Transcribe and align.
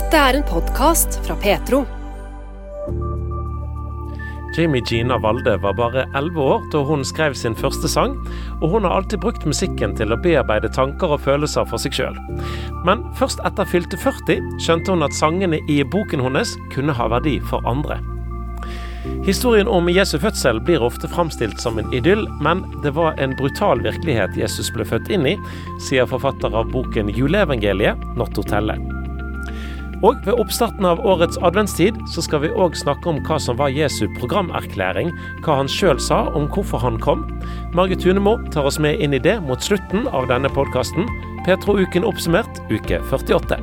Dette 0.00 0.16
er 0.16 0.36
en 0.38 0.44
podkast 0.48 1.18
fra 1.26 1.34
Petro. 1.36 1.82
Jamie 4.56 4.80
Gina 4.88 5.18
Valde 5.20 5.58
var 5.60 5.74
bare 5.76 6.06
elleve 6.16 6.40
år 6.54 6.62
da 6.72 6.80
hun 6.88 7.02
skrev 7.04 7.34
sin 7.36 7.52
første 7.58 7.90
sang, 7.90 8.14
og 8.62 8.72
hun 8.72 8.86
har 8.88 8.94
alltid 8.96 9.20
brukt 9.20 9.44
musikken 9.44 9.92
til 9.98 10.14
å 10.14 10.18
bearbeide 10.24 10.70
tanker 10.72 11.12
og 11.12 11.20
følelser 11.26 11.68
for 11.68 11.82
seg 11.82 11.98
sjøl. 11.98 12.16
Men 12.86 13.02
først 13.18 13.42
etter 13.44 13.68
fylte 13.68 13.98
40 14.00 14.40
skjønte 14.64 14.94
hun 14.94 15.04
at 15.04 15.18
sangene 15.18 15.60
i 15.68 15.82
boken 15.84 16.24
hennes 16.24 16.54
kunne 16.72 16.96
ha 16.96 17.10
verdi 17.12 17.36
for 17.50 17.68
andre. 17.68 17.98
Historien 19.28 19.68
om 19.68 19.90
Jesu 19.92 20.16
fødsel 20.22 20.62
blir 20.64 20.80
ofte 20.86 21.10
framstilt 21.12 21.60
som 21.60 21.76
en 21.76 21.92
idyll, 21.92 22.24
men 22.40 22.64
det 22.80 22.94
var 22.96 23.20
en 23.20 23.36
brutal 23.36 23.84
virkelighet 23.84 24.40
Jesus 24.40 24.72
ble 24.72 24.88
født 24.88 25.12
inn 25.12 25.28
i, 25.34 25.36
sier 25.90 26.08
forfatter 26.08 26.56
av 26.56 26.72
boken 26.72 27.12
Juleevangeliet, 27.12 28.08
Notto 28.16 28.46
Telle. 28.48 28.78
Og 30.00 30.16
ved 30.24 30.38
oppstarten 30.40 30.86
av 30.88 31.02
årets 31.04 31.36
adventstid 31.44 31.98
så 32.08 32.22
skal 32.24 32.40
vi 32.44 32.52
òg 32.56 32.76
snakke 32.78 33.10
om 33.10 33.18
hva 33.26 33.36
som 33.42 33.58
var 33.60 33.72
Jesu 33.74 34.06
programerklæring, 34.16 35.10
hva 35.44 35.58
han 35.58 35.68
sjøl 35.68 36.00
sa 36.00 36.22
om 36.36 36.46
hvorfor 36.48 36.80
han 36.80 36.96
kom. 37.00 37.26
Margit 37.76 38.00
Tunemo 38.00 38.38
tar 38.54 38.64
oss 38.70 38.80
med 38.80 38.96
inn 39.04 39.12
i 39.12 39.20
det 39.20 39.36
mot 39.44 39.60
slutten 39.60 40.08
av 40.08 40.30
denne 40.30 40.48
podkasten. 40.56 41.04
Petro-uken 41.44 42.06
oppsummert, 42.08 42.62
uke 42.72 43.02
48. 43.10 43.60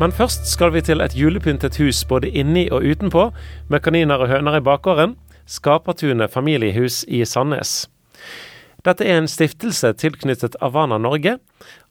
Men 0.00 0.12
først 0.12 0.48
skal 0.48 0.72
vi 0.72 0.84
til 0.84 1.00
et 1.00 1.16
julepyntet 1.16 1.76
hus 1.80 2.04
både 2.08 2.28
inni 2.28 2.66
og 2.72 2.84
utenpå, 2.84 3.30
med 3.68 3.84
kaniner 3.84 4.24
og 4.24 4.32
høner 4.32 4.56
i 4.58 4.64
bakgården. 4.64 5.16
Skapertunet 5.46 6.32
familiehus 6.32 7.04
i 7.08 7.24
Sandnes. 7.24 7.86
Dette 8.86 9.02
er 9.02 9.16
en 9.18 9.26
stiftelse 9.26 9.90
tilknyttet 9.98 10.54
Avana 10.62 10.98
Norge. 11.02 11.32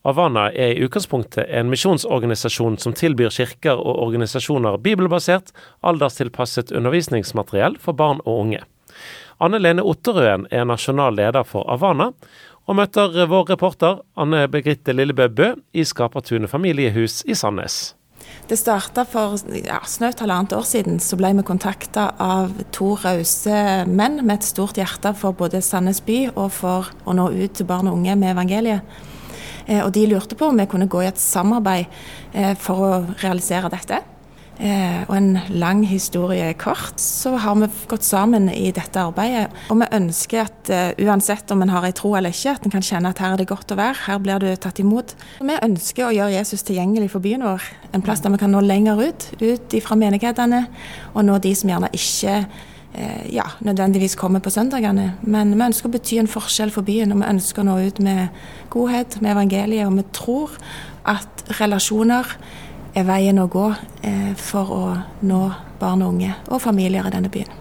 Avana 0.08 0.46
er 0.54 0.72
i 0.72 0.86
utgangspunktet 0.86 1.50
en 1.50 1.68
misjonsorganisasjon 1.68 2.78
som 2.80 2.96
tilbyr 2.96 3.34
kirker 3.36 3.82
og 3.82 4.00
organisasjoner 4.06 4.78
bibelbasert, 4.86 5.52
alderstilpasset 5.84 6.72
undervisningsmateriell 6.72 7.76
for 7.84 8.00
barn 8.00 8.24
og 8.24 8.46
unge. 8.46 8.62
Anne 9.44 9.60
Lene 9.60 9.84
Otterøen 9.84 10.48
er 10.56 10.64
nasjonal 10.70 11.18
leder 11.20 11.44
for 11.44 11.68
Avana, 11.68 12.14
og 12.66 12.80
møter 12.80 13.28
vår 13.28 13.52
reporter 13.52 14.00
Anne 14.16 14.46
Begritte 14.50 14.96
Lillebø 14.96 15.28
Bø 15.28 15.52
i 15.76 15.84
Skapertunet 15.86 16.50
familiehus 16.50 17.20
i 17.28 17.36
Sandnes. 17.36 17.92
Det 18.46 18.58
starta 18.60 19.06
for 19.10 19.40
ja, 19.58 19.80
snaut 19.90 20.20
halvannet 20.22 20.54
år 20.54 20.66
siden. 20.70 21.00
Så 21.02 21.18
ble 21.18 21.32
vi 21.38 21.46
kontakta 21.48 22.12
av 22.22 22.54
to 22.76 22.94
rause 23.02 23.86
menn 23.90 24.20
med 24.22 24.38
et 24.38 24.48
stort 24.48 24.78
hjerte 24.78 25.16
for 25.18 25.38
både 25.38 25.64
Sandnes 25.66 26.04
by 26.06 26.20
og 26.36 26.52
for 26.54 26.92
å 27.06 27.16
nå 27.18 27.32
ut 27.34 27.58
til 27.58 27.70
barn 27.70 27.90
og 27.90 27.98
unge 27.98 28.18
med 28.22 28.36
evangeliet. 28.36 28.98
Eh, 29.66 29.82
og 29.82 29.92
de 29.96 30.06
lurte 30.10 30.38
på 30.38 30.52
om 30.52 30.62
vi 30.62 30.68
kunne 30.70 30.90
gå 30.90 31.02
i 31.02 31.10
et 31.10 31.22
samarbeid 31.22 31.88
eh, 32.34 32.54
for 32.54 32.86
å 32.86 32.92
realisere 33.24 33.72
dette. 33.74 34.04
Eh, 34.56 35.02
og 35.10 35.18
en 35.18 35.34
lang 35.52 35.82
historie 35.84 36.54
kort, 36.56 36.96
så 37.02 37.34
har 37.44 37.58
vi 37.60 37.68
gått 37.92 38.06
sammen 38.08 38.48
i 38.48 38.70
dette 38.72 39.02
arbeidet. 39.02 39.50
Og 39.74 39.82
vi 39.82 39.90
ønsker 39.98 40.46
at 40.46 40.72
uh, 40.72 41.04
uansett 41.04 41.52
om 41.52 41.66
en 41.66 41.74
har 41.74 41.84
ei 41.84 41.92
tro 41.96 42.14
eller 42.16 42.32
ikke, 42.32 42.54
at 42.56 42.68
en 42.68 42.72
kan 42.72 42.86
kjenne 42.86 43.12
at 43.12 43.20
her 43.20 43.36
er 43.36 43.42
det 43.42 43.50
godt 43.50 43.74
å 43.76 43.78
være, 43.80 44.06
her 44.06 44.22
blir 44.24 44.40
du 44.40 44.48
tatt 44.56 44.80
imot. 44.80 45.12
Vi 45.44 45.60
ønsker 45.60 46.08
å 46.08 46.14
gjøre 46.16 46.38
Jesus 46.38 46.64
tilgjengelig 46.70 47.12
for 47.12 47.26
byen 47.26 47.44
vår. 47.44 47.68
En 47.98 48.06
plass 48.06 48.24
der 48.24 48.32
vi 48.32 48.40
kan 48.46 48.56
nå 48.56 48.64
lenger 48.64 49.04
ut, 49.04 49.28
ut 49.44 49.78
fra 49.84 50.00
menighetene, 50.00 50.64
og 51.12 51.28
nå 51.28 51.36
de 51.44 51.52
som 51.60 51.76
gjerne 51.76 51.92
ikke 51.92 52.40
uh, 52.48 53.24
ja, 53.28 53.50
nødvendigvis 53.60 54.16
kommer 54.16 54.40
på 54.40 54.56
søndagene. 54.56 55.18
Men 55.28 55.52
vi 55.52 55.68
ønsker 55.68 55.92
å 55.92 55.98
bety 56.00 56.24
en 56.24 56.32
forskjell 56.32 56.72
for 56.72 56.88
byen, 56.88 57.12
og 57.12 57.26
vi 57.26 57.34
ønsker 57.36 57.66
å 57.66 57.74
nå 57.74 57.82
ut 57.90 58.04
med 58.08 58.44
godhet, 58.72 59.20
med 59.20 59.36
evangeliet, 59.36 59.90
og 59.90 60.00
vi 60.00 60.12
tror 60.16 60.56
at 61.12 61.50
relasjoner 61.60 62.38
er 62.96 63.06
veien 63.08 63.40
å 63.40 63.50
gå 63.52 63.68
eh, 64.08 64.32
for 64.40 64.72
å 64.72 64.84
nå 65.28 65.44
barn 65.80 66.04
og 66.06 66.16
unge 66.16 66.34
og 66.48 66.62
familier 66.64 67.06
i 67.08 67.14
denne 67.14 67.32
byen. 67.32 67.52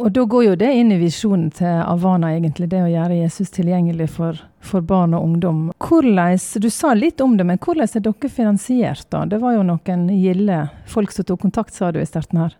Og 0.00 0.12
Da 0.12 0.22
går 0.24 0.44
jo 0.44 0.54
det 0.56 0.70
inn 0.80 0.92
i 0.94 1.00
visjonen 1.00 1.50
til 1.52 1.82
Avana, 1.84 2.30
egentlig, 2.32 2.70
det 2.72 2.80
å 2.80 2.88
gjøre 2.88 3.18
Jesus 3.18 3.50
tilgjengelig 3.52 4.06
for, 4.14 4.38
for, 4.64 4.80
barn 4.80 5.12
og 5.16 5.26
ungdom. 5.26 5.58
Hvordan, 5.76 6.38
Du 6.60 6.70
sa 6.70 6.94
litt 6.94 7.20
om 7.20 7.36
det, 7.36 7.44
men 7.44 7.58
hvordan 7.58 7.84
er 7.84 8.00
dere 8.06 8.28
finansiert? 8.32 9.06
da? 9.10 9.26
Det 9.26 9.40
var 9.42 9.58
jo 9.58 9.66
noen 9.66 10.08
gilde 10.08 10.68
folk 10.86 11.12
som 11.12 11.24
tok 11.24 11.40
kontakt, 11.40 11.74
sa 11.74 11.92
du 11.92 12.00
i 12.00 12.06
starten 12.08 12.40
her. 12.40 12.56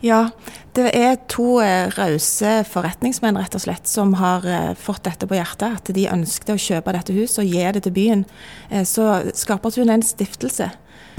Ja, 0.00 0.30
det 0.72 0.94
er 0.96 1.18
to 1.28 1.58
eh, 1.60 1.90
rause 1.92 2.60
forretningsmenn 2.64 3.36
rett 3.36 3.56
og 3.56 3.60
slett 3.66 3.88
som 3.90 4.14
har 4.16 4.46
eh, 4.48 4.70
fått 4.78 5.04
dette 5.04 5.26
på 5.28 5.36
hjertet. 5.36 5.76
At 5.76 5.90
de 5.92 6.06
ønsket 6.08 6.54
å 6.54 6.60
kjøpe 6.60 6.94
dette 6.96 7.16
huset 7.16 7.42
og 7.42 7.50
gi 7.50 7.66
det 7.76 7.82
til 7.84 7.94
byen. 7.98 8.22
Eh, 8.70 8.86
så 8.88 9.10
Skapertun 9.36 9.90
er 9.90 9.98
en 9.98 10.06
stiftelse, 10.06 10.70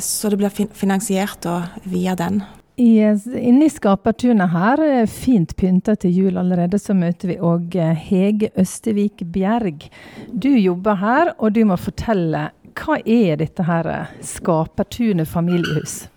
så 0.02 0.31
det 0.34 0.40
blir 0.42 0.53
fin 0.53 0.72
finansiert 0.74 1.46
via 1.86 2.16
den. 2.18 2.42
I, 2.81 3.03
inni 3.38 3.68
Skapertunet 3.69 4.50
her, 4.50 4.81
fint 5.06 5.53
pynta 5.59 5.94
til 6.02 6.16
jul 6.18 6.40
allerede, 6.42 6.80
så 6.81 6.96
møter 6.98 7.30
vi 7.30 7.36
òg 7.38 7.75
Hege 8.08 8.50
Østevik 8.58 9.22
Bjerg. 9.30 9.92
Du 10.34 10.50
jobber 10.56 10.98
her, 11.03 11.36
og 11.38 11.53
du 11.53 11.62
må 11.69 11.78
fortelle. 11.78 12.48
Hva 12.81 12.98
er 13.06 13.38
dette 13.44 13.68
her 13.68 13.92
Skapertunet 14.25 15.30
familiehus? 15.30 16.08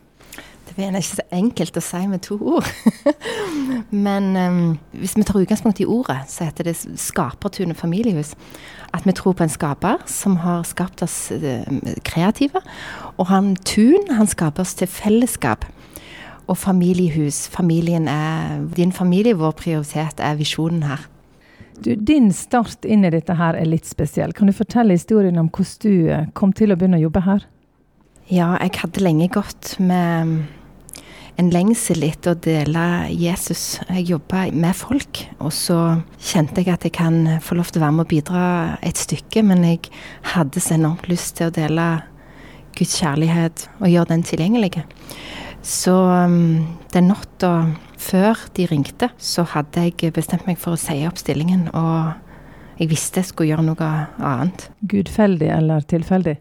Det 0.74 0.82
er 0.82 0.96
ikke 0.98 1.20
så 1.20 1.24
enkelt 1.30 1.76
å 1.78 1.82
si 1.84 2.00
med 2.10 2.22
to 2.26 2.34
ord. 2.50 2.66
Men 4.06 4.32
um, 4.34 4.56
hvis 4.98 5.14
vi 5.14 5.22
tar 5.22 5.38
utgangspunkt 5.38 5.78
i 5.84 5.86
ordet, 5.86 6.24
så 6.30 6.48
heter 6.48 6.66
det 6.66 6.74
Skapertunet 6.98 7.78
familiehus. 7.78 8.32
At 8.94 9.06
vi 9.06 9.14
tror 9.14 9.36
på 9.38 9.46
en 9.46 9.52
skaper 9.54 10.02
som 10.10 10.40
har 10.42 10.66
skapt 10.66 11.04
oss 11.06 11.30
uh, 11.30 11.62
kreative. 12.06 12.62
Og 13.14 13.30
han 13.30 13.54
tun, 13.62 14.10
han 14.10 14.30
skaper 14.30 14.66
oss 14.66 14.74
til 14.80 14.90
fellesskap. 14.90 15.68
Og 16.50 16.58
familiehus. 16.58 17.46
Familien 17.48 18.10
er 18.10 18.66
Din 18.74 18.92
familie, 18.92 19.38
vår 19.38 19.54
prioritet, 19.62 20.18
er 20.18 20.34
visjonen 20.42 20.82
her. 20.90 21.06
Du, 21.78 21.94
din 21.94 22.32
start 22.32 22.84
inn 22.84 23.06
i 23.06 23.10
dette 23.14 23.34
her 23.38 23.56
er 23.58 23.66
litt 23.66 23.86
spesiell. 23.86 24.34
Kan 24.34 24.50
du 24.50 24.54
fortelle 24.54 24.94
historien 24.94 25.38
om 25.38 25.48
hvordan 25.50 25.80
du 25.82 26.10
eh, 26.10 26.28
kom 26.34 26.52
til 26.54 26.70
å 26.70 26.76
begynne 26.78 27.00
å 27.00 27.06
jobbe 27.06 27.22
her? 27.24 27.46
Ja, 28.30 28.54
jeg 28.62 28.78
hadde 28.80 29.02
lenge 29.02 29.26
gått 29.34 29.74
med 29.82 30.44
en 31.40 31.50
lengsel 31.50 32.04
etter 32.06 32.34
å 32.34 32.38
dele 32.38 32.84
Jesus. 33.10 33.80
Jeg 33.88 34.06
jobba 34.12 34.46
med 34.54 34.76
folk, 34.78 35.24
og 35.42 35.52
så 35.54 35.78
kjente 36.22 36.62
jeg 36.62 36.74
at 36.74 36.86
jeg 36.86 36.94
kan 36.94 37.38
få 37.42 37.58
lov 37.58 37.72
til 37.72 37.82
å 37.82 37.86
være 37.86 37.96
med 37.96 38.06
og 38.06 38.12
bidra 38.12 38.44
et 38.86 39.00
stykke, 39.00 39.42
men 39.46 39.64
jeg 39.66 39.90
hadde 40.34 40.62
så 40.62 40.76
enormt 40.76 41.08
lyst 41.10 41.36
til 41.38 41.50
å 41.50 41.54
dele 41.54 41.88
Guds 42.78 42.96
kjærlighet 43.00 43.68
og 43.80 43.90
gjøre 43.90 44.12
den 44.12 44.26
tilgjengelig. 44.26 44.84
Så 45.64 45.94
um, 45.94 46.66
den 46.92 47.08
natta 47.10 47.52
før 47.98 48.38
de 48.54 48.66
ringte, 48.68 49.08
så 49.18 49.46
hadde 49.54 49.88
jeg 49.88 50.12
bestemt 50.14 50.46
meg 50.46 50.60
for 50.60 50.76
å 50.76 50.80
si 50.80 50.98
opp 51.08 51.18
stillingen. 51.18 51.70
Og 51.72 52.78
jeg 52.80 52.90
visste 52.90 53.22
jeg 53.22 53.30
skulle 53.30 53.54
gjøre 53.54 53.66
noe 53.70 53.90
annet. 54.18 54.68
Gudfeldig 54.90 55.50
eller 55.54 55.86
tilfeldig? 55.88 56.36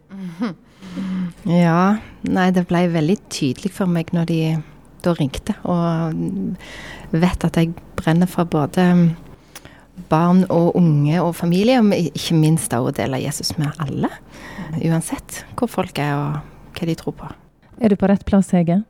Ja. 1.48 1.96
Nei, 2.24 2.46
det 2.56 2.66
ble 2.70 2.86
veldig 2.92 3.16
tydelig 3.32 3.72
for 3.76 3.90
meg 3.90 4.12
når 4.16 4.28
de 4.30 4.38
da 5.04 5.14
ringte, 5.16 5.54
og 5.68 6.16
vet 7.14 7.46
at 7.46 7.60
jeg 7.60 7.74
brenner 7.98 8.30
for 8.30 8.48
både 8.50 8.88
barn 10.10 10.42
og 10.50 10.74
unge 10.76 11.20
og 11.22 11.34
familie, 11.38 11.78
og 11.80 11.94
ikke 11.94 12.36
minst 12.38 12.72
da 12.72 12.80
å 12.82 12.92
dele 12.94 13.22
Jesus 13.22 13.54
med 13.60 13.70
alle. 13.82 14.10
Uansett 14.82 15.44
hvor 15.54 15.70
folk 15.70 15.98
er 16.02 16.16
og 16.18 16.74
hva 16.74 16.88
de 16.88 16.98
tror 16.98 17.16
på. 17.18 17.30
Er 17.82 17.90
du 17.90 17.98
på 17.98 18.08
rett 18.10 18.24
plass, 18.26 18.52
Hege? 18.54 18.82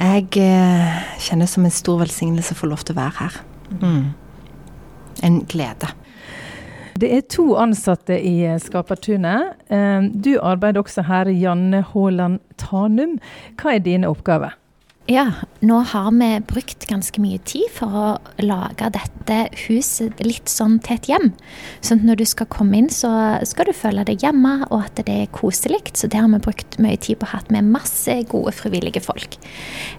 Jeg 0.00 0.28
eh, 0.40 1.00
kjenner 1.20 1.48
som 1.50 1.66
en 1.66 1.74
stor 1.74 2.00
velsignelse 2.00 2.54
å 2.54 2.60
få 2.60 2.70
lov 2.70 2.84
til 2.86 2.96
å 2.96 3.00
være 3.00 3.16
her. 3.18 3.40
Mm. 3.80 4.04
En 5.26 5.40
glede. 5.50 5.90
Det 7.00 7.10
er 7.16 7.26
to 7.32 7.54
ansatte 7.60 8.16
i 8.16 8.44
Skapertunet. 8.60 9.56
Eh, 9.72 10.08
du 10.12 10.34
arbeider 10.40 10.82
også 10.82 11.04
her, 11.08 11.30
Janne 11.32 11.82
Haaland 11.92 12.40
Tanum. 12.60 13.18
Hva 13.60 13.76
er 13.76 13.84
dine 13.84 14.10
oppgaver? 14.10 14.56
Ja, 15.08 15.24
nå 15.64 15.78
har 15.90 16.10
vi 16.12 16.28
brukt 16.46 16.84
ganske 16.86 17.22
mye 17.22 17.40
tid 17.48 17.70
for 17.72 17.94
å 17.96 18.08
lage 18.44 18.90
dette 18.94 19.38
huset 19.64 20.20
litt 20.22 20.50
sånn 20.52 20.76
til 20.84 20.98
et 20.98 21.08
hjem. 21.08 21.26
Sånn 21.80 22.02
at 22.02 22.06
når 22.10 22.20
du 22.20 22.24
skal 22.28 22.50
komme 22.52 22.78
inn, 22.78 22.90
så 22.92 23.10
skal 23.48 23.70
du 23.70 23.74
føle 23.74 24.04
deg 24.06 24.22
hjemme, 24.22 24.58
og 24.68 24.84
at 24.84 25.00
det 25.08 25.16
er 25.24 25.32
koselig. 25.34 25.82
Så 25.96 26.10
det 26.12 26.20
har 26.20 26.28
vi 26.30 26.42
brukt 26.44 26.78
mye 26.84 27.00
tid 27.00 27.18
på 27.18 27.26
å 27.26 27.32
ha 27.32 27.42
med 27.48 27.72
masse 27.72 28.20
gode, 28.30 28.52
frivillige 28.54 29.02
folk. 29.02 29.40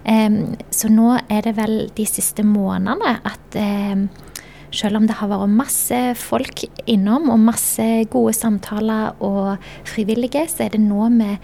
Um, 0.06 0.54
så 0.72 0.88
nå 0.92 1.16
er 1.26 1.44
det 1.48 1.56
vel 1.58 1.76
de 1.98 2.06
siste 2.08 2.46
månedene 2.46 3.18
at 3.28 3.58
um, 3.58 4.06
selv 4.72 4.98
om 4.98 5.06
det 5.08 5.16
har 5.18 5.30
vært 5.30 5.52
masse 5.52 5.98
folk 6.18 6.64
innom 6.90 7.28
og 7.32 7.40
masse 7.42 7.84
gode 8.12 8.32
samtaler 8.36 9.18
og 9.24 9.62
frivillige, 9.88 10.46
så 10.50 10.66
er 10.66 10.74
det 10.74 10.82
nå 10.82 11.08
vi 11.12 11.34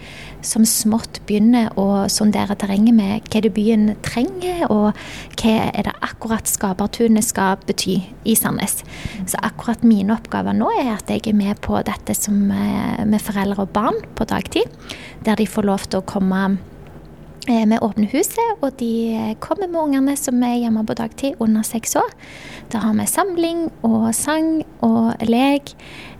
som 0.45 0.65
smått 0.67 1.21
begynner 1.27 1.73
å 1.79 2.07
sondere 2.11 2.57
terrenget 2.59 2.95
med 2.95 3.29
hva 3.29 3.41
det 3.43 3.51
byen 3.55 3.93
trenger, 4.05 4.65
og 4.71 4.97
hva 5.39 5.55
er 5.69 5.85
det 5.87 5.95
akkurat 6.05 6.49
Skapertunet 6.49 7.27
skal 7.27 7.59
bety 7.67 7.99
i 8.25 8.35
Sandnes. 8.39 8.79
Så 9.29 9.41
akkurat 9.45 9.83
mine 9.85 10.15
oppgaver 10.15 10.55
nå 10.57 10.71
er 10.79 10.93
at 10.95 11.11
jeg 11.11 11.27
er 11.29 11.37
med 11.37 11.59
på 11.65 11.77
dette 11.85 12.15
som 12.17 12.49
eh, 12.51 13.05
med 13.05 13.21
foreldre 13.23 13.67
og 13.67 13.73
barn 13.75 14.01
på 14.17 14.27
dagtid, 14.29 14.67
der 15.25 15.39
de 15.39 15.47
får 15.49 15.67
lov 15.69 15.85
til 15.87 16.01
å 16.01 16.07
komme 16.07 16.43
vi 17.49 17.75
eh, 17.75 17.81
åpner 17.81 18.11
huset, 18.13 18.61
og 18.61 18.77
de 18.79 18.91
eh, 19.15 19.33
kommer 19.41 19.67
med 19.67 19.81
ungene 19.81 20.15
som 20.17 20.41
er 20.45 20.59
hjemme 20.61 20.85
på 20.85 20.97
dagtid 20.97 21.39
under 21.41 21.65
seks 21.65 21.95
år. 21.99 22.13
Da 22.69 22.83
har 22.83 22.93
vi 22.97 23.07
samling 23.09 23.67
og 23.81 24.13
sang 24.15 24.61
og 24.85 25.15
lek. 25.25 25.73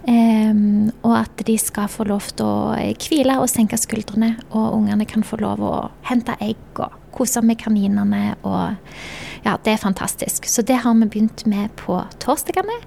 Um, 0.09 0.89
og 1.03 1.11
at 1.19 1.41
de 1.45 1.53
skal 1.59 1.89
få 1.91 2.05
lov 2.07 2.31
til 2.31 2.47
å 2.47 2.93
hvile 3.03 3.35
og 3.37 3.49
senke 3.51 3.77
skuldrene. 3.77 4.31
Og 4.49 4.79
ungene 4.79 5.05
kan 5.05 5.25
få 5.27 5.37
lov 5.41 5.61
å 5.61 5.73
hente 6.07 6.33
egg 6.41 6.81
og 6.81 6.95
kose 7.13 7.43
med 7.45 7.59
kaninene. 7.61 8.33
Og 8.41 9.43
ja, 9.45 9.57
det 9.65 9.75
er 9.75 9.83
fantastisk. 9.83 10.47
Så 10.49 10.63
det 10.65 10.79
har 10.81 10.95
vi 10.97 11.09
begynt 11.11 11.45
med 11.45 11.75
på 11.77 11.99
torsdagene. 12.23 12.79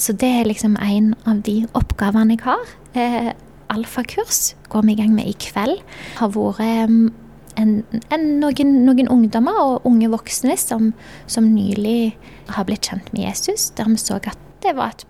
Så 0.00 0.14
det 0.16 0.30
er 0.38 0.48
liksom 0.48 0.78
en 0.80 1.12
av 1.28 1.42
de 1.44 1.64
oppgavene 1.76 2.38
jeg 2.38 2.46
har. 2.46 2.72
Eh, 2.94 3.34
alfakurs 3.74 4.54
går 4.72 4.86
vi 4.86 4.94
i 4.94 5.02
gang 5.02 5.12
med 5.14 5.28
i 5.28 5.36
kveld. 5.50 5.82
Har 6.22 6.32
vært 6.32 7.12
en, 7.60 7.74
en, 8.12 8.28
noen, 8.42 8.76
noen, 8.86 9.10
ungdommer 9.10 9.58
og 9.62 9.88
unge 9.88 10.10
voksne 10.12 10.56
som, 10.60 10.92
som, 11.26 11.50
nylig 11.54 12.14
har 12.54 12.68
blitt 12.68 12.90
kjent 12.90 13.10
med 13.14 13.28
Jesus, 13.28 13.70
der 13.76 13.90
vi 13.90 13.98
så 14.00 14.18
at 14.18 14.38
det 14.64 14.74
var 14.78 14.94
et, 14.94 15.04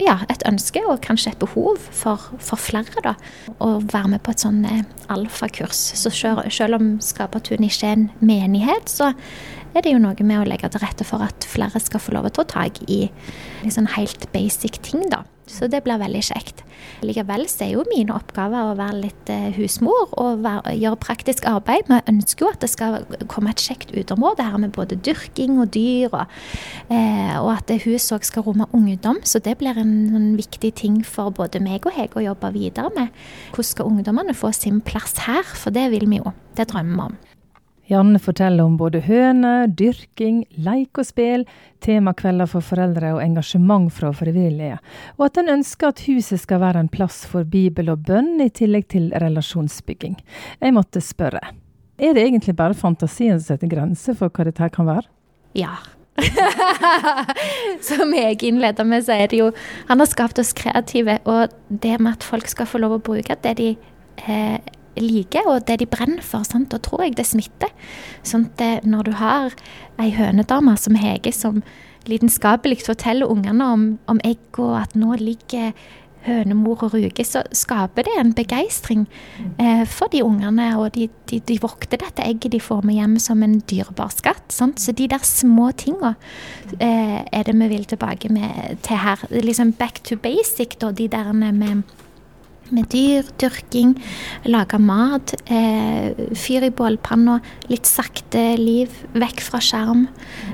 ja, 0.00 0.16
et 0.32 0.44
ønske 0.48 0.82
og 0.86 1.02
kanskje 1.04 1.34
et 1.34 1.40
behov 1.42 1.80
for, 1.92 2.30
for, 2.38 2.60
flere 2.60 3.04
da, 3.04 3.16
å 3.60 3.78
være 3.82 4.14
med 4.14 4.24
på 4.24 4.34
et 4.34 4.44
sånn 4.44 4.62
eh, 4.68 4.84
alfakurs. 5.12 5.80
Så 5.98 6.12
selv, 6.14 6.46
selv 6.54 6.78
om 6.78 6.92
Skapertun 7.04 7.66
ikke 7.66 7.90
er 7.90 7.98
en 7.98 8.06
menighet, 8.22 8.88
så 8.88 9.12
er 9.74 9.84
det 9.84 9.92
jo 9.92 10.00
noe 10.02 10.26
med 10.26 10.40
å 10.40 10.46
legge 10.48 10.70
til 10.72 10.82
rette 10.82 11.06
for 11.06 11.22
at 11.22 11.46
flere 11.46 11.82
skal 11.82 12.02
få 12.02 12.16
lov 12.16 12.30
til 12.30 12.44
å 12.44 12.48
ta 12.48 12.64
tak 12.64 12.80
i 12.88 13.04
liksom 13.62 13.90
helt 13.96 14.30
basic 14.32 14.80
ting. 14.86 15.04
da. 15.12 15.24
Så 15.50 15.68
det 15.70 15.82
blir 15.84 16.00
veldig 16.00 16.22
kjekt. 16.30 16.62
Likevel 17.04 17.46
så 17.50 17.64
er 17.66 17.72
jo 17.74 17.84
mine 17.90 18.14
oppgaver 18.14 18.70
å 18.70 18.76
være 18.78 19.00
litt 19.04 19.30
eh, 19.32 19.50
husmor 19.56 20.12
og 20.20 20.44
gjøre 20.44 21.00
praktisk 21.00 21.46
arbeid. 21.48 21.88
Vi 21.90 22.00
ønsker 22.12 22.46
jo 22.46 22.50
at 22.52 22.60
det 22.62 22.70
skal 22.72 23.00
komme 23.30 23.52
et 23.52 23.64
kjekt 23.64 23.94
uteområde 23.94 24.46
her 24.46 24.60
med 24.60 24.74
både 24.76 24.98
dyrking 25.00 25.58
og 25.60 25.72
dyr, 25.76 26.12
og, 26.12 26.36
eh, 26.92 27.34
og 27.40 27.52
at 27.56 27.72
huset 27.84 28.16
òg 28.18 28.28
skal 28.28 28.46
romme 28.46 28.68
ungdom. 28.76 29.20
Så 29.24 29.42
det 29.44 29.58
blir 29.60 29.78
en, 29.80 29.94
en, 30.16 30.30
viktig 30.40 30.72
ting 30.78 31.00
for 31.04 31.34
både 31.34 31.60
meg 31.62 31.88
og 31.88 31.96
Hege 31.96 32.20
å 32.20 32.28
jobbe 32.30 32.52
videre 32.54 32.92
med. 32.96 33.10
Hvordan 33.50 33.72
skal 33.72 33.90
ungdommene 33.90 34.36
få 34.36 34.52
sin 34.56 34.80
plass 34.84 35.18
her? 35.26 35.44
For 35.44 35.74
det 35.74 35.90
vil 35.94 36.08
vi 36.10 36.22
jo. 36.22 36.32
Det 36.56 36.70
drømmer 36.70 36.96
vi 36.96 37.08
om. 37.10 37.29
Janne 37.90 38.20
forteller 38.22 38.64
om 38.64 38.76
både 38.78 39.00
høner, 39.02 39.66
dyrking, 39.66 40.44
leik 40.62 41.00
og 41.00 41.08
spill, 41.08 41.42
temakvelder 41.82 42.46
for 42.50 42.62
foreldre 42.62 43.16
og 43.16 43.22
engasjement 43.24 43.90
fra 43.90 44.12
frivillige, 44.14 44.78
og 45.18 45.26
at 45.26 45.40
en 45.42 45.50
ønsker 45.56 45.90
at 45.90 46.04
huset 46.06 46.42
skal 46.42 46.62
være 46.62 46.84
en 46.84 46.92
plass 46.92 47.24
for 47.26 47.48
bibel 47.48 47.90
og 47.90 48.04
bønn, 48.06 48.36
i 48.40 48.50
tillegg 48.54 48.86
til 48.94 49.10
relasjonsbygging. 49.18 50.20
Jeg 50.62 50.76
måtte 50.76 51.02
spørre, 51.02 51.42
er 52.00 52.14
det 52.14 52.28
egentlig 52.28 52.54
bare 52.56 52.78
fantasien 52.78 53.40
som 53.40 53.56
setter 53.56 53.70
grenser 53.74 54.14
for 54.16 54.30
hva 54.30 54.46
dette 54.46 54.70
kan 54.72 54.86
være? 54.88 55.08
Ja. 55.58 55.74
Som 57.88 58.12
jeg 58.12 58.42
innleder 58.44 58.84
med, 58.84 59.04
så 59.06 59.14
er 59.16 59.30
det 59.30 59.38
jo 59.38 59.46
Han 59.88 60.02
har 60.02 60.08
skapt 60.10 60.38
oss 60.42 60.52
kreative, 60.52 61.18
og 61.24 61.54
det 61.68 61.96
med 62.00 62.18
at 62.18 62.26
folk 62.26 62.48
skal 62.50 62.68
få 62.68 62.80
lov 62.82 62.98
å 62.98 63.02
bruke 63.04 63.36
det 63.44 63.54
de 63.56 63.70
eh, 64.26 64.58
liker, 64.98 65.46
og 65.46 65.66
det 65.68 65.80
de 65.82 65.86
brenner 65.90 66.24
for. 66.24 66.46
Sant? 66.46 66.70
Da 66.72 66.80
tror 66.82 67.04
jeg 67.06 67.16
det 67.18 67.28
smitter. 67.28 67.70
Sånn 68.26 68.48
at 68.50 68.84
når 68.88 69.10
du 69.10 69.14
har 69.20 69.54
ei 70.00 70.10
hønedame 70.16 70.76
som 70.80 70.98
Hege, 70.98 71.32
som 71.36 71.62
lidenskapelig 72.08 72.80
forteller 72.86 73.28
ungene 73.28 73.66
om, 73.66 73.88
om 74.10 74.20
egg, 74.24 74.42
og 74.58 74.78
at 74.80 74.96
nå 74.98 75.18
ligger 75.20 75.74
hønemor 76.26 76.84
og 76.84 76.94
ruger, 76.94 77.24
så 77.24 77.42
skaper 77.56 78.04
det 78.04 78.16
en 78.20 78.32
begeistring 78.36 79.06
eh, 79.60 79.86
for 79.88 80.12
de 80.12 80.22
ungene. 80.24 80.68
Og 80.80 80.92
de, 80.94 81.08
de, 81.30 81.40
de, 81.40 81.56
vokter 81.62 82.00
dette 82.02 82.24
egget 82.24 82.52
de 82.52 82.60
får 82.60 82.84
med 82.86 82.98
hjem 82.98 83.16
som 83.22 83.44
en 83.44 83.58
dyrebar 83.70 84.12
skatt. 84.12 84.44
Sant? 84.52 84.80
Så 84.82 84.92
de 84.96 85.08
der 85.10 85.24
små 85.26 85.70
tinga 85.72 86.14
eh, 86.78 87.20
er 87.24 87.48
det 87.48 87.56
vi 87.56 87.70
vil 87.72 87.88
tilbake 87.88 88.32
med, 88.32 88.76
til 88.84 89.00
her. 89.00 89.24
Liksom 89.30 89.72
back 89.80 90.02
to 90.04 90.18
basic, 90.20 90.76
da. 90.80 90.92
De 90.92 91.08
der 91.08 91.32
med 91.32 91.56
med 92.74 92.88
dyr, 92.92 93.28
dyrking, 93.40 93.94
lage 94.50 94.78
mat, 94.80 95.34
eh, 95.46 96.12
fyr 96.34 96.66
i 96.66 96.70
bålpanna, 96.70 97.40
litt 97.70 97.88
sakte 97.88 98.56
liv, 98.58 98.90
vekk 99.14 99.40
fra 99.44 99.60
skjerm. 99.60 100.06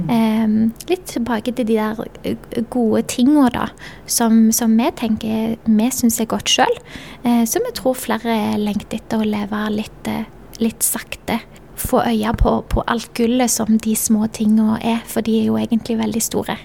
Eh, 0.08 0.46
litt 0.90 1.06
tilbake 1.12 1.54
til 1.54 1.66
de 1.66 1.76
der 1.76 2.00
eh, 2.24 2.62
gode 2.70 3.02
tinga 3.12 3.48
da, 3.54 3.68
som, 4.06 4.50
som, 4.52 4.76
vi 4.76 4.90
tenker 4.98 5.56
vi 5.64 5.90
syns 5.94 6.20
er 6.20 6.30
godt 6.30 6.52
sjøl. 6.52 6.80
Eh, 7.24 7.44
som 7.48 7.64
vi 7.66 7.74
tror 7.76 7.98
flere 7.98 8.56
lengter 8.60 9.00
etter 9.00 9.22
å 9.22 9.28
leve 9.28 9.62
litt, 9.74 10.10
eh, 10.10 10.26
litt 10.62 10.86
sakte. 10.86 11.40
Få 11.76 12.00
øye 12.08 12.32
på, 12.40 12.62
på 12.72 12.84
alt 12.88 13.12
gullet 13.16 13.52
som 13.52 13.76
de 13.76 13.96
små 13.98 14.30
tinga 14.32 14.78
er, 14.80 15.04
for 15.06 15.24
de 15.26 15.40
er 15.40 15.50
jo 15.50 15.60
egentlig 15.60 15.98
veldig 16.00 16.24
store. 16.24 16.56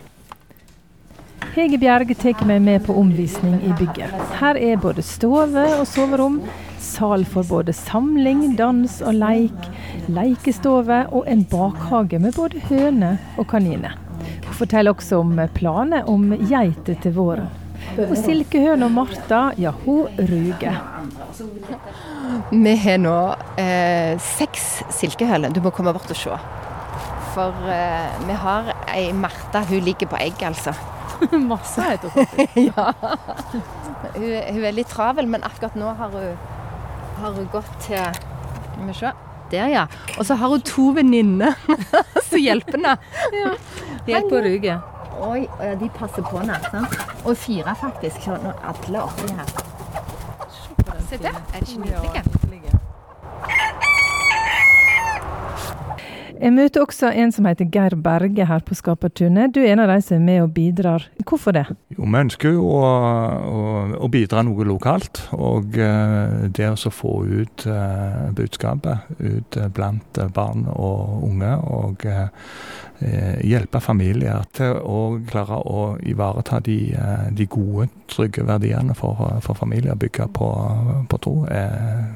Hege 1.51 1.77
Bjerg 1.81 2.11
tar 2.21 2.45
meg 2.47 2.61
med 2.63 2.83
på 2.85 2.93
omvisning 2.95 3.57
i 3.65 3.73
bygget. 3.79 4.13
Her 4.39 4.55
er 4.55 4.77
både 4.81 5.03
stove 5.03 5.63
og 5.79 5.87
soverom, 5.89 6.37
sal 6.79 7.25
for 7.27 7.47
både 7.49 7.73
samling, 7.75 8.53
dans 8.59 8.99
og 9.01 9.17
leik, 9.17 9.65
leikestove 10.07 11.01
og 11.11 11.27
en 11.27 11.43
bakhage 11.51 12.21
med 12.21 12.37
både 12.37 12.61
høner 12.69 13.17
og 13.41 13.49
kaniner. 13.51 13.97
Hun 14.45 14.59
forteller 14.61 14.93
også 14.93 15.19
om 15.25 15.35
planer 15.57 16.07
om 16.09 16.31
geiter 16.45 17.01
til 17.01 17.17
våren. 17.17 17.49
Og 17.97 18.13
silkehøna 18.15 18.87
Martha, 18.93 19.51
ja, 19.59 19.73
hun 19.83 20.07
ruger. 20.29 20.77
Vi 22.51 22.75
har 22.85 22.99
nå 23.01 23.17
eh, 23.59 24.13
seks 24.21 24.67
silkehøner. 24.93 25.51
Du 25.51 25.59
må 25.65 25.73
komme 25.75 25.91
bort 25.95 26.13
og 26.13 26.19
se. 26.19 26.37
For 27.31 27.55
uh, 27.63 28.27
vi 28.27 28.35
har 28.43 28.73
ei 28.91 29.11
Martha, 29.15 29.63
hun 29.69 29.79
ligger 29.85 30.09
på 30.11 30.19
egg, 30.19 30.43
altså. 30.43 30.73
Masse 31.51 31.81
heter 31.81 32.09
hun 32.09 32.25
ja. 32.69 32.91
Hun, 34.15 34.31
hun, 34.53 34.63
er 34.63 34.75
litt 34.75 34.89
travel, 34.91 35.27
men 35.29 35.43
akkurat 35.47 35.77
nå 35.79 35.93
har 35.99 36.11
hun, 36.15 36.39
har 37.21 37.35
hun 37.37 37.51
gått 37.53 37.75
til 37.85 38.01
Skal 38.71 38.87
vi 38.87 38.95
se. 38.97 39.11
Der, 39.51 39.67
ja. 39.67 39.85
Og 40.17 40.25
så 40.25 40.35
har 40.39 40.47
hun 40.47 40.61
to 40.61 40.91
venninner 40.95 41.53
som 42.29 42.39
hjelper 42.39 42.79
henne. 42.79 42.95
Ja. 43.35 43.53
Helt 44.07 44.29
på 44.31 44.39
ruget. 44.47 44.91
Oi, 45.21 45.43
ja, 45.59 45.75
de 45.75 45.89
passer 45.95 46.23
på 46.23 46.39
henne. 46.39 46.55
sant? 46.71 46.95
Og 47.25 47.37
fire, 47.37 47.75
faktisk. 47.81 48.23
Så 48.23 48.39
nå 48.41 48.55
alle 48.63 49.03
oppi 49.03 49.27
her. 49.35 49.55
Se 51.09 51.19
der. 51.19 51.35
Er 51.53 51.59
det 51.59 51.67
ikke 51.67 51.81
nydelig? 51.83 52.70
Jeg 56.41 56.55
møter 56.55 56.81
også 56.81 57.11
en 57.21 57.29
som 57.29 57.45
heter 57.45 57.67
Geir 57.69 57.93
Berge 58.01 58.45
her 58.49 58.63
på 58.65 58.73
Skapertunet. 58.73 59.51
Du 59.53 59.59
er 59.61 59.75
en 59.75 59.83
av 59.83 59.91
de 59.91 59.99
som 60.01 60.15
er 60.15 60.23
med 60.25 60.39
og 60.41 60.53
bidrar. 60.55 61.03
Hvorfor 61.21 61.53
det? 61.53 61.67
Jo, 61.93 62.01
Vi 62.01 62.17
ønsker 62.17 62.55
jo 62.55 62.63
å, 62.65 62.79
å, 63.45 63.59
å 64.01 64.09
bidra 64.09 64.41
noe 64.47 64.65
lokalt. 64.65 65.21
Og 65.37 65.77
uh, 65.77 66.47
det 66.49 66.71
å 66.73 66.93
få 66.93 67.13
ut 67.29 67.67
uh, 67.69 68.31
budskapet 68.33 69.21
ut 69.21 69.59
uh, 69.61 69.67
blant 69.69 70.21
barn 70.33 70.65
og 70.73 71.27
unge. 71.29 71.53
Og 71.61 72.07
hjelpe 73.01 73.79
familier 73.81 74.43
til 74.53 74.75
å 74.77 75.15
klare 75.25 75.57
å 75.65 75.85
ivareta 76.05 76.59
de, 76.61 76.75
de 77.33 77.47
gode, 77.49 77.87
trygge 78.13 78.45
verdiene 78.45 78.93
for, 78.93 79.39
for 79.41 79.57
familier. 79.57 79.97
Bygge 79.97 80.27
på, 80.37 80.49
på 81.09 81.21
tro. 81.21 81.33
er 81.49 82.11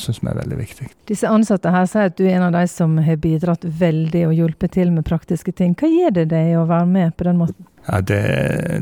syns 0.00 0.20
vi 0.22 0.30
er 0.30 0.38
veldig 0.42 0.58
viktig. 0.58 0.90
Disse 1.08 1.30
ansatte 1.30 1.72
her 1.72 1.88
sier 1.88 2.10
at 2.10 2.18
du 2.18 2.26
er 2.26 2.36
en 2.38 2.48
av 2.48 2.54
de 2.56 2.64
som 2.70 2.98
har 3.04 3.18
bidratt 3.22 3.64
veldig 3.64 4.26
og 4.28 4.36
hjulpet 4.36 4.76
til 4.76 4.92
med 4.94 5.06
praktiske 5.08 5.54
ting. 5.56 5.74
Hva 5.78 5.90
gir 5.90 6.14
det 6.14 6.28
deg 6.32 6.54
å 6.58 6.66
være 6.68 6.88
med 6.90 7.16
på 7.16 7.28
den 7.28 7.40
måten? 7.40 7.68
Ja, 7.88 8.02
det, 8.04 8.20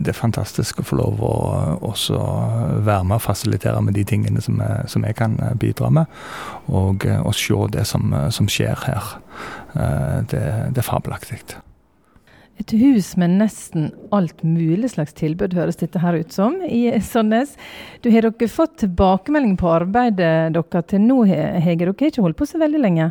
det 0.03 0.11
er 0.11 0.19
fantastisk 0.19 0.81
å 0.83 0.87
få 0.87 0.97
lov 0.99 1.21
å 1.23 1.35
også 1.87 2.17
være 2.83 3.05
med 3.07 3.21
og 3.21 3.23
fasilitere 3.23 3.83
med 3.85 3.95
de 3.95 4.03
tingene 4.09 4.43
som 4.43 4.59
jeg, 4.59 4.89
som 4.91 5.07
jeg 5.07 5.15
kan 5.19 5.37
bidra 5.63 5.93
med. 5.95 6.17
Og, 6.67 7.07
og 7.23 7.37
se 7.39 7.61
det 7.77 7.87
som, 7.87 8.11
som 8.35 8.51
skjer 8.51 8.83
her. 8.89 9.15
Eh, 9.77 10.19
det, 10.33 10.43
det 10.75 10.83
er 10.83 10.89
fabelaktig. 10.89 11.39
Et 12.57 12.73
hus 12.81 13.11
med 13.21 13.37
nesten 13.37 13.91
alt 14.17 14.41
mulig 14.47 14.95
slags 14.95 15.13
tilbud, 15.19 15.55
høres 15.57 15.77
dette 15.77 16.01
her 16.01 16.17
ut 16.17 16.33
som, 16.33 16.57
i 16.65 16.89
Sandnes. 17.05 17.53
Du 18.01 18.09
Har 18.15 18.25
dere 18.25 18.49
fått 18.49 18.79
tilbakemelding 18.81 19.59
på 19.61 19.69
arbeidet 19.75 20.55
dere 20.57 20.83
til 20.89 21.05
nå, 21.05 21.23
Hege? 21.29 21.85
Dere 21.85 21.93
har 21.93 22.11
ikke 22.11 22.25
holdt 22.25 22.41
på 22.41 22.49
så 22.49 22.61
veldig 22.63 22.81
lenge? 22.81 23.11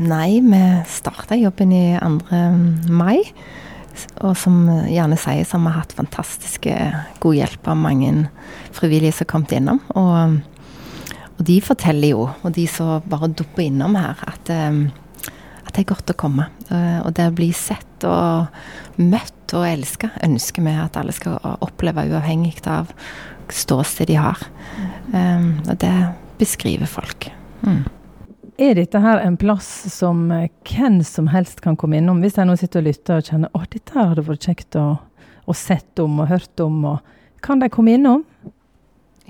Nei, 0.00 0.40
vi 0.40 0.62
starta 0.88 1.36
jobben 1.36 1.74
i 1.74 1.84
2. 1.98 2.38
mai. 2.94 3.18
Og 4.22 4.32
som 4.38 4.62
gjerne 4.88 5.18
sier, 5.20 5.44
så 5.44 5.58
har 5.58 5.66
vi 5.66 5.74
hatt 5.76 5.98
fantastiske 5.98 6.76
god 7.20 7.36
hjelp 7.36 7.68
av 7.68 7.76
mange 7.76 8.12
frivillige 8.72 9.18
som 9.18 9.26
har 9.26 9.32
kommet 9.34 9.54
innom. 9.58 9.82
Og, 9.98 10.38
og, 11.34 11.42
de 11.50 11.58
forteller 11.66 12.14
jo, 12.14 12.28
og 12.30 12.54
de 12.56 12.64
som 12.70 13.04
bare 13.10 13.34
dupper 13.34 13.66
innom 13.66 13.98
her, 13.98 14.22
at, 14.32 14.54
at 15.72 15.78
det 15.78 15.86
er 15.86 15.92
godt 15.94 16.12
å 16.12 16.18
komme. 16.20 16.44
Og 16.68 17.14
det 17.16 17.30
å 17.30 17.34
bli 17.36 17.48
sett 17.56 18.04
og 18.04 19.00
møtt 19.00 19.54
og 19.56 19.64
elska 19.64 20.10
ønsker 20.24 20.64
vi 20.64 20.74
at 20.76 20.98
alle 21.00 21.14
skal 21.16 21.38
oppleve, 21.64 22.04
uavhengig 22.12 22.58
av 22.68 22.92
ståsted 23.52 24.10
de 24.12 24.18
har. 24.20 24.38
Um, 25.12 25.60
og 25.68 25.76
det 25.80 25.92
beskriver 26.40 26.88
folk. 26.88 27.28
Mm. 27.64 27.82
Er 28.60 28.76
dette 28.76 29.00
her 29.00 29.22
en 29.24 29.38
plass 29.40 29.68
som 29.92 30.26
eh, 30.34 30.50
hvem 30.68 31.00
som 31.06 31.30
helst 31.32 31.62
kan 31.64 31.76
komme 31.78 31.98
innom, 31.98 32.20
hvis 32.22 32.36
jeg 32.38 32.48
nå 32.48 32.56
sitter 32.60 32.82
og 32.82 32.88
lytter 32.90 33.20
og 33.20 33.30
kjenner 33.30 33.56
at 33.58 33.72
dette 33.72 33.96
her 33.96 34.10
hadde 34.12 34.24
vært 34.26 34.48
kjekt 34.48 34.76
å, 34.78 34.86
å 35.48 35.56
sett 35.56 36.02
om 36.02 36.20
og 36.22 36.28
hørt 36.30 36.62
om, 36.62 36.82
og 36.92 37.40
kan 37.44 37.62
de 37.62 37.70
komme 37.72 37.96
innom? 37.96 38.26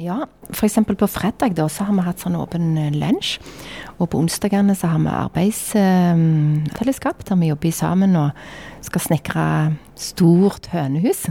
Ja, 0.01 0.25
f.eks. 0.49 0.79
på 0.89 1.07
fredag 1.07 1.53
da, 1.59 1.67
så 1.69 1.85
har 1.85 1.93
vi 1.93 2.01
hatt 2.07 2.23
sånn 2.23 2.37
åpen 2.41 2.79
eh, 2.81 2.95
lunsj. 2.97 3.35
Og 3.99 4.09
på 4.13 4.19
onsdagene 4.23 4.75
så 4.79 4.87
har 4.89 5.01
vi 5.03 5.11
arbeidsfellesskap, 5.13 7.25
der 7.29 7.37
vi 7.37 7.51
jobber 7.51 7.73
sammen 7.77 8.17
og 8.17 8.31
skal 8.81 9.01
snekre 9.05 9.77
stort 10.01 10.67
hønehus. 10.73 11.27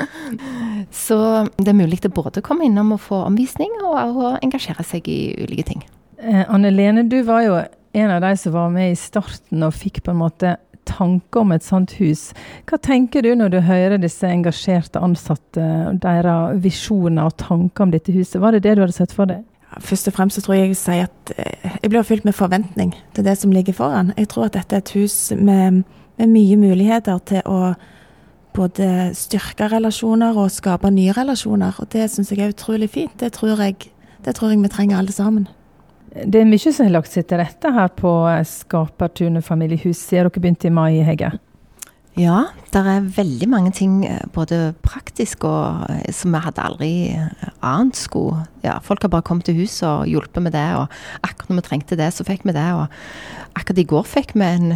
så 1.06 1.16
det 1.56 1.70
er 1.72 1.80
mulig 1.80 2.04
å 2.04 2.12
både 2.20 2.44
komme 2.44 2.68
innom 2.68 2.92
og 2.98 3.04
få 3.06 3.18
omvisning, 3.30 3.72
og, 3.80 3.96
og 4.12 4.44
engasjere 4.44 4.84
seg 4.84 5.08
i 5.08 5.32
ulike 5.40 5.64
ting. 5.72 5.80
Eh, 6.20 6.44
Anne 6.52 6.68
Lene, 6.74 7.08
du 7.08 7.24
var 7.24 7.40
jo 7.46 7.54
en 7.96 8.10
av 8.12 8.20
de 8.22 8.36
som 8.38 8.52
var 8.54 8.70
med 8.76 8.92
i 8.92 8.98
starten 8.98 9.62
og 9.64 9.74
fikk 9.74 10.02
på 10.04 10.10
en 10.12 10.20
måte 10.20 10.56
tanker 10.90 11.44
om 11.44 11.54
et 11.54 11.64
sånt 11.64 11.94
hus. 12.00 12.30
Hva 12.68 12.80
tenker 12.82 13.24
du 13.24 13.30
når 13.38 13.54
du 13.54 13.60
hører 13.64 14.00
disse 14.02 14.26
engasjerte 14.28 15.02
ansatte, 15.02 15.68
deres 16.02 16.60
visjoner 16.64 17.30
og 17.30 17.38
tanker 17.40 17.86
om 17.86 17.94
dette 17.94 18.14
huset? 18.14 18.40
Var 18.42 18.56
det 18.56 18.64
det 18.66 18.76
du 18.76 18.84
hadde 18.84 18.98
sett 18.98 19.14
for 19.16 19.30
deg? 19.30 19.46
Først 19.78 20.10
og 20.10 20.16
fremst 20.16 20.34
så 20.34 20.42
tror 20.42 20.56
jeg 20.56 20.72
jeg 20.72 20.80
sier 20.80 21.06
at 21.06 21.32
eh, 21.38 21.76
jeg 21.84 21.92
blir 21.92 22.02
fylt 22.06 22.24
med 22.26 22.34
forventning 22.34 22.90
til 23.14 23.24
det 23.24 23.36
som 23.38 23.52
ligger 23.54 23.76
foran. 23.76 24.10
Jeg 24.18 24.28
tror 24.32 24.48
at 24.48 24.56
dette 24.58 24.76
er 24.76 24.82
et 24.82 24.94
hus 24.98 25.30
med, 25.38 25.84
med 26.18 26.32
mye 26.32 26.58
muligheter 26.58 27.22
til 27.30 27.46
å 27.46 27.60
både 28.56 29.12
styrke 29.14 29.68
relasjoner 29.70 30.34
og 30.34 30.50
skape 30.50 30.90
nye 30.90 31.14
relasjoner. 31.14 31.78
Og 31.78 31.86
det 31.92 32.08
syns 32.10 32.32
jeg 32.34 32.42
er 32.42 32.54
utrolig 32.54 32.90
fint. 32.90 33.14
Det 33.20 33.30
tror 33.38 33.62
jeg, 33.62 33.92
det 34.24 34.34
tror 34.34 34.50
jeg 34.50 34.62
vi 34.64 34.72
trenger 34.74 34.98
alle 34.98 35.14
sammen. 35.14 35.46
Det 36.10 36.40
er 36.40 36.48
mye 36.48 36.72
som 36.72 36.88
har 36.88 36.96
lagt 36.96 37.12
seg 37.12 37.28
til 37.30 37.38
rette 37.38 37.70
her 37.70 37.92
på 37.94 38.10
Skapertunet 38.48 39.46
familiehus 39.46 40.02
Har 40.10 40.26
dere 40.26 40.42
begynte 40.42 40.66
i 40.66 40.74
mai, 40.74 40.98
Hege? 41.06 41.30
Ja, 42.18 42.48
det 42.74 42.80
er 42.82 43.06
veldig 43.14 43.46
mange 43.48 43.70
ting 43.72 44.00
eh, 44.04 44.24
både 44.34 44.74
praktisk 44.82 45.44
og 45.46 45.86
eh, 45.88 46.10
som 46.12 46.34
vi 46.34 46.40
hadde 46.42 46.64
aldri 46.64 46.90
eh, 47.14 47.44
ant 47.62 47.96
skulle 47.96 48.48
Ja, 48.64 48.80
folk 48.82 49.06
har 49.06 49.12
bare 49.12 49.24
kommet 49.24 49.46
til 49.46 49.60
huset 49.62 49.86
og 49.86 50.08
hjulpet 50.10 50.42
med 50.42 50.52
det, 50.52 50.66
og 50.76 50.90
akkurat 51.22 51.52
når 51.52 51.60
vi 51.60 51.66
trengte 51.68 51.96
det, 52.00 52.10
så 52.12 52.26
fikk 52.26 52.42
vi 52.44 52.56
det. 52.56 52.66
Og 52.76 52.90
akkurat 53.56 53.80
i 53.80 53.86
går 53.94 54.10
fikk 54.10 54.34
vi 54.34 54.48
en, 54.48 54.74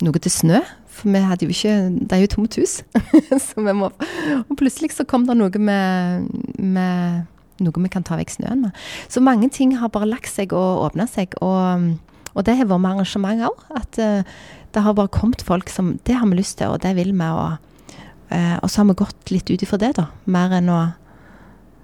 noe 0.00 0.22
til 0.22 0.32
snø, 0.32 0.62
for 0.94 1.10
vi 1.10 1.24
hadde 1.26 1.46
jo 1.46 1.52
ikke 1.52 1.74
Det 1.98 2.16
er 2.16 2.22
jo 2.22 2.32
tomt 2.36 2.56
hus. 2.60 2.78
så 3.48 3.66
vi 3.66 3.74
må 3.76 3.90
Og 3.90 4.56
plutselig 4.56 4.94
så 4.94 5.04
kom 5.04 5.26
det 5.28 5.36
noe 5.36 5.60
med, 5.60 6.30
med 6.56 7.26
noe 7.64 7.84
vi 7.84 7.90
kan 7.92 8.06
ta 8.06 8.18
vekk 8.18 8.36
snøen 8.36 8.64
med. 8.66 8.78
Så 9.12 9.22
mange 9.24 9.50
ting 9.52 9.76
har 9.80 9.92
bare 9.92 10.08
lagt 10.08 10.30
seg 10.32 10.54
og 10.56 10.86
åpna 10.86 11.06
seg. 11.10 11.36
Og, 11.44 11.98
og, 12.32 12.40
det 12.46 12.56
har 12.58 12.70
vært 12.70 12.84
med 12.84 12.94
arrangementer 12.94 13.50
òg. 13.50 13.64
At 13.80 14.00
uh, 14.00 14.40
det 14.74 14.84
har 14.84 14.96
bare 14.96 15.12
kommet 15.12 15.44
folk 15.46 15.70
som 15.72 15.96
Det 16.06 16.16
har 16.16 16.28
vi 16.30 16.38
lyst 16.38 16.58
til, 16.60 16.72
og 16.72 16.82
det 16.84 16.94
vil 16.98 17.12
vi. 17.12 17.28
Og, 17.28 17.96
uh, 18.32 18.56
og 18.60 18.68
så 18.68 18.82
har 18.82 18.90
vi 18.90 18.98
gått 19.02 19.34
litt 19.34 19.50
ut 19.50 19.64
ifra 19.66 19.80
det, 19.82 19.94
da. 20.00 20.08
Mer 20.30 20.56
enn, 20.60 20.70
å, 20.72 20.82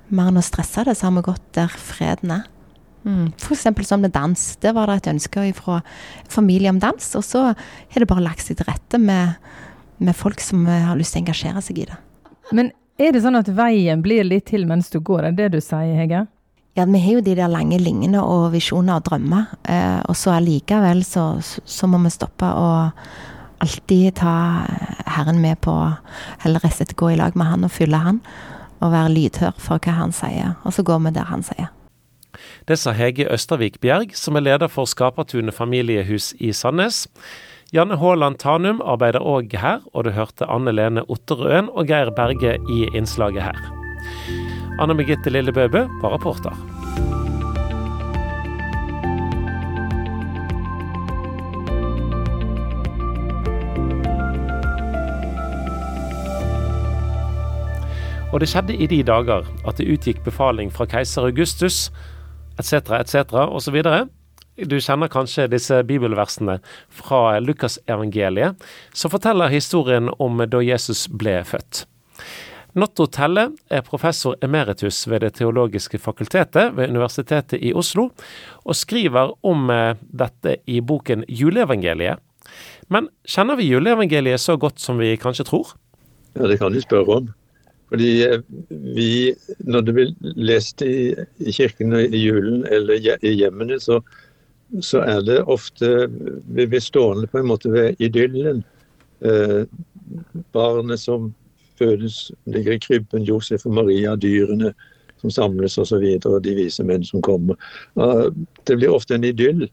mer 0.09 0.33
enn 0.33 0.43
å 0.43 0.45
stresse 0.45 0.87
det, 0.87 0.97
så 0.99 1.09
har 1.09 1.17
vi 1.19 1.27
gått 1.31 1.49
der 1.59 1.73
freden 1.73 2.39
er. 2.41 2.47
Mm. 3.07 3.29
F.eks. 3.39 3.69
som 3.87 4.03
med 4.03 4.11
dans. 4.17 4.49
Der 4.63 4.75
var 4.75 4.91
det 4.91 5.03
et 5.05 5.13
ønske 5.15 5.45
fra 5.55 5.79
familie 6.29 6.73
om 6.73 6.81
dans. 6.83 7.13
Og 7.15 7.23
så 7.23 7.53
har 7.55 8.03
det 8.03 8.11
bare 8.11 8.25
lagt 8.25 8.43
seg 8.43 8.59
til 8.59 8.67
rette 8.67 8.99
med, 8.99 9.39
med 9.99 10.17
folk 10.19 10.43
som 10.43 10.67
har 10.67 10.99
lyst 10.99 11.15
til 11.15 11.23
å 11.23 11.27
engasjere 11.27 11.63
seg 11.63 11.85
i 11.85 11.87
det. 11.93 12.01
Men 12.55 12.73
er 12.99 13.13
det 13.13 13.23
sånn 13.25 13.37
at 13.39 13.51
veien 13.53 14.03
blir 14.05 14.25
litt 14.25 14.49
til 14.51 14.67
mens 14.69 14.89
du 14.93 15.01
går, 15.05 15.29
er 15.29 15.37
det 15.37 15.51
det 15.51 15.61
du 15.61 15.65
sier, 15.65 15.95
Hege? 15.99 16.25
Ja, 16.77 16.85
vi 16.85 17.01
har 17.01 17.13
jo 17.17 17.21
de 17.25 17.35
der 17.39 17.49
lange 17.49 17.79
linjene 17.81 18.21
og 18.21 18.51
visjoner 18.53 18.99
og 18.99 19.07
drømmer. 19.07 19.47
Eh, 19.65 20.01
og 20.05 20.17
så 20.17 20.35
allikevel 20.35 21.01
så, 21.09 21.39
så, 21.41 21.89
må 21.89 22.03
vi 22.03 22.13
stoppe 22.13 22.51
og 22.53 23.01
alltid 23.65 24.19
ta 24.21 24.35
Herren 25.09 25.41
med 25.41 25.63
på 25.65 25.73
Heller 26.43 26.61
rett 26.61 26.75
og 26.75 26.77
slett 26.77 26.93
gå 27.01 27.15
i 27.15 27.17
lag 27.17 27.33
med 27.33 27.49
han 27.49 27.65
og 27.65 27.73
fylle 27.73 28.03
han. 28.03 28.21
Og 28.85 28.93
være 28.93 29.15
lydhør 29.15 29.57
for 29.57 29.81
hva 29.81 29.97
han 30.03 30.13
sier. 30.13 30.59
Og 30.69 30.77
så 30.77 30.85
går 30.85 31.01
vi 31.07 31.15
der 31.17 31.33
han 31.33 31.47
sier. 31.47 31.73
Det 32.69 32.77
sa 32.77 32.93
Hege 32.93 33.25
Østervik 33.33 33.81
Bjerg, 33.81 34.13
som 34.13 34.37
er 34.37 34.45
leder 34.45 34.69
for 34.69 34.85
Skapertunet 34.85 35.57
familiehus 35.57 36.35
i 36.37 36.53
Sandnes. 36.53 37.07
Janne 37.77 37.99
Haaland 38.01 38.39
Tanum 38.41 38.79
arbeider 38.81 39.21
òg 39.21 39.53
her, 39.61 39.83
og 39.93 40.07
du 40.07 40.15
hørte 40.17 40.47
Anne 40.49 40.73
Lene 40.73 41.03
Otterøen 41.13 41.67
og 41.69 41.91
Geir 41.91 42.09
Berge 42.17 42.55
i 42.73 42.87
innslaget 42.97 43.43
her. 43.45 43.59
Anne 44.81 44.97
Birgitte 44.97 45.29
Lillebøbø 45.29 45.83
var 46.01 46.15
rapporter. 46.15 46.57
Og 58.33 58.41
det 58.41 58.49
skjedde 58.49 58.73
i 58.73 58.89
de 58.89 59.05
dager 59.05 59.45
at 59.69 59.77
det 59.77 59.91
utgikk 59.93 60.25
befaling 60.25 60.73
fra 60.73 60.89
keiser 60.89 61.29
Augustus 61.29 61.91
etc., 62.57 62.89
etc., 63.03 63.37
osv. 63.53 63.83
Du 64.57 64.79
kjenner 64.81 65.11
kanskje 65.13 65.51
disse 65.53 65.83
bibelversene 65.85 66.59
fra 66.89 67.37
Lukasevangeliet, 67.45 68.57
som 68.97 69.13
forteller 69.13 69.53
historien 69.53 70.09
om 70.19 70.41
da 70.49 70.63
Jesus 70.65 71.05
ble 71.13 71.43
født. 71.45 71.85
Notto 72.77 73.07
Telle 73.09 73.51
er 73.73 73.85
professor 73.85 74.37
emeritus 74.45 75.03
ved 75.09 75.23
Det 75.25 75.35
teologiske 75.39 75.99
fakultetet 76.01 76.75
ved 76.77 76.91
Universitetet 76.93 77.61
i 77.61 77.73
Oslo, 77.73 78.11
og 78.65 78.77
skriver 78.77 79.33
om 79.45 79.71
eh, 79.73 79.97
dette 80.01 80.59
i 80.69 80.81
boken 80.81 81.25
Juleevangeliet. 81.29 82.21
Men 82.93 83.09
kjenner 83.29 83.57
vi 83.57 83.71
juleevangeliet 83.71 84.41
så 84.41 84.57
godt 84.61 84.81
som 84.81 85.01
vi 85.01 85.17
kanskje 85.21 85.49
tror? 85.49 85.73
Ja, 86.37 86.47
det 86.49 86.61
kan 86.61 86.73
du 86.73 86.81
spørre 86.81 87.21
om. 87.21 87.33
Fordi 87.89 88.13
eh, 88.27 88.45
vi, 88.69 89.35
når 89.65 89.87
det 89.87 89.97
blir 89.97 90.37
lest 90.37 90.85
i 90.85 91.17
kirken 91.53 91.97
i 91.97 92.21
julen 92.21 92.65
eller 92.69 93.01
i 93.21 93.37
hjemmene, 93.37 93.81
så 93.81 94.01
så 94.83 95.03
er 95.07 95.23
det 95.23 95.43
ofte 95.43 96.09
Vi 96.11 96.67
blir 96.67 96.83
stående 96.83 97.29
på 97.31 97.39
en 97.39 97.51
måte 97.51 97.71
ved 97.73 98.01
idyllen. 98.03 98.65
Eh, 99.21 99.65
barnet 100.53 101.01
som 101.01 101.33
fødes, 101.79 102.33
ligger 102.45 102.77
i 102.77 102.81
krybben, 102.81 103.25
Josef 103.25 103.67
og 103.67 103.77
Maria, 103.79 104.17
dyrene 104.17 104.73
som 105.21 105.31
samles 105.33 105.79
osv., 105.79 105.81
og, 105.81 105.89
så 105.89 106.01
videre, 106.01 106.33
og 106.35 106.45
de 106.45 106.55
vise 106.57 106.85
menn 106.85 107.05
som 107.05 107.23
kommer. 107.25 107.57
Eh, 107.97 108.27
det 108.67 108.79
blir 108.79 108.95
ofte 108.95 109.17
en 109.17 109.25
idyll. 109.25 109.67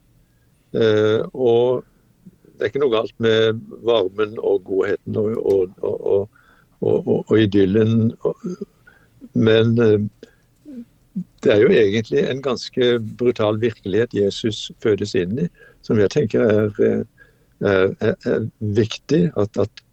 Eh, 0.74 1.22
og 1.34 1.84
det 2.54 2.68
er 2.68 2.72
ikke 2.72 2.84
noe 2.84 2.94
galt 2.94 3.16
med 3.24 3.60
varmen 3.84 4.38
og 4.40 4.64
godheten 4.68 5.18
og, 5.18 5.74
og, 5.84 6.30
og 6.84 7.34
idyllen, 7.40 8.12
men 9.34 9.74
uh, 9.80 10.28
det 11.14 11.52
er 11.54 11.62
jo 11.62 11.70
egentlig 11.70 12.24
en 12.26 12.42
ganske 12.42 13.00
brutal 13.20 13.60
virkelighet 13.62 14.16
Jesus 14.18 14.72
fødes 14.82 15.14
inn 15.20 15.46
i, 15.46 15.48
som 15.86 16.00
jeg 16.02 16.10
tenker 16.14 16.42
er, 16.42 16.80
er, 16.82 17.04
er, 18.02 18.16
er 18.26 18.48
viktig. 18.60 19.28
At, 19.38 19.58
at, 19.62 19.84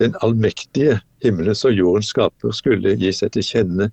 den 0.00 0.16
allmektige 0.24 1.00
himmelen 1.22 1.54
som 1.54 1.70
jorden 1.70 2.02
skaper 2.02 2.54
skulle 2.56 2.96
gi 2.98 3.12
seg 3.14 3.34
til 3.34 3.44
kjenne 3.46 3.90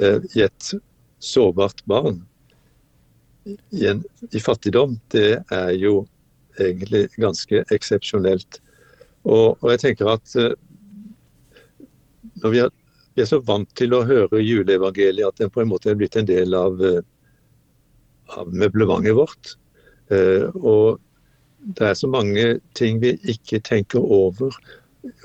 eh, 0.00 0.22
i 0.38 0.44
et 0.46 0.70
sårbart 1.20 1.82
barn 1.90 2.22
i, 3.44 3.84
en, 3.90 4.00
i, 4.30 4.40
fattigdom, 4.40 4.96
det 5.12 5.42
er 5.52 5.72
jo 5.76 6.06
egentlig 6.60 7.08
ganske 7.18 7.64
eksepsjonelt. 7.74 8.60
Og, 9.24 9.58
og, 9.60 9.66
jeg 9.74 9.82
tenker 9.82 10.14
at 10.14 10.36
eh, 10.40 10.54
når 12.40 12.54
vi 12.54 12.62
har 12.62 12.72
vi 13.14 13.22
er 13.22 13.30
så 13.30 13.40
vant 13.46 13.70
til 13.78 13.94
å 13.94 14.04
høre 14.06 14.42
juleevangeliet 14.42 15.28
at 15.28 15.42
den 15.42 15.52
på 15.54 15.62
en 15.62 15.70
måte 15.70 15.92
er 15.92 15.98
blitt 15.98 16.16
en 16.18 16.28
del 16.28 16.54
av, 16.58 16.80
eh, 16.82 17.02
av 18.34 18.50
møblementet 18.50 19.14
vårt. 19.14 19.56
Uh, 20.12 20.50
og 20.60 21.00
det 21.78 21.86
er 21.88 21.94
så 21.96 22.08
mange 22.12 22.58
ting 22.76 22.98
vi 23.00 23.14
ikke 23.30 23.62
tenker 23.64 24.02
over. 24.02 24.52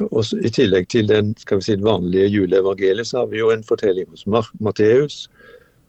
Også 0.07 0.39
I 0.45 0.51
tillegg 0.55 0.87
til 0.91 1.09
den 1.09 1.33
skal 1.39 1.59
vi 1.59 1.67
si, 1.67 1.75
vanlige 1.83 2.29
juleevangeliet, 2.31 3.09
så 3.09 3.23
har 3.23 3.31
vi 3.33 3.41
jo 3.41 3.49
en 3.51 3.65
fortelling 3.67 4.07
hos 4.13 4.23
Matteus. 4.59 5.25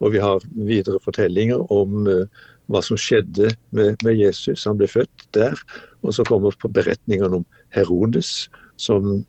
Og 0.01 0.17
vi 0.17 0.23
har 0.23 0.43
videre 0.57 0.99
fortellinger 1.05 1.63
om 1.71 2.09
uh, 2.09 2.25
hva 2.71 2.83
som 2.87 2.99
skjedde 2.99 3.53
med, 3.77 4.01
med, 4.03 4.17
Jesus. 4.17 4.65
Han 4.67 4.79
ble 4.81 4.89
født 4.91 5.27
der. 5.37 5.59
Og 6.03 6.15
så 6.17 6.25
kommer 6.27 6.55
beretningene 6.65 7.43
om 7.43 7.47
Herodes, 7.75 8.49
som 8.81 9.21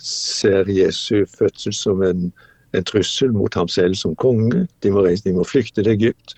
ser 0.00 0.68
Jesu 0.70 1.24
fødsel 1.38 1.74
som 1.74 2.02
en, 2.02 2.32
en, 2.74 2.84
trussel 2.84 3.32
mot 3.32 3.54
ham 3.54 3.68
selv 3.68 3.94
som 3.94 4.16
konge. 4.16 4.66
De 4.82 4.90
må, 4.90 5.04
reise, 5.06 5.24
de 5.24 5.34
må 5.36 5.44
flykte 5.44 5.82
til 5.82 5.92
Egypt. 5.92 6.36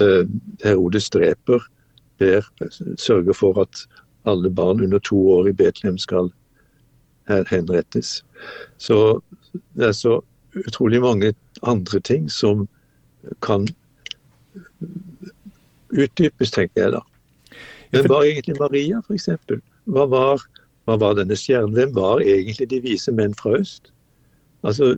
Uh, 0.00 0.26
Herodes 0.64 1.10
dreper, 1.10 1.64
ber, 2.18 2.46
sørger 2.98 3.32
for 3.32 3.62
at 3.62 3.86
alle 4.28 4.50
barn 4.50 4.80
under 4.84 4.98
to 4.98 5.18
år 5.30 5.48
i 5.48 5.56
Betlehem 5.56 5.98
skal 5.98 6.30
henrettes. 7.50 8.24
Så 8.78 9.20
det 9.78 9.86
er 9.86 9.92
så 9.92 10.20
utrolig 10.66 11.00
mange 11.00 11.34
andre 11.62 12.00
ting 12.00 12.30
som 12.30 12.68
kan 13.42 13.68
utdypes, 15.90 16.50
tenker 16.50 16.82
jeg 16.82 16.92
da. 16.96 17.02
Men 17.92 18.08
var 18.08 18.26
egentlig 18.26 18.56
Maria, 18.58 19.00
f.eks.? 19.06 19.28
Hva 19.90 20.06
var, 20.10 20.42
hva 20.88 20.96
var 21.00 21.16
denne 21.18 21.36
stjernen? 21.36 21.74
Hvem 21.76 21.94
var 21.94 22.22
egentlig 22.24 22.70
de 22.70 22.80
vise 22.84 23.12
menn 23.12 23.34
fra 23.38 23.58
øst? 23.60 23.92
Altså, 24.62 24.96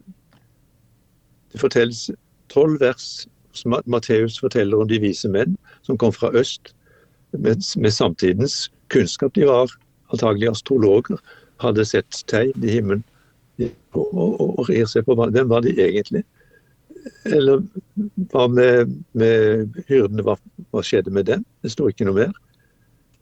Det 1.53 1.61
fortelles 1.61 2.11
tolv 2.49 2.81
vers 2.81 3.27
som 3.53 3.75
Matteus 3.87 4.39
forteller 4.41 4.81
om 4.81 4.89
de 4.89 5.01
vise 5.01 5.29
menn 5.29 5.57
som 5.83 5.99
kom 5.99 6.13
fra 6.13 6.31
øst, 6.33 6.75
med, 7.33 7.61
med 7.77 7.91
samtidens 7.91 8.71
kunnskap. 8.89 9.35
De 9.35 9.47
var 9.47 9.69
antagelig 10.13 10.49
astrologer, 10.49 11.21
hadde 11.61 11.85
sett 11.85 12.25
tegn 12.27 12.65
i 12.65 12.73
himmelen 12.73 13.05
og, 13.61 14.09
og, 14.15 14.59
og 14.59 14.69
rir 14.69 14.87
seg 14.89 15.05
på 15.07 15.17
Hvem 15.17 15.51
var 15.51 15.61
de 15.65 15.75
egentlig? 15.77 16.25
Eller 17.27 17.63
hva 18.33 18.47
med, 18.49 18.95
med 19.13 19.79
hyrdene? 19.89 20.25
Hva, 20.27 20.37
hva, 20.71 20.83
skjedde 20.83 21.13
med 21.15 21.29
dem? 21.29 21.45
Det 21.63 21.73
står 21.73 21.93
ikke 21.93 22.09
noe 22.09 22.19
mer. 22.19 22.37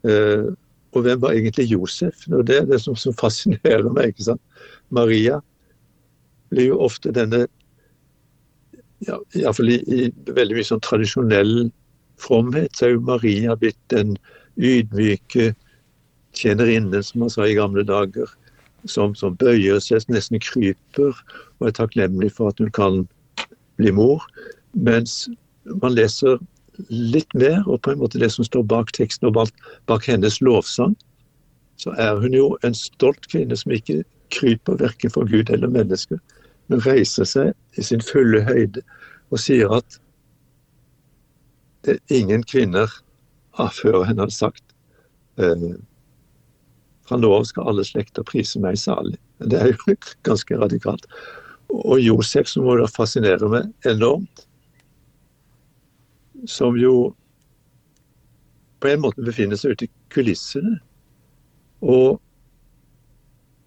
Uh, 0.05 0.51
og 0.91 1.05
hvem 1.05 1.21
var 1.21 1.35
egentlig 1.37 1.69
Josef? 1.71 2.25
Det 2.27 2.57
er 2.57 2.67
det 2.67 2.81
som, 2.83 2.95
som 2.99 3.15
fascinerer 3.15 3.87
meg. 3.89 4.11
ikke 4.11 4.31
sant? 4.31 4.41
Maria 4.91 5.39
blir 6.51 6.73
jo 6.73 6.81
ofte 6.83 7.13
denne 7.15 7.45
ja, 9.07 9.17
Iallfall 9.39 9.71
i, 9.71 9.79
i 9.87 10.09
veldig 10.35 10.57
mye 10.57 10.67
sånn 10.67 10.83
tradisjonell 10.83 11.71
fromhet, 12.21 12.75
så 12.75 12.87
er 12.87 12.95
jo 12.95 13.05
Maria 13.07 13.55
blitt 13.57 13.79
den 13.93 14.17
ydmyke 14.59 15.53
tjenerinnen, 16.37 17.03
som 17.03 17.23
man 17.23 17.33
sa 17.33 17.47
i 17.47 17.57
gamle 17.57 17.85
dager. 17.87 18.29
Som, 18.89 19.13
som 19.13 19.35
bøyer 19.37 19.77
seg, 19.83 20.07
nesten 20.09 20.41
kryper, 20.41 21.17
og 21.59 21.67
er 21.67 21.75
takknemlig 21.77 22.31
for 22.33 22.49
at 22.49 22.61
hun 22.61 22.71
kan 22.73 23.03
bli 23.77 23.91
mor. 23.93 24.23
Mens 24.73 25.27
man 25.83 25.93
leser 25.93 26.39
litt 26.89 27.33
mer, 27.37 27.61
og 27.67 27.81
på 27.85 27.93
en 27.93 28.01
måte 28.01 28.19
det 28.21 28.31
som 28.33 28.45
står 28.47 28.63
bak 28.69 28.91
teksten 28.97 29.29
og 29.29 29.35
bak, 29.37 29.51
bak 29.91 30.07
hennes 30.09 30.39
lovsang, 30.41 30.95
så 31.81 31.93
er 31.97 32.19
hun 32.21 32.35
jo 32.37 32.47
en 32.67 32.75
stolt 32.77 33.25
kvinne 33.31 33.57
som 33.57 33.73
ikke 33.73 34.01
kryper 34.31 34.79
verken 34.79 35.13
for 35.13 35.27
Gud 35.29 35.49
eller 35.49 35.71
mennesker, 35.71 36.19
men 36.69 36.83
reiser 36.85 37.27
seg 37.27 37.79
i 37.79 37.85
sin 37.85 38.03
fulle 38.05 38.43
høyde 38.47 38.83
og 39.31 39.39
sier 39.41 39.71
at 39.75 39.97
det 41.85 41.97
er 41.97 42.19
ingen 42.21 42.43
kvinner 42.45 42.91
ah, 43.57 43.71
før 43.73 44.03
henne 44.05 44.27
hadde 44.27 44.35
sagt 44.35 44.75
eh, 45.41 45.71
fra 47.07 47.17
nå 47.19 47.31
av 47.35 47.47
skal 47.49 47.71
alle 47.71 47.83
slekter 47.87 48.23
prise 48.27 48.61
meg 48.61 48.77
salig. 48.79 49.17
Det 49.41 49.57
er 49.57 49.73
jo 49.73 49.97
ganske 50.27 50.59
radikalt. 50.61 51.07
Og 51.71 51.99
Josef, 52.03 52.49
som 52.51 52.67
må 52.67 52.77
da 52.79 52.87
fascinere 52.91 53.49
meg 53.51 53.89
enormt, 53.89 54.45
som 56.45 56.77
jo 56.79 57.13
på 58.81 58.89
en 58.89 59.01
måte 59.03 59.25
befinner 59.25 59.59
seg 59.59 59.75
ute 59.75 59.85
i 59.85 59.93
kulissene 60.13 60.79
og 61.81 62.21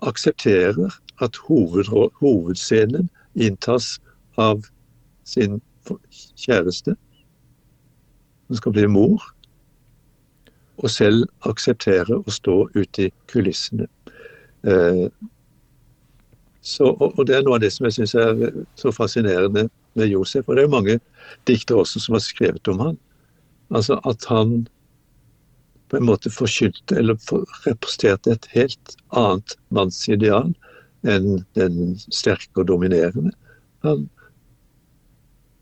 aksepterer 0.04 0.90
at 1.24 1.38
hovedscenen 1.46 3.08
inntas 3.34 3.98
av 4.38 4.64
sin 5.24 5.60
kjæreste, 6.36 6.96
som 8.46 8.58
skal 8.58 8.74
bli 8.74 8.86
mor, 8.90 9.22
og 10.82 10.90
selv 10.90 11.28
aksepterer 11.48 12.18
å 12.18 12.34
stå 12.34 12.56
ute 12.74 13.06
i 13.06 13.12
kulissene. 13.30 13.86
Eh, 14.66 15.06
så, 16.64 16.90
og, 16.90 17.26
Det 17.26 17.36
er 17.36 17.42
noe 17.44 17.58
av 17.58 17.62
det 17.62 17.70
som 17.72 17.86
jeg 17.86 17.98
syns 17.98 18.14
er 18.16 18.62
så 18.80 18.92
fascinerende 18.92 19.68
med 19.94 20.08
Josef. 20.08 20.48
Og 20.48 20.56
det 20.56 20.64
er 20.64 20.72
mange 20.72 20.98
diktere 21.48 21.82
også 21.82 22.00
som 22.00 22.16
har 22.16 22.24
skrevet 22.24 22.68
om 22.68 22.80
han. 22.80 22.98
Altså 23.74 23.98
at 24.08 24.24
han 24.28 24.66
på 25.88 25.98
en 25.98 26.06
måte 26.08 26.30
forkylte 26.32 26.96
eller 26.98 27.18
representerte 27.66 28.34
et 28.34 28.48
helt 28.54 28.96
annet 29.14 29.56
mannsideal 29.74 30.54
enn 31.04 31.44
den 31.58 31.96
sterke 32.08 32.62
og 32.62 32.68
dominerende. 32.72 33.34
Han 33.84 34.08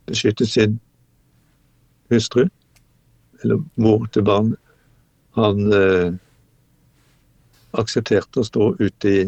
beskyttet 0.06 0.48
sin 0.48 0.78
hustru, 2.10 2.46
eller 3.42 3.62
mor 3.76 4.06
til 4.14 4.24
barn. 4.26 4.54
Han 5.34 5.72
eh, 5.72 6.14
aksepterte 7.72 8.42
å 8.42 8.46
stå 8.46 8.72
ute 8.78 9.12
i 9.12 9.22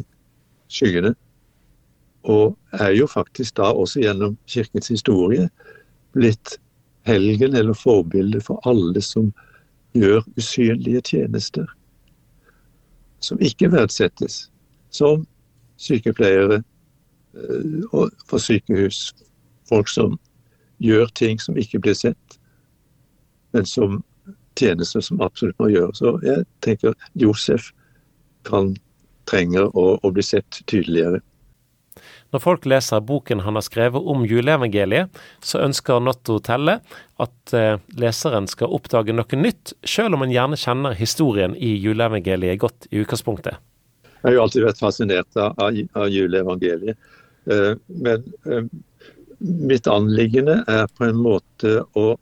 skyggene 0.70 1.14
og 2.24 2.56
er 2.80 2.94
jo 2.96 3.06
faktisk 3.08 3.58
da 3.60 3.68
også 3.72 4.00
gjennom 4.00 4.36
kirkens 4.48 4.88
historie 4.92 5.48
blitt 6.14 6.58
helgen 7.04 7.56
eller 7.56 7.76
forbilde 7.76 8.40
for 8.40 8.60
alle 8.68 9.02
som 9.02 9.32
gjør 9.94 10.24
usynlige 10.38 11.02
tjenester. 11.10 11.66
Som 13.20 13.40
ikke 13.40 13.70
verdsettes. 13.72 14.48
Som 14.90 15.26
sykepleiere 15.76 16.62
eh, 17.34 17.84
og 17.92 18.10
for 18.28 18.38
sykehus. 18.38 19.12
Folk 19.68 19.88
som 19.88 20.18
gjør 20.78 21.06
ting 21.14 21.40
som 21.40 21.56
ikke 21.56 21.80
blir 21.80 21.94
sett, 21.96 22.38
men 23.54 23.64
som 23.64 24.02
tjenester 24.58 25.00
som 25.00 25.22
absolutt 25.24 25.58
må 25.62 25.70
gjøres. 25.72 26.02
Og 26.02 26.24
jeg 26.26 26.44
tenker 26.66 26.94
Josef 27.14 27.70
kan 28.44 28.74
trenger 29.30 29.70
å, 29.72 29.94
å 30.02 30.10
bli 30.12 30.22
sett 30.22 30.60
tydeligere. 30.68 31.22
Når 32.34 32.42
folk 32.42 32.64
leser 32.66 33.02
boken 33.06 33.44
han 33.44 33.54
har 33.54 33.62
skrevet 33.62 34.08
om 34.10 34.24
juleevangeliet, 34.26 35.20
så 35.38 35.60
ønsker 35.62 36.00
Notto 36.02 36.40
Telle 36.42 36.80
at 37.22 37.54
eh, 37.54 37.76
leseren 37.94 38.48
skal 38.50 38.74
oppdage 38.74 39.14
noe 39.14 39.38
nytt, 39.38 39.76
selv 39.86 40.16
om 40.16 40.24
en 40.26 40.32
gjerne 40.34 40.58
kjenner 40.58 40.96
historien 40.98 41.54
i 41.54 41.76
juleevangeliet 41.78 42.58
godt 42.64 42.88
i 42.90 43.04
utgangspunktet. 43.04 43.60
Jeg 44.24 44.26
har 44.26 44.34
jo 44.34 44.42
alltid 44.48 44.66
vært 44.66 44.82
fascinert 44.82 45.38
av, 45.38 45.54
av 45.62 46.08
juleevangeliet. 46.10 46.98
Eh, 47.46 47.70
men 48.02 48.26
eh, 48.50 48.66
mitt 49.70 49.86
anliggende 49.86 50.58
er 50.66 50.90
på 50.98 51.06
en 51.06 51.22
måte 51.22 51.84
å 51.94 52.16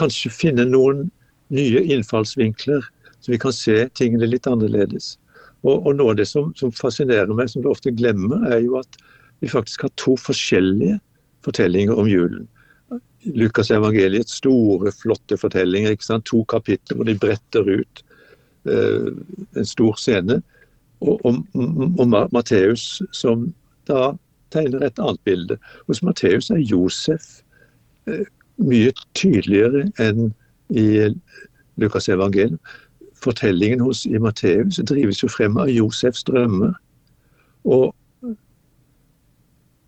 kanskje 0.00 0.34
finne 0.34 0.66
noen 0.66 1.06
nye 1.54 1.84
innfallsvinkler, 1.94 2.82
så 3.22 3.30
vi 3.30 3.38
kan 3.38 3.54
se 3.54 3.84
tingene 3.94 4.26
litt 4.34 4.50
annerledes. 4.50 5.14
Og, 5.66 5.86
og 5.86 5.96
Noe 5.98 6.14
av 6.14 6.20
det 6.20 6.28
som, 6.30 6.52
som, 6.58 6.72
fascinerer 6.74 7.32
meg, 7.34 7.50
som 7.50 7.64
du 7.64 7.70
ofte 7.70 7.92
glemmer, 7.94 8.44
er 8.52 8.62
jo 8.62 8.78
at 8.80 9.00
vi 9.42 9.50
faktisk 9.50 9.86
har 9.86 9.94
to 10.00 10.14
forskjellige 10.20 10.98
fortellinger 11.46 11.98
om 11.98 12.08
julen. 12.10 12.46
Lukas 13.34 13.70
evangeliets 13.74 14.38
store, 14.38 14.92
flotte 14.94 15.38
fortellinger. 15.38 15.94
ikke 15.94 16.06
sant? 16.06 16.26
To 16.30 16.44
kapitler 16.48 16.98
hvor 16.98 17.08
de 17.08 17.16
bretter 17.18 17.66
ut 17.66 18.02
uh, 18.70 19.10
en 19.58 19.66
stor 19.66 19.98
scene. 19.98 20.40
Og, 21.00 21.20
og, 21.26 21.42
og 21.54 22.08
Matteus 22.34 23.02
som 23.14 23.48
da 23.90 24.12
tegner 24.54 24.86
et 24.86 24.98
annet 24.98 25.22
bilde. 25.26 25.58
Hos 25.86 26.02
Matteus 26.02 26.50
er 26.54 26.62
Josef 26.62 27.40
uh, 28.10 28.26
mye 28.58 28.94
tydeligere 29.18 29.86
enn 30.02 30.32
i 30.74 31.08
Lukas 31.78 32.08
evangeliet 32.10 32.58
fortellingen 33.24 33.80
hos 33.80 34.04
i 34.06 34.18
Matteus 34.18 34.80
drives 34.88 35.22
jo 35.22 35.28
frem 35.32 35.56
av 35.58 35.70
Josefs 35.72 36.24
drømmer. 36.28 36.74
Og 37.64 37.94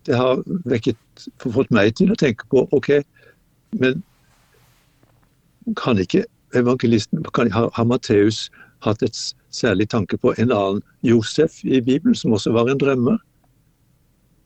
det 0.05 0.17
har 0.17 0.41
vekket, 0.65 0.97
fått 1.39 1.71
meg 1.71 1.95
til 1.99 2.11
å 2.11 2.17
tenke 2.19 2.47
på 2.51 2.65
OK, 2.75 2.89
men 3.79 4.01
kan 5.77 5.99
ikke 6.01 6.25
evangelisten 6.57 7.23
kan, 7.33 7.51
Har, 7.51 7.69
har 7.73 7.85
Matteus 7.85 8.49
hatt 8.83 9.03
et 9.05 9.17
særlig 9.53 9.89
tanke 9.89 10.17
på 10.17 10.33
en 10.37 10.51
annen 10.51 10.81
Josef 11.05 11.61
i 11.63 11.81
Bibelen, 11.81 12.15
som 12.15 12.33
også 12.33 12.51
var 12.51 12.69
en 12.69 12.81
drømmer? 12.81 13.19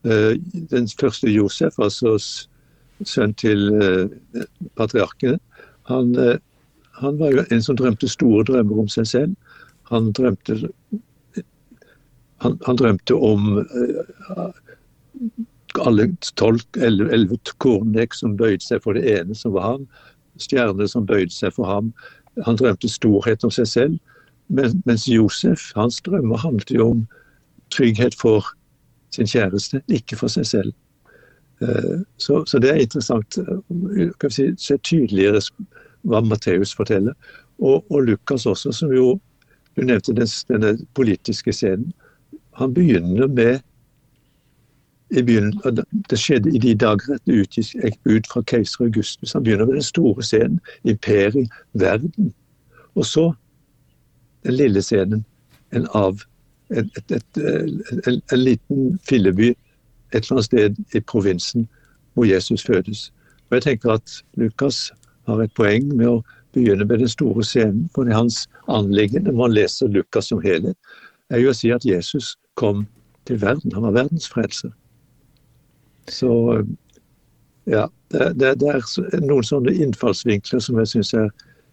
Eh, 0.06 0.36
den 0.70 0.90
første 1.00 1.32
Josef, 1.32 1.80
altså 1.80 2.18
sønn 3.04 3.34
til 3.34 3.72
eh, 3.82 4.44
patriarkene, 4.76 5.40
han 5.90 6.16
eh, 6.20 6.38
han 7.02 7.18
var 7.20 7.34
jo 7.34 7.44
en 7.52 7.64
som 7.64 7.78
drømte 7.80 8.08
store 8.12 8.46
drømmer 8.48 8.86
om 8.86 8.90
seg 8.92 9.08
selv. 9.10 9.36
Han 9.92 10.12
drømte, 10.18 10.58
han, 12.44 12.58
han 12.66 12.80
drømte 12.80 13.16
om 13.16 13.60
uh, 13.60 14.52
alle 15.84 16.10
tolv, 16.40 16.64
elleve 16.80 17.38
Kornek 17.64 18.16
som 18.16 18.38
bøyde 18.40 18.64
seg 18.64 18.84
for 18.86 18.98
det 18.98 19.06
ene 19.12 19.36
som 19.38 19.56
var 19.58 19.72
han. 19.74 19.88
Stjerner 20.42 20.88
som 20.92 21.08
bøyde 21.08 21.34
seg 21.36 21.56
for 21.56 21.68
ham. 21.70 21.92
Han 22.48 22.60
drømte 22.60 22.92
storhet 22.92 23.44
om 23.48 23.54
seg 23.54 23.70
selv. 23.72 24.00
Men, 24.48 24.82
mens 24.86 25.08
Josef, 25.10 25.72
hans 25.76 26.02
drømmer 26.06 26.38
handlet 26.38 26.72
jo 26.72 26.92
om 26.94 27.06
trygghet 27.74 28.16
for 28.16 28.46
sin 29.16 29.28
kjæreste, 29.28 29.82
ikke 29.90 30.20
for 30.20 30.32
seg 30.32 30.46
selv. 30.46 30.74
Eh, 31.64 32.04
så, 32.18 32.44
så 32.46 32.60
det 32.60 32.72
er 32.72 32.84
interessant 32.84 33.38
kan 33.40 34.30
vi 34.30 34.36
si, 34.36 34.48
se 34.60 34.78
tydeligere 34.84 35.42
hva 36.06 36.22
Matteus 36.22 36.74
forteller. 36.76 37.14
Og, 37.60 37.86
og, 37.92 38.02
Lukas 38.04 38.46
også, 38.46 38.72
som 38.72 38.94
jo 38.94 39.20
Du 39.76 39.82
nevnte 39.84 40.14
den, 40.16 40.28
denne 40.48 40.78
politiske 40.96 41.52
scenen. 41.54 41.94
Han 42.56 42.74
begynner 42.74 43.28
med 43.28 43.60
i 45.12 45.22
Det 46.10 46.20
skjedde 46.20 46.56
i 46.56 46.60
de 46.60 46.76
dager 46.76 47.14
at 47.14 47.22
det 47.26 47.42
utgikk 47.42 47.98
ut 48.06 48.28
fra 48.32 48.42
keiser 48.42 48.86
Augustus. 48.86 49.34
Han 49.34 49.44
begynner 49.44 49.66
med 49.66 49.74
den 49.74 49.84
store 49.84 50.24
scenen, 50.24 50.60
imperiet, 50.84 51.52
verden. 51.74 52.34
Og 52.96 53.06
så 53.06 53.34
den 54.44 54.54
lille 54.54 54.82
scenen, 54.82 55.26
en 55.74 55.88
av 55.94 56.24
en, 56.70 56.92
et, 56.98 57.12
et, 57.12 57.38
en, 58.08 58.22
en, 58.32 58.40
liten 58.40 59.00
filleby 59.10 59.50
et 59.50 60.24
eller 60.24 60.32
annet 60.32 60.46
sted 60.46 60.76
i 60.96 61.00
provinsen 61.00 61.68
hvor 62.14 62.26
Jesus 62.26 62.64
fødes. 62.64 63.14
Og 63.50 63.56
jeg 63.56 63.62
tenker 63.62 63.92
at 63.92 64.24
Lukas 64.34 64.92
har 65.28 65.42
et 65.44 65.54
poeng 65.58 65.90
med 65.96 66.08
å 66.10 66.24
begynne 66.56 66.86
med 66.88 67.04
den 67.04 67.12
store 67.12 67.44
scenen. 67.44 67.90
For 67.96 68.10
hans 68.14 68.46
anliggende, 68.72 69.32
når 69.32 69.40
man 69.42 69.56
leser 69.56 69.92
Lukas 69.92 70.32
som 70.32 70.42
helhet, 70.44 70.78
er 71.34 71.42
jo 71.42 71.52
å 71.52 71.58
si 71.58 71.72
at 71.74 71.86
Jesus 71.86 72.36
kom 72.60 72.86
til 73.26 73.42
verden. 73.42 73.74
Han 73.74 73.88
var 73.88 73.98
verdens 73.98 74.28
frelser. 74.30 74.72
Så 76.08 76.32
ja, 77.66 77.88
det, 78.14 78.34
det, 78.40 78.56
det, 78.62 78.74
er 78.78 79.26
noen 79.26 79.46
sånne 79.46 79.74
innfallsvinkler 79.74 80.62
som 80.62 80.78
jeg 80.82 80.92
syns 80.94 81.14
er 81.18 81.32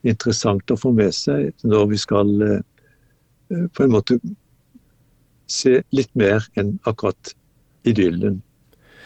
interessant 0.08 0.72
å 0.72 0.78
få 0.80 0.94
med 0.96 1.12
seg 1.14 1.52
når 1.68 1.90
vi 1.92 1.98
skal 2.00 2.30
eh, 2.46 3.66
på 3.76 3.84
en 3.84 3.92
måte 3.92 4.16
se 5.52 5.82
litt 5.92 6.10
mer 6.16 6.44
enn 6.56 6.78
akkurat 6.88 7.34
idyllen. 7.88 8.40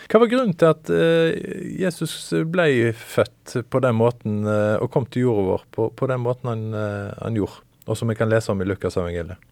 Hva 0.06 0.20
var 0.22 0.30
grunnen 0.30 0.54
til 0.54 0.70
at 0.70 0.90
uh, 0.92 1.34
Jesus 1.80 2.14
ble 2.50 2.92
født 2.94 3.56
på 3.70 3.82
den 3.82 3.96
måten 3.98 4.44
uh, 4.46 4.78
og 4.78 4.90
kom 4.94 5.06
til 5.10 5.26
jorda 5.26 5.46
vår 5.48 5.64
på, 5.74 5.88
på 5.98 6.08
den 6.10 6.22
måten 6.22 6.50
han, 6.52 6.64
uh, 6.74 7.10
han, 7.22 7.38
gjorde, 7.38 7.64
og 7.86 7.98
som 7.98 8.12
vi 8.12 8.18
kan 8.18 8.30
lese 8.30 8.52
om 8.52 8.62
i 8.62 8.68
Lukas 8.68 8.98
evangeliet? 9.00 9.42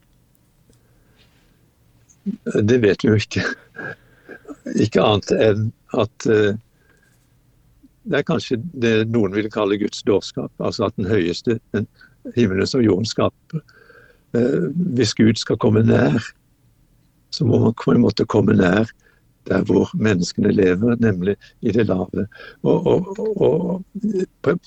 Det 2.54 2.78
vet 2.80 3.02
vi 3.04 3.10
jo 3.10 3.18
ikke. 3.20 3.42
Ikke 4.80 5.02
annet 5.04 5.32
enn 5.34 5.66
at 5.92 6.24
det 6.24 8.16
er 8.16 8.24
kanskje 8.24 8.56
det 8.80 8.94
noen 9.12 9.34
vil 9.36 9.50
kalle 9.52 9.76
Guds 9.76 10.00
dårskap. 10.08 10.48
Altså 10.56 10.86
at 10.86 10.96
den 10.96 11.10
høyeste, 11.10 11.58
den 11.76 11.84
himmelen 12.32 12.64
som 12.64 12.80
jorden 12.80 13.04
skaper. 13.04 13.60
Hvis 14.96 15.12
Gud 15.20 15.36
skal 15.36 15.60
komme 15.60 15.84
nær, 15.84 16.16
så 17.28 17.44
må 17.44 17.60
man 17.60 17.76
på 17.76 17.92
en 17.92 18.00
måte 18.06 18.24
komme 18.24 18.56
nær 18.56 18.88
der 19.46 19.64
hvor 19.64 19.90
menneskene 19.94 20.52
lever, 20.52 20.96
nemlig 21.00 21.36
i 21.60 21.72
det 21.72 21.86
lave. 21.86 22.26
Og, 22.62 22.86
og, 22.86 23.18
og 23.42 23.84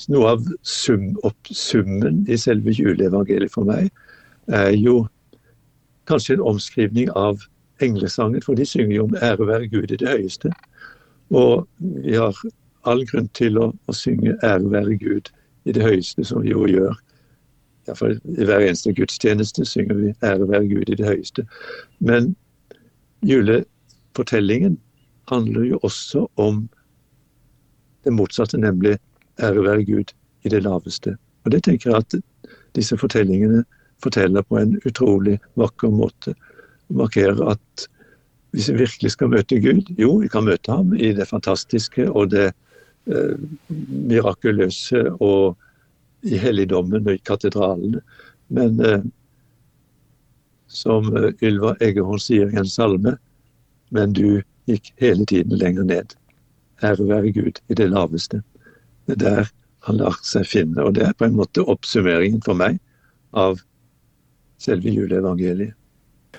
Noe 0.08 0.30
av 0.30 0.44
sum, 0.63 1.16
opp, 1.24 1.50
summen 1.52 2.26
i 2.30 2.38
selve 2.38 2.74
juleevangeliet 2.74 3.54
for 3.54 3.68
meg 3.68 3.90
er 4.48 4.72
jo 4.78 5.08
kanskje 6.08 6.38
en 6.38 6.46
omskrivning 6.54 7.10
av 7.16 7.42
englesangen, 7.84 8.42
for 8.42 8.56
de 8.56 8.66
synger 8.66 8.96
jo 8.96 9.04
om 9.04 9.16
'ære 9.16 9.48
være 9.48 9.68
Gud 9.68 9.92
i 9.92 9.98
det 9.98 10.10
høyeste'. 10.10 10.54
Og 11.30 11.68
vi 11.80 12.13
har 12.13 12.36
all 12.86 13.06
grunn 13.06 13.28
til 13.34 13.58
å, 13.58 13.74
å 13.88 13.94
synge 13.94 14.38
'ære 14.44 14.72
være 14.72 14.98
Gud 14.98 15.32
i 15.66 15.72
det 15.72 15.84
høyeste', 15.84 16.24
som 16.24 16.44
vi 16.44 16.50
jo 16.50 16.66
gjør. 16.66 16.96
Iallfall 17.88 18.20
i 18.38 18.44
hver 18.46 18.60
eneste 18.60 18.94
gudstjeneste 18.94 19.66
synger 19.66 19.96
vi 19.96 20.13
'ære 20.24 20.50
være 20.50 20.68
Gud 20.68 20.90
i 20.90 20.96
det 20.96 21.06
høyeste'. 21.06 21.46
Men 22.00 22.36
jule 23.22 23.66
fortellingen 24.17 24.77
handler 25.32 25.67
jo 25.69 25.80
også 25.86 26.25
om 26.41 26.65
det 28.08 28.13
motsatte, 28.15 28.58
nemlig 28.58 28.97
ære 29.43 29.63
være 29.63 29.86
Gud 29.86 30.13
i 30.43 30.49
det 30.49 30.63
laveste. 30.63 31.17
Og 31.45 31.51
Det 31.51 31.63
tenker 31.63 31.91
jeg 31.91 31.97
at 31.97 32.15
disse 32.75 32.97
fortellingene 32.97 33.63
forteller 34.03 34.41
på 34.41 34.58
en 34.58 34.77
utrolig 34.86 35.38
vakker 35.56 35.91
måte. 35.91 36.34
Markerer 36.89 37.39
at 37.51 37.88
hvis 38.56 38.69
vi 38.71 38.77
virkelig 38.84 39.12
skal 39.12 39.32
møte 39.34 39.60
Gud, 39.60 39.91
jo, 39.99 40.17
vi 40.23 40.30
kan 40.32 40.47
møte 40.47 40.71
ham 40.71 40.93
i 40.95 41.12
det 41.13 41.27
fantastiske 41.27 42.08
og 42.12 42.32
det 42.32 42.47
eh, 43.12 43.36
mirakuløse 44.08 45.03
og 45.19 45.58
i 46.23 46.39
helligdommen 46.41 47.06
og 47.06 47.13
i 47.13 47.23
katedralene. 47.27 48.01
Men 48.49 48.80
eh, 48.80 49.03
som 50.67 51.12
eh, 51.15 51.34
Ylva 51.43 51.75
Eggehorn 51.84 52.23
sier 52.23 52.51
i 52.51 52.60
en 52.60 52.71
salme, 52.71 53.17
men 53.89 54.13
du 54.13 54.41
gikk 54.67 54.91
hele 55.02 55.26
tiden 55.26 55.58
lenger 55.58 55.88
ned. 55.88 56.15
Ære 56.84 57.08
være 57.08 57.32
Gud 57.36 57.62
i 57.69 57.78
det 57.78 57.89
laveste. 57.93 58.41
Det 59.08 59.17
er 59.17 59.23
der 59.23 59.52
han 59.88 60.02
lar 60.02 60.17
seg 60.26 60.47
finne. 60.47 60.84
Og 60.84 60.95
det 60.97 61.06
er 61.08 61.17
på 61.17 61.28
en 61.28 61.38
måte 61.38 61.63
oppsummeringen 61.63 62.43
for 62.45 62.58
meg 62.60 62.80
av 63.38 63.62
selve 64.62 64.91
juleevangeliet. 64.91 65.76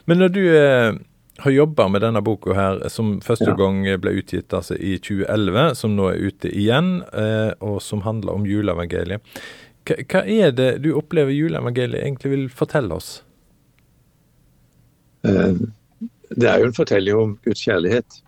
Men 0.08 0.20
når 0.20 0.32
du 0.34 0.42
eh, 0.52 0.98
har 1.38 1.54
jobba 1.54 1.87
med 1.88 2.02
denne 2.02 2.22
boka 2.24 2.54
her, 2.56 2.80
som 2.92 3.18
første 3.24 3.50
ja. 3.52 3.56
gang 3.58 3.80
ble 4.02 4.16
utgitt 4.20 4.54
altså, 4.54 4.76
i 4.76 4.96
2011, 4.98 5.78
som 5.80 5.94
nå 5.96 6.11
er 6.12 6.28
ute 6.28 6.50
igjen, 6.50 6.98
eh, 7.12 7.52
og 7.64 7.80
som 7.84 8.04
handler 8.06 8.37
om 8.37 8.46
juleevangeliet. 8.48 9.40
Hva, 9.88 10.22
er 10.24 10.52
det 10.52 10.70
du 10.84 10.90
opplever 10.98 11.32
juleevangeliet 11.32 12.04
egentlig 12.04 12.34
vil 12.34 12.46
fortelle 12.52 12.98
oss? 12.98 13.12
Eh, 15.26 15.62
det 16.36 16.48
er 16.50 16.60
jo 16.60 16.68
en 16.68 16.76
fortelling 16.76 17.16
om 17.16 17.38
Guds 17.44 17.62
kjærlighet. 17.64 18.20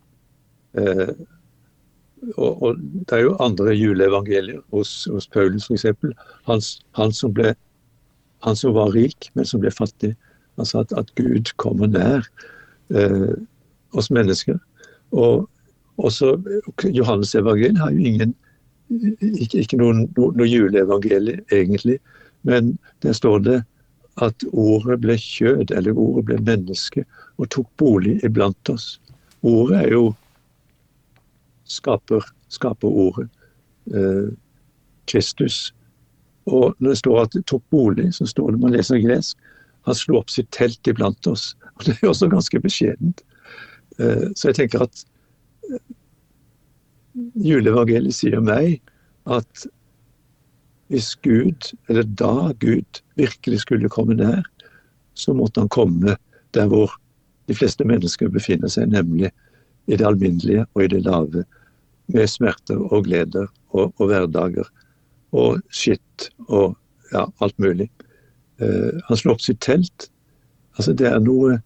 Eh, 0.78 1.12
og, 2.36 2.62
og, 2.62 2.76
Det 2.78 3.16
er 3.16 3.22
jo 3.26 3.36
andre 3.40 3.74
juleevangelier 3.74 4.60
hos, 4.72 5.04
hos 5.10 5.28
Paulus 5.28 5.70
f.eks. 5.70 5.86
Han, 6.48 6.60
han, 6.96 7.12
som 7.12 7.36
han 8.44 8.56
som 8.56 8.74
var 8.74 8.92
rik, 8.94 9.30
men 9.34 9.44
som 9.44 9.60
ble 9.60 9.70
fattig. 9.70 10.14
Altså 10.58 10.80
at, 10.84 10.92
at 10.96 11.14
Gud 11.14 11.52
kommer 11.56 11.86
nær 11.86 12.26
eh, 12.94 13.32
oss 13.92 14.10
mennesker. 14.10 14.58
Og 15.12 15.48
også 15.96 16.36
Johannes 16.84 17.34
evangeliet 17.34 17.78
har 17.78 17.90
jo 17.90 17.98
ingen 17.98 18.34
ikke, 18.90 19.60
ikke 19.60 19.78
noen, 19.78 20.08
no, 20.16 20.30
noe 20.34 20.48
juleevangelie, 20.48 21.40
egentlig. 21.52 21.98
Men 22.42 22.78
der 23.02 23.12
står 23.12 23.38
det 23.46 23.58
at 24.20 24.44
ordet 24.52 25.00
ble 25.00 25.16
kjød, 25.20 25.70
eller 25.70 25.98
ordet 25.98 26.24
ble 26.26 26.38
menneske, 26.44 27.04
og 27.40 27.48
tok 27.55 27.68
bolig 27.81 28.18
iblant 28.26 28.72
oss. 28.72 28.98
Ordet 29.46 29.85
er 29.87 29.94
jo 29.94 30.05
skaper, 31.70 32.24
ordet. 32.83 33.29
Eh, 33.94 34.31
Kristus. 35.11 35.72
Og 36.46 36.74
når 36.79 36.90
det 36.92 36.98
står 37.00 37.22
at 37.22 37.33
det 37.35 37.46
tok 37.50 37.62
bolig, 37.70 38.11
så 38.14 38.26
står 38.26 38.53
det 38.53 38.61
man 38.62 38.74
leser 38.74 39.00
gresk, 39.03 39.38
han 39.88 39.96
slo 39.96 40.20
opp 40.20 40.31
sitt 40.31 40.50
telt 40.55 40.87
iblant 40.88 41.26
oss. 41.31 41.55
Og 41.79 41.87
Det 41.87 41.96
er 41.96 42.11
også 42.11 42.29
ganske 42.29 42.61
beskjedent. 42.61 43.24
Eh, 43.98 44.29
så 44.37 44.50
jeg 44.50 44.61
tenker 44.61 44.85
at 44.85 45.05
eh, 45.70 45.83
juleevangeliet 47.40 48.16
sier 48.16 48.42
meg 48.44 48.79
at 49.31 49.66
hvis 50.90 51.14
Gud, 51.22 51.70
eller 51.88 52.03
da 52.18 52.50
Gud, 52.61 53.00
virkelig 53.14 53.62
skulle 53.62 53.90
komme 53.92 54.16
nær, 54.18 54.42
så 55.14 55.33
måtte 55.37 55.62
han 55.62 55.70
komme 55.70 56.16
der 56.57 56.66
hvor 56.70 56.96
de 57.50 57.56
fleste 57.58 57.84
mennesker 57.86 58.30
befinner 58.30 58.70
seg, 58.70 58.92
nemlig 58.94 59.32
i 59.90 59.96
det 59.98 60.06
alminnelige 60.06 60.68
og 60.76 60.84
i 60.84 60.90
det 60.92 61.02
lave. 61.02 61.42
Med 62.10 62.30
smerter 62.30 62.78
og 62.78 63.08
gleder 63.08 63.48
og, 63.70 63.90
og 63.98 64.06
hverdager 64.10 64.68
og 65.34 65.60
skitt 65.74 66.28
og 66.48 66.76
ja, 67.12 67.24
alt 67.42 67.58
mulig. 67.58 67.88
Uh, 68.62 68.98
han 69.08 69.18
slår 69.18 69.34
opp 69.34 69.42
sitt 69.42 69.60
telt. 69.66 70.06
Altså, 70.76 70.94
det 70.94 71.08
er 71.10 71.18
noe 71.22 71.58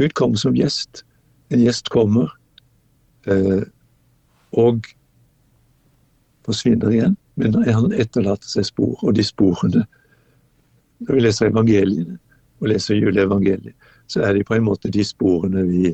Gud 0.00 0.14
kommer 0.16 0.40
som 0.40 0.56
gjest. 0.56 1.02
En 1.52 1.60
gjest 1.60 1.92
kommer 1.92 2.32
uh, 3.28 3.64
og 4.56 4.88
forsvinner 6.48 6.92
igjen. 6.94 7.16
Men 7.40 7.56
han 7.64 7.92
etterlater 7.92 8.48
seg 8.48 8.68
spor, 8.68 8.96
og 9.00 9.14
de 9.16 9.24
sporene 9.24 9.84
Når 11.00 11.16
vi 11.16 11.22
leser 11.24 11.48
evangeliene 11.48 12.18
og 12.60 12.68
leser 12.68 12.98
juleevangeliet, 12.98 13.72
så 14.10 14.24
er 14.26 14.34
de 14.36 14.46
på 14.46 14.56
en 14.56 14.66
måte 14.66 14.90
de 14.92 15.04
sporene 15.06 15.62
vi 15.68 15.86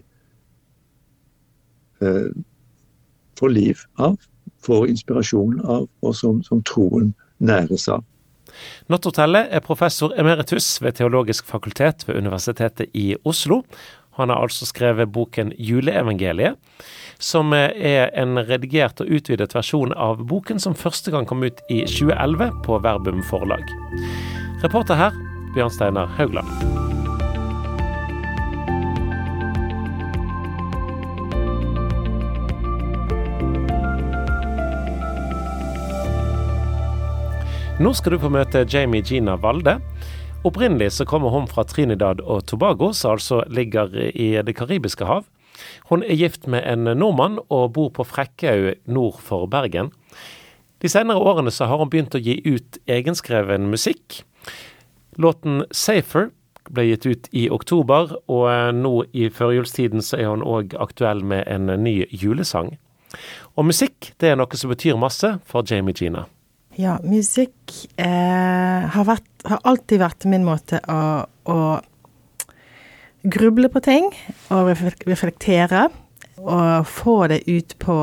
eh, 2.00 2.28
får 3.36 3.52
liv 3.52 3.84
av, 4.00 4.16
får 4.64 4.88
inspirasjon 4.94 5.60
av, 5.64 5.88
og 6.02 6.16
som, 6.16 6.42
som 6.46 6.62
troen 6.66 7.12
næres 7.38 7.88
av. 7.92 8.04
Nattotelle 8.88 9.44
er 9.52 9.64
professor 9.64 10.14
emeritus 10.16 10.68
ved 10.80 10.96
Teologisk 10.96 11.48
fakultet 11.50 12.06
ved 12.08 12.16
Universitetet 12.22 12.94
i 12.96 13.10
Oslo. 13.24 13.62
Han 14.16 14.32
har 14.32 14.40
altså 14.46 14.64
skrevet 14.64 15.12
boken 15.12 15.52
'Juleevangeliet', 15.58 16.56
som 17.18 17.52
er 17.52 18.08
en 18.16 18.38
redigert 18.38 19.00
og 19.00 19.12
utvidet 19.12 19.52
versjon 19.54 19.92
av 19.92 20.24
boken 20.24 20.60
som 20.60 20.74
første 20.74 21.10
gang 21.10 21.28
kom 21.28 21.44
ut 21.44 21.60
i 21.68 21.84
2011 21.84 22.62
på 22.64 22.80
Verbum 22.80 23.22
forlag. 23.28 23.64
Reporter 24.64 24.94
her 24.94 25.12
Bjørn 25.54 25.70
Steinar 25.70 26.06
Haugland. 26.16 26.85
Nå 37.76 37.90
skal 37.92 38.14
du 38.14 38.22
få 38.22 38.30
møte 38.32 38.62
Jamie 38.72 39.04
Gina 39.04 39.34
Valde. 39.36 39.74
Opprinnelig 40.48 40.94
så 40.96 41.04
kommer 41.04 41.28
hun 41.28 41.44
fra 41.44 41.60
Trinidad 41.68 42.22
og 42.24 42.46
Tobago, 42.48 42.88
som 42.96 43.18
altså 43.18 43.42
ligger 43.52 43.92
i 44.16 44.30
Det 44.40 44.54
karibiske 44.56 45.04
hav. 45.04 45.26
Hun 45.90 46.00
er 46.02 46.16
gift 46.16 46.46
med 46.48 46.64
en 46.64 46.88
nordmann 46.96 47.36
og 47.50 47.74
bor 47.76 47.90
på 47.92 48.06
Frekkhaug 48.08 48.78
nord 48.88 49.18
for 49.20 49.44
Bergen. 49.52 49.90
De 50.80 50.88
senere 50.88 51.20
årene 51.20 51.52
så 51.52 51.68
har 51.68 51.76
hun 51.76 51.90
begynt 51.92 52.16
å 52.16 52.22
gi 52.22 52.38
ut 52.46 52.78
egenskreven 52.88 53.68
musikk. 53.68 54.22
Låten 55.20 55.66
'Safer' 55.68 56.30
ble 56.70 56.86
gitt 56.88 57.06
ut 57.06 57.28
i 57.32 57.50
oktober, 57.50 58.16
og 58.26 58.74
nå 58.74 59.04
i 59.12 59.28
førjulstiden 59.28 60.00
så 60.00 60.16
er 60.16 60.32
hun 60.32 60.40
òg 60.40 60.72
aktuell 60.80 61.20
med 61.20 61.44
en 61.46 61.66
ny 61.84 62.06
julesang. 62.08 62.78
Og 63.56 63.68
musikk 63.68 64.14
det 64.16 64.32
er 64.32 64.40
noe 64.40 64.56
som 64.56 64.72
betyr 64.72 64.96
masse 64.96 65.38
for 65.44 65.60
Jamie 65.60 65.92
Gina. 65.92 66.24
Ja, 66.76 66.98
musikk 67.08 67.72
eh, 67.96 68.82
har, 68.92 69.04
vært, 69.08 69.28
har, 69.48 69.62
alltid 69.64 70.02
vært 70.02 70.26
min 70.28 70.44
måte 70.44 70.82
å, 70.92 71.24
å 71.48 71.60
gruble 73.24 73.70
på 73.72 73.80
ting 73.84 74.10
og 74.52 74.74
reflektere. 75.08 75.86
Og 76.36 76.84
få 76.84 77.14
det 77.32 77.40
ut 77.48 77.72
på 77.80 77.96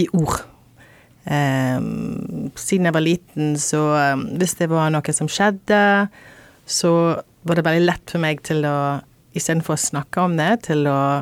i 0.00 0.06
ord. 0.16 0.46
Eh, 1.28 1.76
siden 2.56 2.88
jeg 2.88 2.96
var 2.96 3.04
liten, 3.04 3.52
så 3.60 3.82
eh, 3.98 4.24
hvis 4.40 4.56
det 4.62 4.70
var 4.72 4.88
noe 4.94 5.12
som 5.12 5.28
skjedde, 5.28 5.82
så 6.64 6.92
var 7.44 7.58
det 7.58 7.66
veldig 7.68 7.84
lett 7.84 8.16
for 8.16 8.24
meg 8.24 8.42
til 8.48 8.64
å 8.68 8.78
Istedenfor 9.38 9.76
å 9.76 9.78
snakke 9.78 10.22
om 10.24 10.32
det, 10.38 10.64
til 10.64 10.86
å 10.88 11.20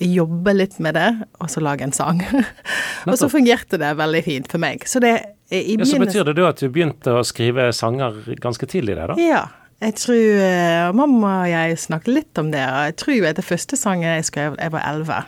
jobbe 0.00 0.54
litt 0.56 0.78
med 0.82 0.96
det, 0.98 1.10
og 1.38 1.50
så 1.52 1.62
lage 1.62 1.86
en 1.86 1.94
sang. 1.94 2.22
og 3.06 3.18
så 3.20 3.28
fungerte 3.30 3.78
det 3.80 3.92
veldig 3.98 4.22
fint 4.26 4.50
for 4.50 4.62
meg. 4.62 4.86
Så 4.90 5.02
det 5.02 5.16
i 5.52 5.76
ja, 5.76 5.86
Så 5.86 6.00
betyr 6.00 6.24
det 6.26 6.38
da 6.38 6.48
at 6.50 6.62
du 6.62 6.70
begynte 6.72 7.18
å 7.20 7.26
skrive 7.26 7.68
sanger 7.76 8.16
ganske 8.42 8.66
tidlig 8.70 8.96
der, 8.98 9.12
da? 9.12 9.20
Ja. 9.20 9.44
Jeg 9.82 9.98
tror 9.98 10.92
Mamma 10.96 11.32
og 11.42 11.50
jeg 11.50 11.78
snakket 11.82 12.14
litt 12.14 12.40
om 12.40 12.52
det. 12.54 12.62
Jeg 12.62 12.94
tror 13.02 13.26
at 13.28 13.40
det 13.40 13.44
første 13.44 13.76
sangen 13.76 14.06
jeg 14.06 14.28
skrev, 14.30 14.56
jeg 14.56 14.72
var 14.72 14.86
elleve. 14.86 15.18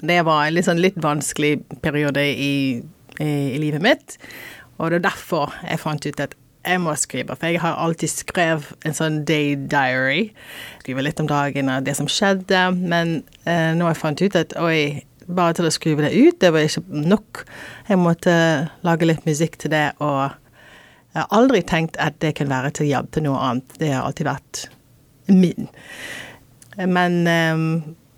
Det 0.00 0.18
var 0.26 0.44
en 0.44 0.56
litt, 0.56 0.66
sånn 0.66 0.82
litt 0.82 0.98
vanskelig 1.00 1.54
periode 1.84 2.24
i, 2.24 2.50
i, 3.16 3.30
i, 3.30 3.60
livet 3.62 3.84
mitt. 3.84 4.18
Og 4.80 4.90
det 4.90 5.00
er 5.00 5.06
derfor 5.08 5.54
jeg 5.64 5.80
fant 5.80 6.04
ut 6.04 6.22
at 6.24 6.36
jeg 6.64 6.80
må 6.82 6.94
skrive. 6.98 7.36
For 7.36 7.50
jeg 7.50 7.60
har 7.62 7.78
alltid 7.80 8.12
skrevet 8.12 8.86
en 8.86 8.96
sånn 8.96 9.20
day 9.28 9.54
diary. 9.56 10.30
Skriver 10.82 11.06
litt 11.06 11.22
om 11.22 11.28
dagen 11.30 11.70
og 11.72 11.86
det 11.86 11.96
som 11.98 12.08
skjedde. 12.10 12.64
Men 12.76 13.20
eh, 13.44 13.72
nå 13.76 13.86
har 13.86 13.94
jeg 13.94 14.02
fant 14.02 14.24
ut 14.24 14.38
at 14.38 14.56
oi, 14.60 15.02
bare 15.30 15.56
til 15.56 15.68
å 15.68 15.72
skrive 15.74 16.06
det 16.06 16.12
ut. 16.16 16.40
Det 16.42 16.52
var 16.52 16.66
ikke 16.66 17.06
nok. 17.14 17.44
Jeg 17.88 18.00
måtte 18.00 18.34
lage 18.86 19.08
litt 19.08 19.24
musikk 19.28 19.56
til 19.62 19.72
det, 19.74 19.86
og 20.02 20.36
jeg 21.10 21.22
har 21.24 21.32
aldri 21.34 21.62
tenkt 21.66 21.96
at 22.02 22.20
det 22.22 22.36
kan 22.38 22.50
være 22.50 22.74
til 22.76 22.90
jobb 22.90 23.08
til 23.14 23.26
noe 23.26 23.40
annet. 23.46 23.78
Det 23.80 23.94
har 23.94 24.04
alltid 24.04 24.28
vært 24.28 24.66
min. 25.30 25.70
Men 26.76 27.18
eh, 27.30 27.64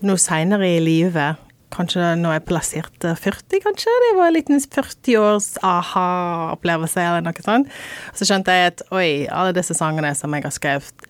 nå 0.03 0.19
seinere 0.21 0.75
i 0.75 0.83
livet, 0.83 1.41
kanskje 1.73 2.13
når 2.21 2.37
jeg 2.37 2.45
plasserte 2.49 3.15
40, 3.19 3.63
kanskje, 3.65 3.95
det 4.05 4.11
var 4.19 4.31
en 4.31 4.37
liten 4.37 4.61
40-års 4.63 5.55
aha-opplevelse 5.67 7.03
eller 7.03 7.25
noe 7.25 7.45
sånt, 7.45 7.73
så 8.17 8.29
skjønte 8.29 8.55
jeg 8.57 8.75
at 8.75 8.85
oi, 8.95 9.09
alle 9.29 9.57
disse 9.57 9.77
sangene 9.79 10.13
som 10.19 10.35
jeg 10.37 10.47
har 10.47 10.55
skrevet 10.55 11.09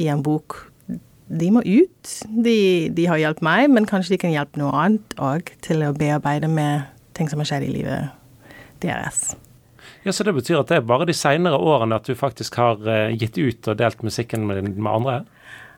i 0.00 0.08
en 0.12 0.22
bok, 0.24 0.58
de 1.32 1.48
må 1.54 1.62
ut. 1.64 2.16
De, 2.44 2.56
de 2.92 3.06
har 3.08 3.20
hjulpet 3.20 3.44
meg, 3.46 3.68
men 3.72 3.88
kanskje 3.88 4.14
de 4.14 4.20
kan 4.24 4.34
hjelpe 4.34 4.60
noe 4.60 4.72
annet 4.76 5.14
òg 5.22 5.54
til 5.64 5.84
å 5.86 5.94
bearbeide 5.96 6.50
med 6.50 6.90
ting 7.16 7.30
som 7.30 7.40
har 7.40 7.48
skjedd 7.48 7.68
i 7.68 7.72
livet 7.72 8.12
deres. 8.84 9.32
Ja, 10.04 10.12
Så 10.12 10.26
det 10.26 10.34
betyr 10.34 10.60
at 10.60 10.70
det 10.70 10.80
er 10.80 10.86
bare 10.86 11.06
de 11.06 11.14
seinere 11.14 11.58
årene 11.58 11.96
at 12.00 12.08
du 12.08 12.18
faktisk 12.18 12.58
har 12.58 12.82
uh, 12.82 13.12
gitt 13.14 13.38
ut 13.38 13.70
og 13.70 13.78
delt 13.78 14.02
musikken 14.02 14.46
med, 14.48 14.74
med 14.74 14.92
andre? 14.92 15.22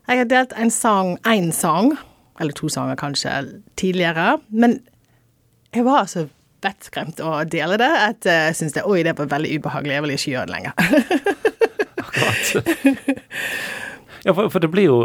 Jeg 0.09 0.21
har 0.23 0.29
delt 0.29 0.55
en 0.61 0.73
sang, 0.73 1.15
én 1.29 1.53
sang, 1.53 1.95
eller 2.41 2.57
to 2.57 2.69
sanger 2.73 2.99
kanskje, 2.99 3.33
tidligere. 3.79 4.39
Men 4.49 4.81
jeg 5.75 5.87
var 5.87 6.09
så 6.11 6.27
vettskremt 6.65 7.21
å 7.21 7.37
dele 7.51 7.77
det 7.81 7.91
at 7.91 8.29
jeg 8.29 8.57
syntes 8.57 8.79
det, 8.79 8.87
oi, 8.89 9.03
det 9.05 9.17
var 9.19 9.31
veldig 9.35 9.59
ubehagelig. 9.59 9.95
Jeg 9.95 10.05
vil 10.05 10.15
ikke 10.17 10.35
gjøre 10.35 10.47
det 10.49 10.57
lenger. 10.57 10.73
Akkurat. 12.05 13.15
Ja, 14.25 14.33
for, 14.33 14.49
for, 14.49 14.63
det 14.65 14.71
blir 14.73 14.87
jo 14.89 15.01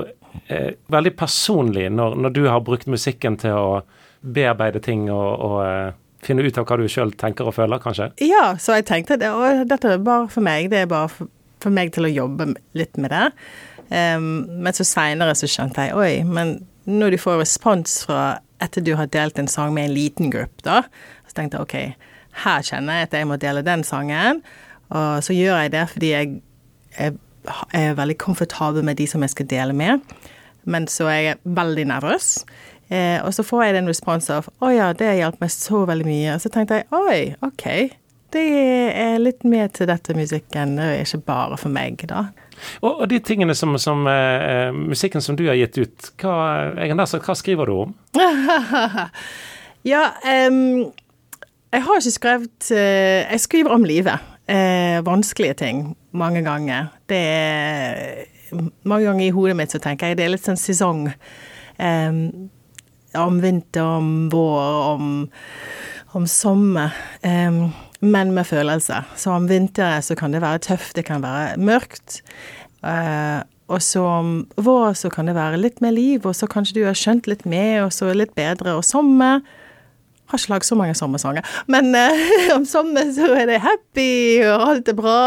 eh, 0.47 0.77
veldig 0.87 1.11
personlig 1.19 1.89
når, 1.91 2.13
når, 2.23 2.35
du 2.37 2.45
har 2.47 2.61
brukt 2.63 2.87
musikken 2.87 3.35
til 3.41 3.57
å 3.57 3.81
bearbeide 4.23 4.79
ting 4.83 5.09
og, 5.11 5.27
og 5.43 5.57
eh, 5.65 5.97
finne 6.23 6.45
ut 6.45 6.59
av 6.59 6.67
hva 6.67 6.77
du 6.79 6.85
sjøl 6.91 7.11
tenker 7.19 7.49
og 7.49 7.57
føler, 7.57 7.81
kanskje? 7.83 8.11
Ja, 8.23 8.53
så 8.59 8.77
jeg 8.77 8.87
tenkte 8.87 9.17
at 9.19 9.67
dette 9.67 9.95
er 9.95 10.03
bare 10.03 10.29
for 10.31 10.45
meg. 10.45 10.69
Det 10.71 10.85
er 10.85 10.91
bare 10.91 11.11
for, 11.11 11.31
for 11.63 11.75
meg 11.75 11.91
til 11.95 12.07
å 12.07 12.13
jobbe 12.13 12.53
litt 12.79 12.99
med 12.99 13.11
det. 13.11 13.25
Um, 13.89 14.45
men 14.61 14.75
så 14.75 14.85
seinere 14.85 15.33
så 15.35 15.49
skjønte 15.49 15.87
jeg 15.87 15.97
oi, 15.97 16.11
men 16.27 16.59
når 16.89 17.15
du 17.15 17.21
får 17.21 17.41
respons 17.43 17.99
fra 18.07 18.39
etter 18.59 18.83
du 18.83 18.95
har 18.99 19.07
delt 19.13 19.39
en 19.39 19.47
sang 19.47 19.73
med 19.75 19.87
en 19.87 19.95
liten 19.95 20.31
gruppe, 20.33 20.63
da, 20.65 20.81
så 21.29 21.37
tenkte 21.37 21.59
jeg 21.59 21.67
OK, 21.67 22.07
her 22.43 22.65
kjenner 22.65 22.99
jeg 22.99 23.09
at 23.09 23.15
jeg 23.19 23.29
må 23.29 23.37
dele 23.39 23.63
den 23.65 23.85
sangen. 23.87 24.41
Og 24.89 25.23
så 25.23 25.35
gjør 25.35 25.63
jeg 25.63 25.73
det 25.75 25.85
fordi 25.91 26.09
jeg, 26.11 26.41
jeg 26.97 27.15
er 27.77 27.95
veldig 27.97 28.17
komfortabel 28.19 28.85
med 28.85 28.99
de 28.99 29.07
som 29.07 29.23
jeg 29.23 29.35
skal 29.35 29.49
dele 29.49 29.75
med. 29.77 30.03
Men 30.69 30.87
så 30.91 31.07
er 31.11 31.19
jeg 31.19 31.39
veldig 31.43 31.85
nervøs. 31.91 32.33
Eh, 32.89 33.21
og 33.21 33.33
så 33.33 33.45
får 33.45 33.63
jeg 33.63 33.73
den 33.77 33.89
responsen 33.89 34.39
av 34.39 34.49
'Å 34.49 34.73
ja, 34.73 34.93
det 34.93 35.17
hjalp 35.21 35.39
meg 35.41 35.51
så 35.53 35.85
veldig 35.85 36.05
mye'. 36.05 36.35
Og 36.35 36.41
så 36.41 36.49
tenkte 36.49 36.81
jeg 36.81 36.85
'Oi, 36.91 37.35
OK'. 37.45 37.93
Det 38.33 38.45
er 38.93 39.17
litt 39.17 39.43
mer 39.43 39.67
til 39.67 39.87
dette 39.87 40.13
musikken, 40.13 40.75
det 40.77 40.85
er 40.85 41.01
ikke 41.01 41.25
bare 41.25 41.57
for 41.57 41.69
meg, 41.69 41.97
da. 42.09 42.27
Og, 42.81 42.91
og 42.91 43.05
de 43.11 43.19
tingene 43.23 43.55
som, 43.57 43.75
som 43.81 44.07
uh, 44.07 44.69
musikken 44.75 45.23
som 45.23 45.37
du 45.39 45.45
har 45.47 45.57
gitt 45.59 45.77
ut, 45.79 46.09
hva, 46.21 47.05
sagt, 47.05 47.27
hva 47.27 47.35
skriver 47.37 47.69
du 47.69 47.75
om? 47.85 47.93
ja, 49.93 50.03
um, 50.49 50.89
jeg 51.69 51.85
har 51.85 52.01
ikke 52.01 52.15
skrevet 52.15 52.71
uh, 52.73 53.21
Jeg 53.29 53.41
skriver 53.45 53.75
om 53.75 53.87
livet. 53.87 54.29
Uh, 54.49 54.99
vanskelige 55.05 55.59
ting 55.61 55.83
mange 56.11 56.41
ganger. 56.41 56.89
Det 57.09 57.21
er 57.21 58.25
Mange 58.83 59.05
ganger 59.05 59.27
i 59.27 59.29
hodet 59.29 59.53
mitt 59.53 59.69
så 59.69 59.77
tenker 59.77 60.09
jeg 60.09 60.17
det 60.17 60.23
er 60.25 60.31
litt 60.33 60.47
sånn 60.47 60.57
sesong. 60.57 61.03
Um, 61.77 62.49
om 63.13 63.37
vinter, 63.43 63.85
om 63.85 64.07
vår, 64.31 64.63
om, 64.95 65.11
om 66.17 66.25
sommer. 66.25 66.95
Um, 67.21 67.69
men 67.99 68.31
med 68.31 68.47
følelser. 68.47 69.07
Så 69.15 69.31
om 69.35 69.47
vinteren 69.49 70.03
så 70.03 70.15
kan 70.15 70.33
det 70.33 70.41
være 70.41 70.63
tøft, 70.69 70.95
det 70.95 71.05
kan 71.05 71.23
være 71.23 71.57
mørkt. 71.57 72.21
Uh, 72.83 73.43
og 73.69 73.81
så 73.85 74.01
om 74.01 74.29
vår 74.57 74.93
så 74.97 75.11
kan 75.13 75.27
det 75.29 75.35
være 75.37 75.59
litt 75.61 75.81
mer 75.81 75.93
liv, 75.93 76.25
og 76.25 76.35
så 76.35 76.47
kanskje 76.49 76.79
du 76.79 76.85
har 76.87 76.97
skjønt 76.97 77.27
litt 77.29 77.45
mer, 77.45 77.83
og 77.85 77.93
så 77.93 78.13
litt 78.15 78.33
bedre. 78.37 78.77
Og 78.79 78.85
sommer 78.87 79.43
har 80.29 80.37
ikke 80.37 80.53
lagd 80.53 80.67
så 80.67 80.77
mange 80.77 80.95
sommersanger. 80.97 81.45
Men 81.67 81.93
uh, 81.95 82.23
om 82.57 82.65
sommeren 82.65 83.13
så 83.13 83.31
er 83.35 83.49
det 83.49 83.61
happy, 83.65 84.41
og 84.47 84.65
alt 84.69 84.89
er 84.89 84.97
bra. 84.97 85.21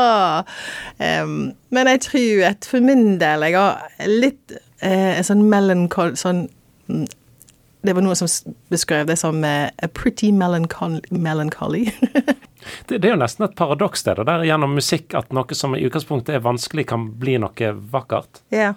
Um, 0.98 1.52
men 1.70 1.90
jeg 1.94 2.04
tror 2.08 2.44
at 2.52 2.68
for 2.68 2.85
min 2.85 3.18
del 3.20 3.42
Jeg 3.46 3.58
har 3.58 4.06
litt 4.08 4.54
uh, 4.85 5.18
sånn 5.26 5.42
melancholy 5.50 6.18
sånn, 6.18 6.46
mm, 6.87 7.06
Det 7.82 7.94
var 7.96 8.04
noen 8.06 8.18
som 8.18 8.54
beskrev 8.70 9.08
det 9.08 9.18
som 9.18 9.42
a 9.44 9.88
pretty 9.94 10.30
melancholy. 10.30 11.88
det, 12.88 12.98
det, 12.98 13.09
er 13.09 13.14
jo 13.14 13.20
nesten 13.22 13.46
et 13.46 13.57
paradoks 13.59 14.05
det, 14.07 14.16
der 14.29 14.46
gjennom 14.46 14.77
musikk 14.79 15.16
at 15.18 15.33
noe 15.35 15.59
som 15.59 15.77
i 15.77 15.83
utgangspunktet 15.87 16.37
er 16.37 16.44
vanskelig, 16.44 16.87
kan 16.92 17.09
bli 17.20 17.38
noe 17.42 17.72
vakkert. 17.92 18.42
Ja, 18.55 18.75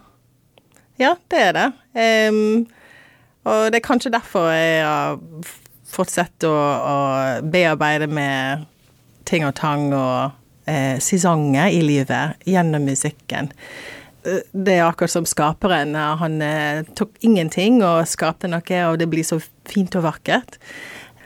ja 1.02 1.16
det 1.32 1.44
er 1.50 1.56
det. 1.60 1.68
Um, 1.96 2.66
og 3.46 3.70
det 3.70 3.80
er 3.80 3.86
kanskje 3.86 4.14
derfor 4.14 4.50
jeg 4.50 4.82
har 4.82 5.20
fortsatt 5.96 6.48
å, 6.48 6.54
å, 6.56 6.96
bearbeide 7.46 8.08
med 8.12 8.66
ting 9.30 9.46
og 9.48 9.56
tang 9.58 9.92
og 9.96 10.70
eh, 10.70 10.98
sesonger 11.02 11.74
i 11.74 11.82
livet 11.86 12.42
gjennom 12.50 12.86
musikken. 12.90 13.52
Eh, 14.26 14.42
det 14.52 14.80
er 14.80 14.88
akkurat 14.88 15.14
som 15.14 15.28
skaperen. 15.30 15.96
Han 15.96 16.42
eh, 16.46 16.84
tok 16.98 17.16
ingenting 17.26 17.82
og 17.86 18.06
skapte 18.10 18.50
noe, 18.52 18.82
og 18.90 19.00
det 19.02 19.10
blir 19.12 19.26
så 19.26 19.40
fint 19.70 19.98
og 19.98 20.08
vakkert. 20.08 20.60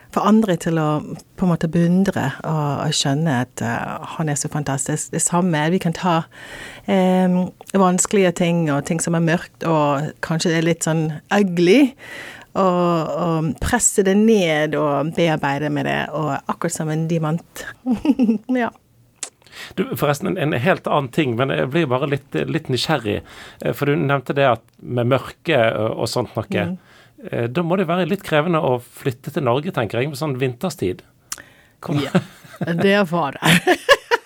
For 0.10 0.26
andre 0.26 0.56
til 0.58 0.80
å 0.82 0.88
på 1.38 1.46
en 1.46 1.52
måte 1.52 1.70
beundre 1.70 2.32
og, 2.42 2.88
og 2.88 2.96
skjønne 2.98 3.36
at 3.44 3.62
uh, 3.62 4.08
han 4.18 4.32
er 4.32 4.40
så 4.40 4.50
fantastisk. 4.50 5.12
Det 5.14 5.22
samme, 5.22 5.62
vi 5.70 5.82
kan 5.82 5.94
ta 5.94 6.16
um, 6.90 7.38
vanskelige 7.78 8.34
ting 8.42 8.66
og 8.74 8.88
ting 8.90 9.02
som 9.04 9.18
er 9.18 9.26
mørkt 9.28 9.68
og 9.70 10.10
kanskje 10.26 10.56
det 10.56 10.60
er 10.60 10.68
litt 10.72 10.88
sånn 10.88 11.06
ugly, 11.36 11.94
og, 12.58 13.14
og 13.14 13.50
presse 13.62 14.04
det 14.06 14.16
ned 14.18 14.76
og 14.80 15.14
bearbeide 15.16 15.70
med 15.74 15.86
det, 15.88 16.02
og 16.18 16.34
akkurat 16.50 16.76
som 16.76 16.90
en 16.90 17.06
diamant. 17.10 17.66
ja. 18.64 18.72
Du, 19.76 19.86
forresten, 19.98 20.32
en, 20.32 20.38
en, 20.38 20.60
helt 20.60 20.88
annen 20.88 21.12
ting, 21.14 21.36
men 21.38 21.54
jeg 21.54 21.70
blir 21.74 21.90
bare 21.90 22.10
litt, 22.10 22.36
litt 22.50 22.70
nysgjerrig. 22.72 23.20
Eh, 23.62 23.74
for 23.76 23.90
du 23.90 24.00
nevnte 24.00 24.36
det 24.38 24.48
at 24.50 24.64
med 24.82 25.10
mørke 25.12 25.60
og, 25.78 26.06
og 26.06 26.12
sånt 26.12 26.36
noe. 26.38 26.66
Mm. 26.72 26.78
Eh, 27.28 27.48
da 27.52 27.64
må 27.66 27.76
det 27.80 27.88
være 27.90 28.08
litt 28.08 28.24
krevende 28.26 28.62
å 28.64 28.78
flytte 28.80 29.34
til 29.36 29.44
Norge, 29.46 29.74
tenker 29.76 30.00
jeg, 30.00 30.12
med 30.12 30.20
sånn 30.20 30.38
vinterstid. 30.40 31.04
Kom. 31.84 32.00
Ja, 32.04 32.22
det 32.84 33.02
var 33.12 33.36
det. 33.36 33.76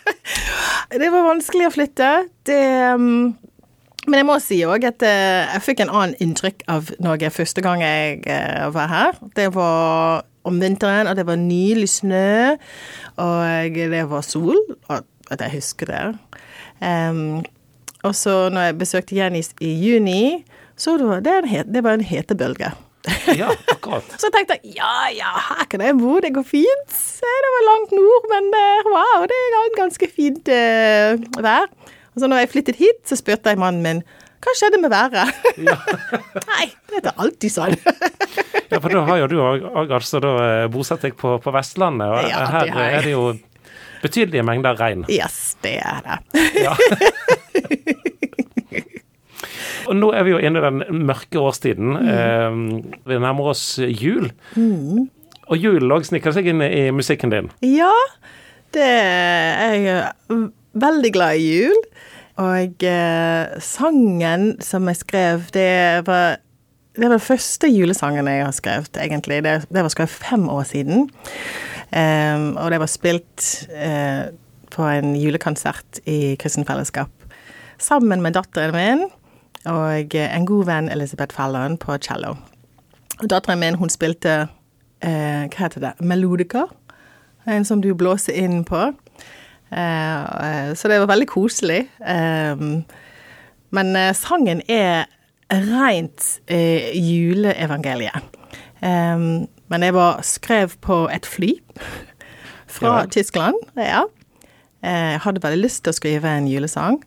det 1.02 1.10
var 1.14 1.26
vanskelig 1.30 1.70
å 1.70 1.74
flytte. 1.74 2.12
Det 2.46 2.60
um, 2.94 3.34
Men 4.04 4.20
jeg 4.20 4.28
må 4.28 4.38
si 4.44 4.60
òg 4.68 4.86
at 4.90 5.06
uh, 5.06 5.56
jeg 5.56 5.66
fikk 5.70 5.86
en 5.86 5.94
annen 5.94 6.18
inntrykk 6.22 6.66
av 6.70 6.92
Norge 7.04 7.34
første 7.34 7.64
gang 7.66 7.82
jeg 7.86 8.22
uh, 8.28 8.70
var 8.76 8.92
her. 8.92 9.20
Det 9.38 9.50
var 9.56 10.28
om 10.44 10.60
vinteren, 10.60 11.08
og 11.08 11.16
det 11.16 11.24
var 11.24 11.40
nylig 11.40 11.88
snø, 11.88 12.58
og 13.24 13.78
det 13.80 14.02
var 14.12 14.26
sol. 14.28 14.60
At 14.92 15.40
jeg 15.40 15.54
husker 15.56 15.88
det. 15.88 16.02
Um, 16.84 17.46
og 18.04 18.12
så 18.20 18.50
når 18.52 18.68
jeg 18.68 18.80
besøkte 18.82 19.16
i, 19.16 19.44
i 19.64 19.72
juni, 19.80 20.44
så 20.78 20.98
det 20.98 21.08
var 21.08 21.22
det, 21.26 21.64
det 21.70 21.84
var 21.86 22.00
en 22.00 22.06
hetebølge. 22.06 22.74
Ja, 23.36 23.50
akkurat. 23.68 24.08
så 24.20 24.30
jeg 24.30 24.36
tenkte 24.38 24.58
jeg 24.62 24.78
ja 24.78 25.10
ja, 25.12 25.32
her 25.50 25.68
kan 25.72 25.84
jeg 25.84 25.98
bo, 26.00 26.18
det 26.24 26.34
går 26.36 26.46
fint. 26.48 27.00
Det 27.24 27.52
var 27.56 27.66
langt 27.68 27.96
nord, 27.96 28.28
men 28.32 28.50
uh, 28.56 28.92
wow, 28.94 29.26
det 29.30 29.40
er 29.60 29.72
ganske 29.78 30.10
fint 30.12 30.52
uh, 30.52 31.44
vær. 31.44 31.72
Og 32.14 32.22
så 32.22 32.30
når 32.30 32.44
jeg 32.44 32.54
flyttet 32.54 32.80
hit, 32.80 33.02
så 33.10 33.18
spurte 33.20 33.52
jeg 33.52 33.60
mannen 33.60 33.84
min 33.84 34.04
hva 34.44 34.52
skjedde 34.60 34.80
med 34.84 34.92
været? 34.92 35.30
Ja. 35.64 35.78
Nei, 36.52 36.66
det 36.92 37.00
er 37.00 37.22
alltid 37.24 37.54
sånn. 37.54 37.78
ja, 38.74 38.80
for 38.80 38.92
da 38.92 39.06
har 39.08 39.22
jo 39.22 39.30
du 39.32 39.38
òg 39.40 39.96
altså 39.96 40.20
da 40.24 40.34
bosetter 40.36 40.74
bosatt 40.74 41.08
deg 41.08 41.16
på, 41.20 41.38
på 41.40 41.56
Vestlandet, 41.56 42.12
og 42.12 42.28
ja, 42.28 42.44
her 42.52 42.74
er 42.90 43.08
det 43.08 43.16
jo 43.16 43.30
betydelige 44.04 44.44
mengder 44.44 44.76
regn. 44.76 45.08
Yes, 45.08 45.56
det 45.64 45.78
er 45.80 46.04
det. 46.04 46.44
Ja. 46.60 46.76
Og 49.90 49.98
nå 49.98 50.12
er 50.16 50.26
vi 50.28 50.34
jo 50.34 50.42
inne 50.42 50.62
i 50.62 50.66
den 50.66 51.06
mørke 51.08 51.42
årstiden. 51.42 51.98
Mm. 51.98 52.10
Eh, 52.14 52.98
vi 53.10 53.20
nærmer 53.20 53.52
oss 53.54 53.66
jul. 53.80 54.30
Mm. 54.56 55.08
Og 55.52 55.60
julen 55.60 55.92
òg 55.92 56.08
sniker 56.08 56.36
seg 56.36 56.48
inn 56.52 56.64
i 56.64 56.88
musikken 56.96 57.34
din. 57.34 57.52
Ja, 57.66 57.92
det 58.76 58.90
er 58.90 59.76
jeg 59.78 60.42
veldig 60.86 61.14
glad 61.16 61.42
i 61.42 61.50
jul. 61.52 61.84
Og 62.42 62.86
eh, 62.90 63.60
sangen 63.62 64.54
som 64.64 64.88
jeg 64.90 65.04
skrev, 65.04 65.46
det 65.54 66.08
var 66.08 66.40
det 66.94 67.08
var 67.08 67.16
den 67.16 67.26
første 67.26 67.70
julesangen 67.74 68.28
jeg 68.30 68.44
har 68.46 68.54
skrevet, 68.54 68.98
egentlig. 69.02 69.40
Det, 69.42 69.54
det 69.74 69.82
var 69.82 69.90
skrevet 69.90 70.14
fem 70.14 70.44
år 70.50 70.66
siden. 70.70 71.08
Um, 71.94 72.46
og 72.58 72.70
det 72.70 72.80
var 72.82 72.90
spilt 72.90 73.48
uh, 73.74 74.30
på 74.74 74.86
en 74.86 75.16
julekonsert 75.18 76.00
i 76.10 76.36
Kristent 76.42 76.70
Fellesskap 76.70 77.10
sammen 77.82 78.22
med 78.22 78.38
datteren 78.38 78.78
min 78.78 79.04
og 79.66 80.16
en 80.16 80.46
god 80.46 80.66
venn, 80.66 80.90
Elisabeth 80.92 81.36
Fallon, 81.36 81.78
på 81.78 81.98
cello. 82.04 82.36
Datteren 83.30 83.62
min 83.62 83.78
hun 83.80 83.92
spilte 83.92 84.48
eh, 85.04 85.46
hva 85.48 85.66
heter 85.66 85.84
det, 85.84 85.94
melodica. 86.02 86.66
En 87.48 87.66
som 87.68 87.82
du 87.84 87.94
blåser 87.96 88.36
inn 88.40 88.64
på. 88.68 88.90
Eh, 89.72 90.74
så 90.76 90.92
det 90.92 91.00
var 91.04 91.12
veldig 91.12 91.30
koselig. 91.32 91.84
Eh, 92.06 92.66
men 93.74 93.96
eh, 93.96 94.14
sangen 94.18 94.62
er 94.70 95.06
rent 95.54 96.40
eh, 96.48 96.92
juleevangeliet. 96.98 98.36
Eh, 98.82 99.28
men 99.72 99.88
jeg 99.88 99.96
var 99.96 100.22
skrev 100.26 100.76
på 100.82 101.06
et 101.14 101.26
fly 101.26 101.56
fra 102.68 103.00
ja. 103.02 103.08
Tyskland. 103.12 103.58
Ja. 103.78 104.04
Jeg 104.84 105.20
hadde 105.24 105.40
veldig 105.44 105.64
lyst 105.64 105.86
til 105.86 105.94
å 105.94 105.96
skrive 105.96 106.32
en 106.38 106.50
julesang. 106.52 107.00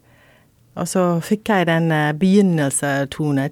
Og 0.77 0.89
så 0.89 1.03
fikk 1.25 1.49
jeg 1.49 1.69
den 1.71 1.89
uh, 1.93 2.13
begynnelsetone 2.17 3.49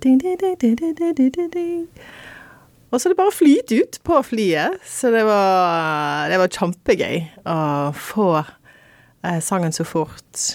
Og 2.90 3.00
så 3.00 3.10
det 3.10 3.16
bare 3.18 3.34
flyt 3.34 3.72
ut 3.72 4.00
på 4.04 4.22
flyet. 4.22 4.80
Så 4.86 5.10
det 5.14 5.24
var, 5.26 6.28
det 6.30 6.40
var 6.42 6.52
kjempegøy 6.52 7.22
å 7.48 7.58
få 7.96 8.28
uh, 8.42 9.38
sangen 9.40 9.72
så 9.72 9.86
fort. 9.88 10.48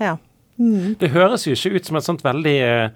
Ja. 0.00 0.18
Mm. 0.60 0.98
Det 1.00 1.08
høres 1.14 1.46
jo 1.48 1.56
ikke 1.56 1.80
ut 1.80 1.88
som 1.88 1.96
et 1.96 2.04
sånt 2.04 2.24
veldig 2.24 2.56
uh, 2.68 2.90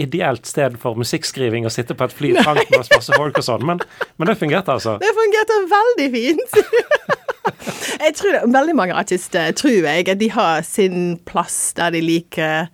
ideelt 0.00 0.46
sted 0.48 0.76
for 0.82 0.98
musikkskriving 0.98 1.66
å 1.66 1.72
sitte 1.72 1.94
på 1.94 2.08
et 2.08 2.14
fly 2.14 2.32
trangt 2.40 2.70
med 2.72 2.82
masse 2.82 3.14
folk 3.14 3.38
og 3.38 3.46
sånn, 3.46 3.66
men, 3.68 3.82
men, 4.16 4.30
det 4.30 4.38
fungerte 4.40 4.74
altså? 4.74 4.96
Det 5.02 5.12
fungerte 5.14 5.60
veldig 5.70 6.08
fint. 6.14 6.58
jeg 8.04 8.14
tror 8.18 8.32
det, 8.34 8.42
Veldig 8.54 8.74
mange 8.76 8.94
artister 8.94 9.52
tror 9.56 9.86
jeg 9.86 10.08
at 10.08 10.20
de 10.20 10.30
har 10.32 10.62
sin 10.66 11.18
plass 11.26 11.72
der 11.76 11.94
de 11.94 12.00
liker 12.00 12.66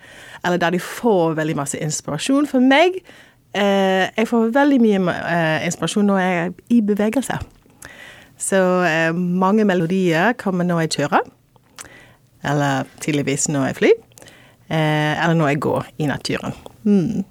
Eller 0.45 0.57
der 0.57 0.71
de 0.71 0.81
får 0.81 1.35
veldig 1.39 1.57
masse 1.57 1.79
inspirasjon. 1.79 2.47
For 2.47 2.63
meg 2.63 3.01
eh, 3.55 4.07
Jeg 4.17 4.29
får 4.29 4.53
veldig 4.55 4.81
mye 4.83 5.17
eh, 5.17 5.67
inspirasjon 5.67 6.09
når 6.09 6.23
jeg 6.23 6.39
er 6.45 6.55
i 6.71 6.81
bevegelse. 6.81 7.39
Så 8.41 8.61
eh, 8.89 9.13
mange 9.15 9.67
melodier 9.69 10.33
kommer 10.41 10.65
når 10.65 10.87
jeg 10.87 10.95
kjører. 11.01 11.27
Eller 12.51 12.89
tidligvis 13.05 13.49
når 13.53 13.67
jeg 13.67 13.77
flyr. 13.83 13.99
Eh, 14.71 15.25
eller 15.25 15.35
når 15.35 15.49
jeg 15.53 15.61
går 15.61 15.91
i 15.99 16.07
naturen. 16.07 16.57
Mm. 16.83 17.25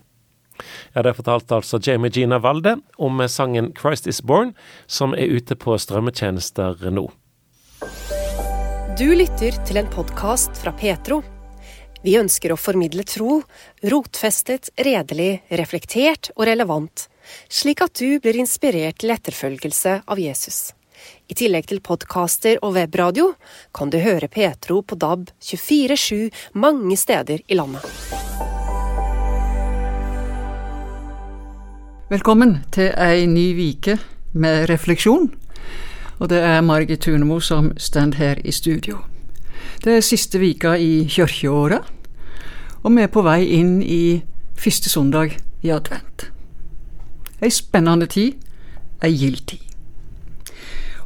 Ja, 0.93 1.04
Det 1.04 1.15
fortalte 1.17 1.56
altså 1.56 1.80
Jamie 1.82 2.12
Gina 2.12 2.39
Valde 2.39 2.80
om 2.98 3.28
sangen 3.28 3.74
'Christ 3.74 4.08
Is 4.08 4.22
Born', 4.22 4.54
som 4.88 5.13
er 5.13 5.28
ute 5.28 5.56
på 5.56 5.78
strømmetjenester 5.78 6.91
nå. 6.91 7.10
Du 9.00 9.15
lytter 9.15 9.56
til 9.65 9.78
en 9.78 9.88
podkast 9.88 10.58
fra 10.60 10.72
Petro. 10.72 11.22
Vi 12.04 12.15
ønsker 12.19 12.52
å 12.52 12.58
formidle 12.60 13.04
tro, 13.04 13.41
rotfestet, 13.84 14.69
redelig, 14.76 15.41
reflektert 15.52 16.32
og 16.36 16.45
relevant, 16.48 17.08
slik 17.52 17.84
at 17.84 18.00
du 18.00 18.19
blir 18.24 18.39
inspirert 18.39 19.00
til 19.00 19.12
etterfølgelse 19.15 20.02
av 20.08 20.19
Jesus. 20.19 20.74
I 21.28 21.36
tillegg 21.38 21.67
til 21.69 21.80
podkaster 21.84 22.60
og 22.63 22.74
webradio 22.76 23.34
kan 23.76 23.91
du 23.91 24.00
høre 24.04 24.28
Petro 24.32 24.82
på 24.84 25.00
DAB 25.00 25.30
24-7 25.39 26.28
mange 26.60 26.98
steder 27.00 27.43
i 27.48 27.60
landet. 27.60 28.59
Velkommen 32.10 32.56
til 32.74 32.89
ei 32.98 33.28
ny 33.30 33.52
vike 33.54 34.00
med 34.34 34.63
refleksjon 34.72 35.28
og 36.19 36.30
det 36.32 36.39
er 36.43 36.62
Margit 36.65 37.04
Tunemo 37.06 37.39
som 37.39 37.72
står 37.78 38.15
her 38.17 38.39
i 38.43 38.52
studio. 38.52 38.98
Det 39.84 39.93
er 39.93 40.02
siste 40.02 40.39
vika 40.39 40.76
i 40.76 41.06
kirkeåret, 41.06 41.86
og 42.84 42.95
vi 42.95 43.04
er 43.04 43.12
på 43.13 43.24
vei 43.24 43.43
inn 43.56 43.80
i 43.84 44.22
første 44.60 44.89
søndag 44.89 45.38
i 45.63 45.72
advent. 45.72 46.30
Ei 47.41 47.52
spennende 47.54 48.08
tid, 48.12 48.36
ei 49.04 49.15
gild 49.15 49.45
tid. 49.48 49.62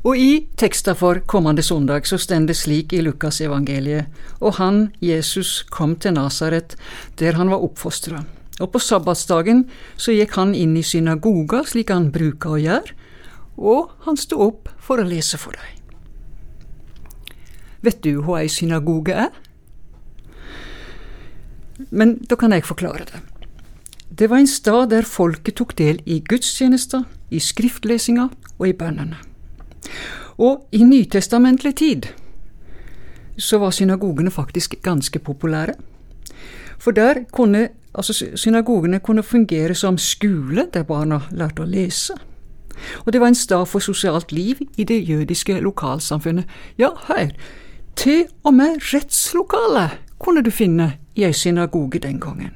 Og 0.03 0.17
i 0.17 0.47
teksten 0.57 0.95
for 0.95 1.19
kommende 1.27 1.63
søndag 1.63 2.07
så 2.07 2.17
står 2.17 2.47
det 2.47 2.55
slik 2.57 2.93
i 2.93 3.01
Lukasevangeliet, 3.05 4.07
og 4.41 4.55
han, 4.55 4.93
Jesus, 5.01 5.63
kom 5.69 5.95
til 5.95 6.15
Nasaret, 6.15 6.75
der 7.19 7.35
han 7.35 7.51
var 7.51 7.63
oppfostra. 7.63 8.23
Og 8.61 8.69
på 8.73 8.81
sabbatsdagen 8.81 9.63
så 9.97 10.13
gikk 10.13 10.35
han 10.37 10.53
inn 10.57 10.75
i 10.77 10.85
synagoga, 10.85 11.63
slik 11.65 11.89
han 11.89 12.11
bruker 12.13 12.53
å 12.53 12.61
gjøre, 12.61 12.97
og 13.57 13.93
han 14.05 14.17
sto 14.17 14.41
opp 14.45 14.69
for 14.81 15.01
å 15.01 15.07
lese 15.07 15.39
for 15.41 15.57
deg. 15.57 15.79
Vet 17.83 18.03
du 18.05 18.21
hva 18.23 18.43
ei 18.43 18.51
synagoge 18.51 19.15
er? 19.25 19.33
Men 21.89 22.17
da 22.29 22.37
kan 22.39 22.53
jeg 22.53 22.65
forklare 22.65 23.09
det. 23.09 23.21
Det 24.13 24.29
var 24.29 24.43
en 24.43 24.47
stad 24.47 24.91
der 24.93 25.07
folket 25.09 25.57
tok 25.57 25.73
del 25.77 25.99
i 26.05 26.19
gudstjenester, 26.21 27.03
i 27.33 27.41
skriftlesinga 27.41 28.27
og 28.59 28.67
i 28.69 28.75
bønnene. 28.77 29.17
Og 30.37 30.67
i 30.71 30.83
nytestamentlig 30.85 31.73
tid 31.81 32.11
så 33.37 33.57
var 33.57 33.73
synagogene 33.73 34.31
faktisk 34.31 34.77
ganske 34.85 35.19
populære. 35.19 35.73
For 36.77 36.93
der 36.93 37.23
kunne 37.33 37.69
altså 37.93 38.13
synagogene 38.35 38.99
kunne 38.99 39.23
fungere 39.23 39.75
som 39.75 39.97
skole 39.97 40.67
der 40.73 40.83
barna 40.83 41.21
lærte 41.31 41.63
å 41.63 41.69
lese 41.69 42.17
og 43.05 43.13
det 43.13 43.21
var 43.21 43.27
en 43.27 43.35
stad 43.35 43.65
for 43.65 43.79
sosialt 43.79 44.31
liv 44.31 44.59
i 44.77 44.83
det 44.83 45.09
jødiske 45.09 45.59
lokalsamfunnet. 45.59 46.45
Ja, 46.77 46.89
hør, 47.07 47.31
til 47.95 48.25
og 48.43 48.53
med 48.53 48.81
rettslokalet 48.93 49.99
kunne 50.19 50.43
du 50.43 50.51
finne 50.51 50.93
i 51.15 51.25
ei 51.27 51.33
synagoge 51.33 51.99
den 51.99 52.19
gangen. 52.19 52.53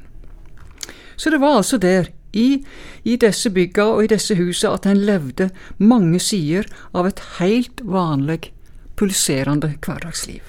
Så 1.18 1.30
det 1.30 1.42
var 1.42 1.58
altså 1.58 1.78
der, 1.78 2.08
i, 2.34 2.66
i 3.04 3.16
disse 3.16 3.50
bygga 3.50 3.84
og 3.84 4.04
i 4.04 4.08
disse 4.08 4.36
husa, 4.36 4.74
at 4.74 4.86
en 4.86 4.98
levde 4.98 5.50
mange 5.78 6.20
sider 6.20 6.68
av 6.94 7.08
et 7.08 7.22
helt 7.40 7.82
vanlig, 7.84 8.52
pulserende 8.98 9.74
hverdagsliv. 9.86 10.42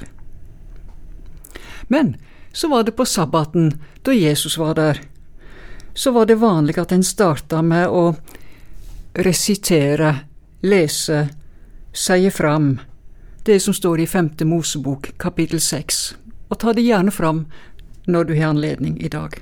Men 1.88 2.16
så 2.58 2.68
var 2.68 2.82
det 2.82 2.92
på 2.92 3.04
sabbaten, 3.04 3.82
da 4.02 4.12
Jesus 4.12 4.58
var 4.58 4.74
der, 4.74 5.00
så 5.94 6.10
var 6.10 6.26
det 6.26 6.34
vanlig 6.34 6.78
at 6.78 6.92
en 6.92 7.04
starta 7.06 7.60
med 7.62 7.86
å 7.86 8.16
resitere, 9.14 10.08
lese, 10.66 11.20
seie 11.94 12.32
fram 12.34 12.80
det 13.46 13.60
som 13.62 13.74
står 13.74 14.00
i 14.02 14.06
femte 14.10 14.42
Mosebok 14.44 15.12
kapittel 15.22 15.62
seks, 15.62 16.16
og 16.50 16.58
ta 16.58 16.74
det 16.74 16.82
gjerne 16.82 17.14
fram 17.14 17.44
når 18.10 18.26
du 18.26 18.32
har 18.34 18.50
anledning 18.50 18.96
i 18.98 19.10
dag. 19.12 19.36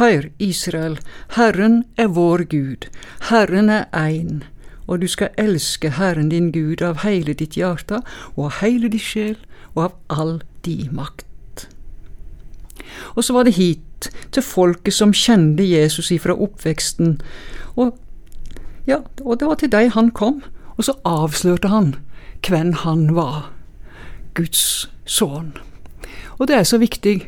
Hør, 0.00 0.26
Israel, 0.42 0.98
Herren 1.36 1.84
er 1.94 2.10
vår 2.16 2.42
Gud, 2.50 2.88
Herren 3.28 3.70
er 3.70 3.86
ein, 3.92 4.42
og 4.88 5.04
du 5.04 5.06
skal 5.06 5.30
elske 5.38 5.92
Herren 6.00 6.34
din 6.34 6.50
Gud 6.50 6.82
av 6.82 7.06
hele 7.06 7.38
ditt 7.38 7.54
hjerte 7.54 8.02
og 8.34 8.42
av 8.48 8.58
hele 8.64 8.90
din 8.90 9.06
sjel 9.06 9.38
og 9.76 9.84
av 9.84 9.94
all 10.18 10.34
din 10.66 10.90
makt. 10.98 11.28
Og 13.14 13.24
så 13.24 13.36
var 13.36 13.44
det 13.46 13.56
hit, 13.58 14.10
til 14.30 14.44
folket 14.44 14.94
som 14.94 15.14
kjente 15.16 15.64
Jesus 15.64 16.10
ifra 16.12 16.34
oppveksten, 16.36 17.20
og 17.76 17.94
ja, 18.86 19.00
og 19.24 19.40
det 19.40 19.48
var 19.48 19.60
til 19.60 19.72
deg 19.72 19.94
han 19.94 20.10
kom, 20.12 20.42
og 20.76 20.84
så 20.84 20.96
avslørte 21.08 21.70
han 21.72 21.94
hvem 22.44 22.74
han 22.84 23.14
var, 23.16 23.48
Guds 24.36 24.90
sønn. 25.08 25.54
Og 26.38 26.50
det 26.50 26.58
er 26.58 26.68
så 26.68 26.80
viktig 26.82 27.20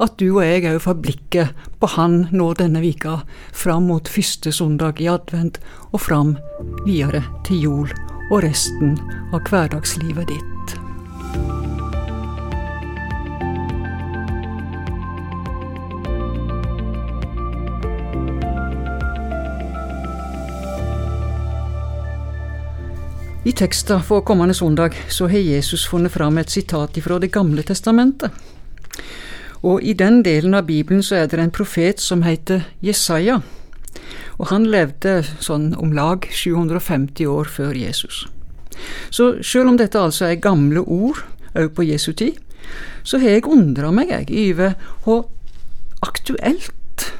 at 0.00 0.16
du 0.20 0.30
og 0.30 0.44
jeg 0.44 0.64
òg 0.70 0.78
får 0.84 1.00
blikket 1.04 1.66
på 1.80 1.90
han 1.96 2.22
nå 2.32 2.52
denne 2.56 2.80
vika, 2.84 3.20
fram 3.52 3.90
mot 3.90 4.08
første 4.08 4.52
søndag 4.52 5.00
i 5.00 5.10
advent 5.12 5.60
og 5.90 6.00
fram 6.06 6.36
videre 6.86 7.24
til 7.48 7.66
jul 7.66 7.92
og 8.30 8.44
resten 8.46 8.96
av 9.34 9.42
hverdagslivet 9.50 10.30
ditt. 10.30 10.76
I 23.50 23.52
teksten 23.52 24.02
for 24.06 24.20
kommende 24.20 24.54
søndag 24.54 24.94
så 25.08 25.26
har 25.26 25.38
Jesus 25.38 25.88
funnet 25.88 26.12
fram 26.12 26.36
et 26.38 26.50
sitat 26.50 26.98
fra 27.02 27.18
Det 27.18 27.32
gamle 27.32 27.62
testamentet. 27.62 28.30
Og 29.62 29.82
i 29.82 29.92
den 29.92 30.22
delen 30.22 30.54
av 30.54 30.66
Bibelen 30.66 31.02
så 31.02 31.16
er 31.16 31.26
det 31.26 31.38
en 31.40 31.50
profet 31.50 32.00
som 32.00 32.22
heter 32.22 32.60
Jesaja. 32.80 33.40
Og 34.38 34.46
han 34.52 34.68
levde 34.70 35.24
sånn 35.40 35.74
om 35.74 35.90
lag 35.92 36.28
750 36.30 37.26
år 37.26 37.50
før 37.50 37.74
Jesus. 37.74 38.28
Så 39.10 39.42
selv 39.42 39.72
om 39.72 39.80
dette 39.80 39.98
altså 39.98 40.28
er 40.28 40.38
gamle 40.38 40.84
ord, 40.86 41.24
òg 41.54 41.74
på 41.74 41.88
Jesu 41.88 42.12
tid, 42.12 42.38
så 43.02 43.18
har 43.18 43.34
jeg 43.34 43.50
undra 43.50 43.90
meg 43.90 44.14
jeg, 44.14 44.30
over 44.52 44.76
hvor 45.02 45.26
aktuelt 46.06 47.10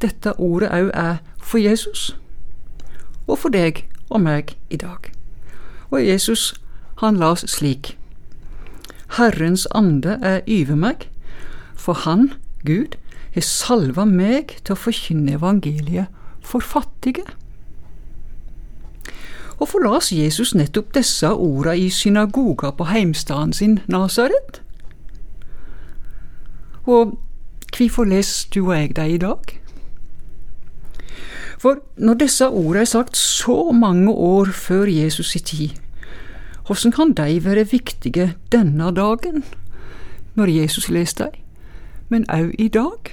dette 0.00 0.32
ordet 0.38 0.72
òg 0.72 0.88
er 0.94 1.20
for 1.42 1.58
Jesus, 1.58 2.16
og 3.26 3.38
for 3.38 3.52
deg 3.52 3.84
og 4.08 4.24
meg 4.24 4.56
i 4.70 4.80
dag. 4.80 5.15
Og 5.96 6.04
Jesus, 6.06 6.54
han 7.00 7.16
la 7.16 7.30
oss 7.32 7.46
slik. 7.48 7.94
Herrens 9.16 9.64
ande 9.72 10.18
er 10.20 10.42
over 10.44 10.76
meg, 10.76 11.06
for 11.72 11.96
han, 12.04 12.34
Gud, 12.68 12.98
har 13.32 13.44
salva 13.44 14.04
meg 14.04 14.58
til 14.60 14.74
å 14.74 14.80
forkynne 14.80 15.38
evangeliet 15.38 16.12
for 16.44 16.60
fattige. 16.60 17.24
Hvorfor 19.56 19.86
las 19.86 20.10
Jesus 20.12 20.52
nettopp 20.52 20.92
disse 20.98 21.30
orda 21.32 21.72
i 21.72 21.88
synagoga 21.88 22.74
på 22.76 22.90
heimstaden 22.90 23.56
sin 23.56 23.78
Nasaret? 23.88 24.60
Og 26.84 27.16
hvorfor 27.72 28.04
leser 28.04 28.52
du 28.52 28.66
og 28.66 28.76
jeg 28.76 28.92
dem 29.00 29.16
i 29.16 29.22
dag? 29.24 29.56
For 31.56 31.80
når 31.96 32.20
disse 32.20 32.52
ordene 32.52 32.84
er 32.84 32.92
sagt 32.92 33.16
så 33.16 33.72
mange 33.72 34.12
år 34.12 34.52
før 34.52 34.84
Jesus 34.92 35.32
i 35.36 35.38
tid, 35.38 35.70
hvordan 36.66 36.92
kan 36.92 37.12
de 37.14 37.44
være 37.44 37.68
viktige 37.70 38.34
denne 38.52 38.90
dagen, 38.94 39.44
når 40.34 40.50
Jesus 40.50 40.88
leser 40.90 41.30
dem, 41.30 41.40
men 42.08 42.26
òg 42.30 42.54
i 42.58 42.68
dag? 42.68 43.12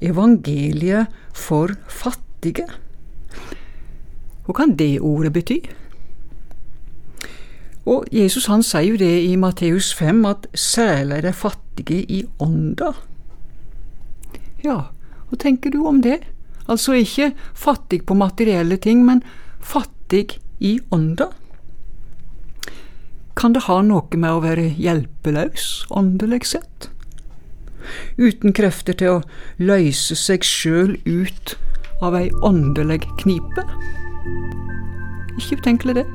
Evangeliet 0.00 1.06
for 1.34 1.74
fattige. 1.88 2.64
Hva 4.46 4.56
kan 4.56 4.74
det 4.76 5.00
ordet 5.00 5.32
bety? 5.32 5.60
Og 7.86 8.06
Jesus 8.12 8.46
han 8.46 8.62
sier 8.62 8.94
jo 8.94 8.98
det 8.98 9.14
i 9.26 9.36
Matteus 9.36 9.92
5 9.94 10.24
at 10.26 10.46
særlig 10.54 11.22
de 11.22 11.32
fattige 11.32 12.02
i 12.08 12.24
ånda. 12.40 12.92
Ja, 14.64 14.78
hva 15.28 15.38
tenker 15.38 15.70
du 15.70 15.82
om 15.86 16.00
det? 16.02 16.22
Altså 16.68 16.94
ikke 16.96 17.32
fattig 17.54 18.04
på 18.06 18.14
materielle 18.14 18.76
ting, 18.76 19.04
men 19.04 19.22
fattig 19.60 20.38
i 20.62 20.76
ånda. 20.94 21.28
Kan 23.34 23.56
det 23.56 23.64
ha 23.66 23.80
noe 23.82 24.18
med 24.22 24.30
å 24.30 24.42
være 24.44 24.68
hjelpeløs 24.78 25.68
åndelig 25.90 26.44
sett? 26.52 26.88
Uten 28.14 28.54
krefter 28.54 28.94
til 28.94 29.16
å 29.16 29.22
løse 29.58 30.14
seg 30.18 30.46
sjøl 30.46 30.94
ut 31.08 31.56
av 32.04 32.14
ei 32.18 32.28
åndelig 32.46 33.02
knipe? 33.24 33.66
Ikke 35.40 35.58
utenkelig, 35.58 36.02
det. 36.02 36.06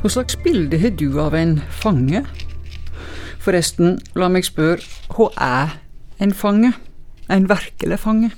Hva 0.00 0.08
slags 0.08 0.36
bilde 0.40 0.78
har 0.80 0.94
du 0.96 1.18
av 1.20 1.34
en 1.36 1.58
fange? 1.76 2.22
Forresten, 3.44 3.98
la 4.16 4.30
meg 4.32 4.46
spørre, 4.48 4.80
hva 5.12 5.26
er 5.36 5.74
en 6.24 6.32
fange? 6.32 6.70
En 7.28 7.48
virkelig 7.50 7.98
fange? 8.00 8.30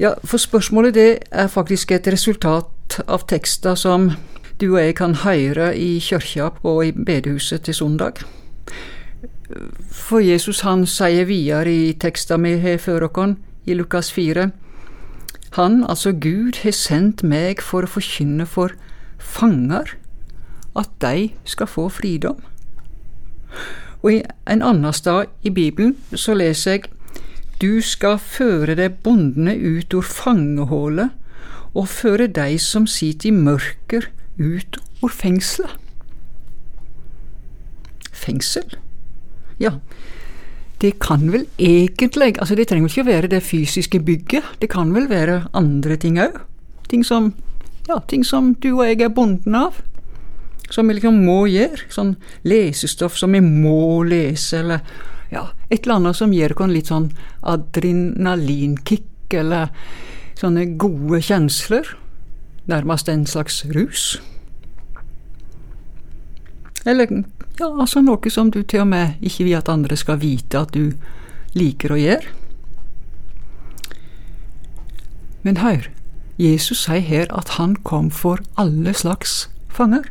Ja, 0.00 0.16
for 0.24 0.42
spørsmålet 0.42 0.94
det 0.98 1.06
er 1.30 1.46
faktisk 1.46 1.94
et 1.94 2.10
resultat 2.10 2.98
av 3.06 3.28
tekster 3.30 3.78
som 3.78 4.10
du 4.58 4.72
og 4.72 4.80
jeg 4.82 4.98
kan 4.98 5.14
høre 5.22 5.70
i 5.78 6.00
kyrkja 6.02 6.50
og 6.66 6.82
i 6.88 6.90
bedehuset 6.90 7.62
til 7.62 7.78
søndag. 7.78 8.24
For 9.86 10.18
Jesus 10.18 10.66
han 10.66 10.82
sier 10.82 11.30
videre 11.30 11.70
i 11.70 11.92
teksta 11.94 12.42
vi 12.42 12.58
har 12.58 12.82
før 12.82 13.06
oss, 13.06 13.38
i 13.66 13.74
Lukas 13.74 14.10
4, 14.10 14.50
Han, 15.52 15.84
altså 15.84 16.12
Gud, 16.12 16.62
har 16.62 16.70
sendt 16.70 17.22
meg 17.22 17.60
for 17.62 17.82
å 17.82 17.90
forkynne 17.90 18.46
for 18.46 18.74
fanger 19.20 19.94
at 20.76 20.90
de 21.02 21.30
skal 21.44 21.68
få 21.70 21.88
fridom. 21.92 22.40
Og 24.00 24.12
i 24.12 24.20
en 24.48 24.62
annen 24.64 24.94
sted 24.96 25.28
i 25.44 25.52
Bibelen 25.52 25.96
så 26.14 26.34
leser 26.34 26.78
jeg 26.78 26.90
Du 27.60 27.80
skal 27.84 28.18
føre 28.18 28.74
de 28.74 28.88
bondene 28.88 29.52
ut 29.56 29.94
ur 29.94 30.06
fangehullet 30.06 31.10
og 31.74 31.88
føre 31.88 32.26
de 32.26 32.58
som 32.58 32.86
sitter 32.86 33.28
i 33.28 33.34
mørker, 33.36 34.08
ut 34.38 34.78
ur 35.02 35.12
fengselet. 35.12 35.76
Fengsel? 38.12 38.76
Ja, 39.60 39.76
det 40.80 40.98
kan 41.00 41.32
vel 41.32 41.46
egentlig 41.58 42.38
Altså, 42.40 42.54
det 42.54 42.68
trenger 42.68 42.88
vel 42.88 42.90
ikke 42.90 43.04
å 43.04 43.12
være 43.12 43.30
det 43.30 43.42
fysiske 43.44 44.00
bygget, 44.00 44.44
det 44.60 44.70
kan 44.72 44.94
vel 44.94 45.08
være 45.10 45.44
andre 45.52 45.96
ting 45.96 46.18
òg. 46.18 46.40
Ting 46.88 47.04
som 47.06 47.34
ja, 47.90 47.98
ting 48.06 48.24
som 48.26 48.54
du 48.62 48.72
og 48.76 48.84
jeg 48.86 49.02
er 49.02 49.14
bonden 49.14 49.56
av. 49.58 49.80
Som 50.70 50.88
vi 50.90 50.98
liksom 50.98 51.24
må 51.26 51.42
gjøre. 51.50 51.88
Sånn 51.90 52.14
lesestoff 52.46 53.18
som 53.18 53.34
vi 53.34 53.42
må 53.42 54.04
lese, 54.06 54.60
eller 54.62 54.84
ja, 55.30 55.48
et 55.68 55.82
eller 55.82 55.98
annet 55.98 56.18
som 56.18 56.34
gir 56.34 56.54
oss 56.54 56.70
litt 56.70 56.90
sånn 56.90 57.10
adrenalinkick, 57.42 59.34
eller 59.34 59.70
sånne 60.38 60.68
gode 60.80 61.22
kjensler. 61.26 61.96
Nærmest 62.70 63.10
en 63.10 63.26
slags 63.26 63.64
rus. 63.74 64.20
Eller 66.86 67.10
ja, 67.58 67.68
altså 67.68 68.00
noe 68.00 68.30
som 68.32 68.50
du 68.54 68.62
til 68.62 68.84
og 68.84 68.92
med 68.92 69.18
ikke 69.20 69.44
vil 69.48 69.58
at 69.58 69.68
andre 69.68 69.98
skal 69.98 70.20
vite 70.22 70.62
at 70.62 70.72
du 70.72 70.94
liker 71.58 71.92
å 71.92 71.98
gjøre. 71.98 72.36
Men 75.42 75.58
hør, 75.60 75.88
Jesus 76.40 76.86
sier 76.86 77.04
her 77.04 77.26
at 77.36 77.56
han 77.58 77.74
kom 77.84 78.08
for 78.10 78.40
alle 78.56 78.94
slags 78.96 79.50
fanger. 79.68 80.06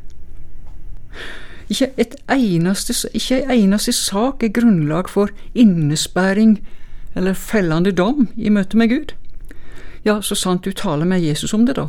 Ikke 1.70 1.90
et 1.98 2.16
eneste, 2.30 2.94
ikke 3.14 3.44
en 3.44 3.52
eneste 3.56 3.94
sak 3.94 4.44
er 4.44 4.54
grunnlag 4.54 5.10
for 5.10 5.34
innesperring 5.56 6.60
eller 7.16 7.34
fellende 7.34 7.92
dom 7.92 8.28
i 8.38 8.50
møte 8.54 8.78
med 8.78 8.90
Gud. 8.90 9.16
Ja, 10.06 10.22
så 10.22 10.36
sant 10.36 10.66
du 10.66 10.72
taler 10.72 11.06
med 11.06 11.22
Jesus 11.22 11.54
om 11.54 11.66
det, 11.66 11.76
da, 11.76 11.88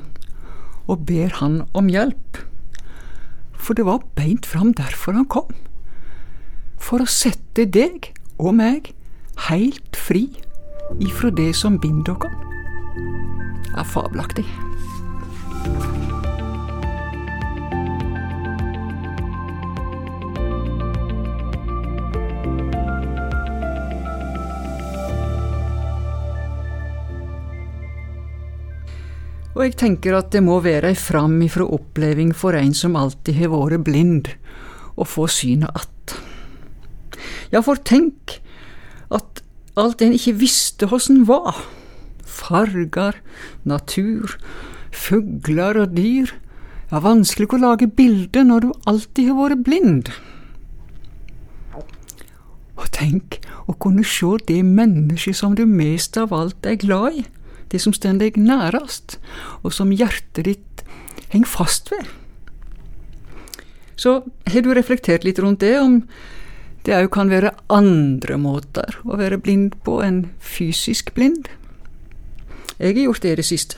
og 0.89 1.07
ber 1.07 1.37
han 1.41 1.63
om 1.75 1.89
hjelp. 1.93 2.41
For 3.55 3.77
det 3.77 3.85
var 3.87 4.05
beint 4.17 4.47
fram 4.49 4.73
derfor 4.75 5.13
han 5.17 5.29
kom. 5.29 5.53
For 6.81 7.05
å 7.05 7.09
sette 7.09 7.69
deg 7.69 8.15
og 8.41 8.57
meg 8.57 8.95
heilt 9.49 9.97
fri 9.97 10.31
ifra 11.01 11.31
det 11.31 11.53
som 11.57 11.77
binder 11.81 12.17
oss 12.17 12.47
er 13.77 13.87
fabelaktig. 13.87 14.47
Og 29.61 29.67
jeg 29.67 29.75
tenker 29.77 30.15
at 30.17 30.31
det 30.33 30.41
må 30.41 30.55
være 30.65 30.95
ei 30.95 30.97
fram 30.97 31.35
ifrå 31.45 31.67
oppleving 31.75 32.31
for 32.33 32.57
en 32.57 32.73
som 32.73 32.95
alltid 32.97 33.43
har 33.43 33.51
vært 33.53 33.85
blind, 33.85 34.31
å 34.97 35.05
få 35.05 35.27
synet 35.29 35.75
att. 35.77 36.15
Ja, 37.53 37.61
for 37.67 37.77
tenk 37.85 38.39
at 39.13 39.43
alt 39.81 40.01
en 40.01 40.15
ikke 40.17 40.39
visste 40.41 40.89
hvordan 40.89 41.27
var. 41.29 41.61
Farger, 42.31 43.19
natur, 43.67 44.37
fugler 44.95 45.81
og 45.83 45.97
dyr. 45.97 46.33
Det 46.91 46.99
er 46.99 47.07
vanskelig 47.07 47.51
å 47.55 47.63
lage 47.63 47.87
bilder 47.87 48.47
når 48.47 48.65
du 48.65 48.71
alltid 48.91 49.31
har 49.31 49.39
vært 49.39 49.65
blind. 49.67 50.13
Og 52.81 52.89
tenk 52.97 53.41
å 53.69 53.77
kunne 53.79 54.07
se 54.07 54.33
det 54.49 54.63
mennesket 54.67 55.37
som 55.39 55.55
du 55.55 55.67
mest 55.69 56.17
av 56.19 56.33
alt 56.35 56.67
er 56.67 56.81
glad 56.81 57.21
i, 57.21 57.27
det 57.71 57.83
som 57.83 57.95
står 57.95 58.19
deg 58.23 58.41
nærest, 58.41 59.19
og 59.63 59.75
som 59.77 59.93
hjertet 59.95 60.49
ditt 60.49 60.85
henger 61.31 61.51
fast 61.51 61.93
ved. 61.93 62.09
Så 64.01 64.23
har 64.49 64.65
du 64.65 64.73
reflektert 64.75 65.27
litt 65.27 65.39
rundt 65.39 65.61
det, 65.61 65.77
om 65.79 66.01
det 66.87 66.97
òg 66.97 67.11
kan 67.13 67.31
være 67.31 67.53
andre 67.69 68.39
måter 68.41 68.97
å 69.05 69.19
være 69.21 69.39
blind 69.45 69.77
på 69.85 69.99
enn 70.03 70.25
fysisk 70.41 71.13
blind? 71.15 71.51
Jeg 72.81 72.97
har 72.97 73.03
gjort 73.05 73.23
det 73.23 73.33
i 73.33 73.39
det 73.43 73.45
siste. 73.45 73.77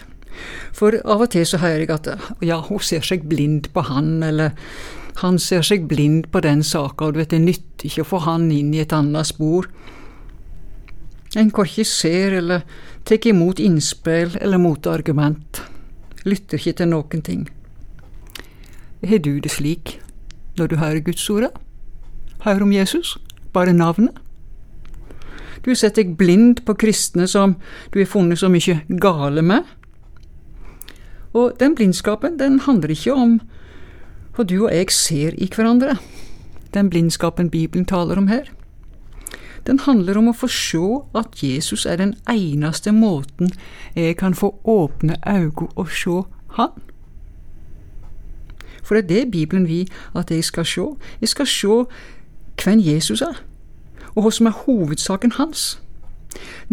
For 0.73 0.95
av 1.05 1.25
og 1.25 1.33
til 1.35 1.47
så 1.47 1.59
hører 1.59 1.83
jeg 1.83 1.91
at 1.91 2.09
ja, 2.41 2.61
hun 2.63 2.81
ser 2.81 3.03
seg 3.05 3.27
blind 3.29 3.69
på 3.75 3.83
han, 3.89 4.23
eller 4.23 4.55
han 5.21 5.39
ser 5.43 5.65
seg 5.67 5.89
blind 5.91 6.31
på 6.33 6.41
den 6.41 6.63
saka, 6.63 7.05
og 7.09 7.15
du 7.15 7.21
vet 7.21 7.35
det 7.35 7.43
nytter 7.43 7.91
ikke 7.91 8.05
å 8.07 8.11
få 8.15 8.23
han 8.25 8.47
inn 8.55 8.71
i 8.75 8.81
et 8.81 8.95
annet 8.97 9.29
spor. 9.29 9.69
En 11.37 11.51
korkje 11.51 11.85
ser 11.89 12.39
eller 12.39 12.65
tar 13.09 13.27
imot 13.29 13.61
innspill 13.61 14.39
eller 14.41 14.61
motargument, 14.63 15.63
lytter 16.25 16.61
ikke 16.61 16.79
til 16.81 16.93
noen 16.93 17.27
ting. 17.27 17.47
Har 19.03 19.19
du 19.19 19.41
det 19.43 19.51
slik 19.51 19.99
når 20.57 20.67
du 20.71 20.77
hører 20.77 21.03
Guds 21.03 21.29
ord? 21.31 21.51
Hører 22.45 22.63
om 22.63 22.73
Jesus? 22.73 23.17
Bare 23.53 23.73
navnet? 23.73 24.15
Du 25.61 25.71
har 25.71 25.79
sett 25.79 25.99
deg 26.01 26.17
blind 26.17 26.65
på 26.67 26.75
kristne 26.75 27.29
som 27.29 27.57
du 27.93 28.01
har 28.01 28.09
funnet 28.11 28.41
så 28.41 28.49
mye 28.53 28.81
gale 28.89 29.43
med. 29.43 29.69
Og 31.33 31.53
den 31.61 31.75
blindskapen, 31.75 32.39
den 32.39 32.61
handler 32.61 32.93
ikke 32.93 33.15
om 33.15 33.39
hva 34.33 34.45
du 34.49 34.63
og 34.65 34.73
jeg 34.73 34.91
ser 34.93 35.37
i 35.37 35.49
hverandre. 35.53 35.97
Den 36.75 36.91
blindskapen 36.91 37.51
Bibelen 37.51 37.85
taler 37.85 38.21
om 38.21 38.29
her. 38.29 38.49
Den 39.67 39.79
handler 39.79 40.19
om 40.19 40.29
å 40.29 40.37
få 40.37 40.49
se 40.51 40.83
at 41.15 41.43
Jesus 41.43 41.87
er 41.87 42.01
den 42.01 42.15
eneste 42.29 42.93
måten 42.93 43.53
jeg 43.95 44.17
kan 44.19 44.35
få 44.35 44.55
åpne 44.65 45.21
øynene 45.27 45.69
og 45.77 45.93
se 45.93 46.23
Han. 46.57 46.73
For 48.83 48.95
det 48.95 49.05
er 49.05 49.09
det 49.09 49.31
Bibelen 49.31 49.69
vil 49.69 49.89
at 50.15 50.31
jeg 50.31 50.45
skal 50.45 50.67
se. 50.67 50.83
Jeg 51.21 51.29
skal 51.29 51.47
se 51.47 51.85
hvem 52.65 52.81
Jesus 52.81 53.23
er, 53.23 53.39
og 54.15 54.25
hva 54.25 54.33
som 54.35 54.49
er 54.51 54.59
hovedsaken 54.65 55.37
hans. 55.39 55.79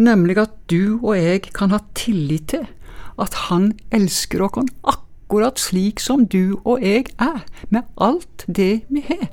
Nemlig 0.00 0.38
at 0.40 0.52
du 0.70 0.98
og 1.02 1.16
jeg 1.18 1.50
kan 1.56 1.72
ha 1.74 1.80
tillit 1.94 2.48
til 2.54 2.66
at 3.20 3.34
Han 3.50 3.72
elsker 3.92 4.40
oss 4.42 4.70
akkurat 4.84 5.60
slik 5.60 6.00
som 6.00 6.26
du 6.26 6.58
og 6.64 6.80
jeg 6.82 7.04
er, 7.18 7.44
med 7.68 7.82
alt 8.00 8.46
det 8.48 8.82
vi 8.88 9.04
har. 9.08 9.28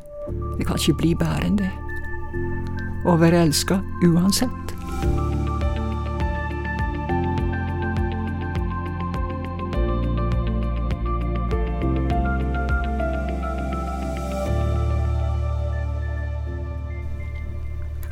Det 0.58 0.68
kan 0.68 0.76
ikke 0.76 0.98
bli 1.00 1.14
bedre 1.16 1.48
enn 1.48 1.60
det. 1.62 1.72
Å 3.08 3.16
være 3.16 3.46
elska 3.48 3.80
uansett. 4.04 4.67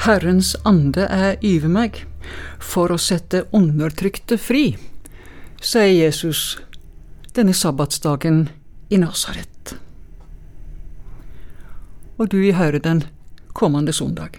Herrens 0.06 0.52
ande 0.62 1.08
er 1.10 1.40
yve 1.42 1.66
meg 1.66 2.04
for 2.62 2.92
å 2.94 2.98
sette 3.02 3.48
undertrykte 3.58 4.38
fri, 4.38 4.76
sier 5.58 5.96
Jesus 5.96 6.60
denne 7.34 7.56
sabbatsdagen 7.58 8.44
i 8.94 9.00
Nasaret. 9.02 9.74
Og 12.22 12.30
du 12.30 12.38
vil 12.38 12.54
høre 12.54 12.84
den 12.86 13.02
kommende 13.58 13.98
søndag. 13.98 14.38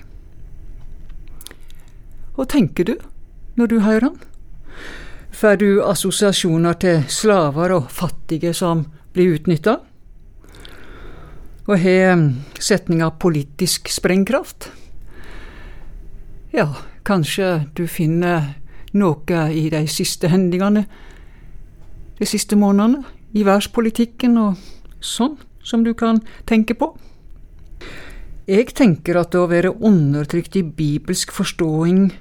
Hva 2.38 2.46
tenker 2.46 2.86
du 2.86 2.94
når 3.58 3.74
du 3.74 3.76
hører 3.82 4.10
han? 4.12 4.22
Får 5.34 5.58
du 5.66 5.68
assosiasjoner 5.82 6.78
til 6.78 7.02
slaver 7.10 7.74
og 7.74 7.90
fattige 7.90 8.54
som 8.54 8.86
blir 9.18 9.34
utnytta? 9.34 9.80
Og 11.66 11.78
har 11.82 12.28
setninga 12.62 13.16
politisk 13.18 13.90
sprengkraft? 13.90 14.70
Ja, 16.56 16.70
kanskje 17.04 17.66
du 17.76 17.82
finner 17.84 18.54
noe 18.96 19.40
i 19.52 19.66
de 19.68 19.82
siste 19.92 20.30
hendelsene 20.32 20.86
de 22.16 22.24
siste 22.24 22.56
månedene, 22.56 23.02
i 23.36 23.42
verdenspolitikken 23.44 24.38
og 24.40 24.62
sånn, 25.04 25.34
som 25.60 25.82
du 25.84 25.92
kan 25.92 26.22
tenke 26.48 26.72
på. 26.80 26.94
Jeg 28.48 28.72
tenker 28.78 29.18
at 29.20 29.36
å 29.36 29.42
være 29.50 29.74
undertrykt 29.84 30.56
i 30.56 30.62
bibelsk 30.64 31.34
forståing 31.36 32.14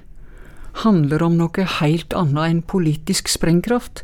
handler 0.82 1.24
om 1.24 1.38
noe 1.38 1.64
helt 1.78 2.12
annet 2.12 2.50
enn 2.50 2.60
politisk 2.68 3.30
sprengkraft. 3.32 4.02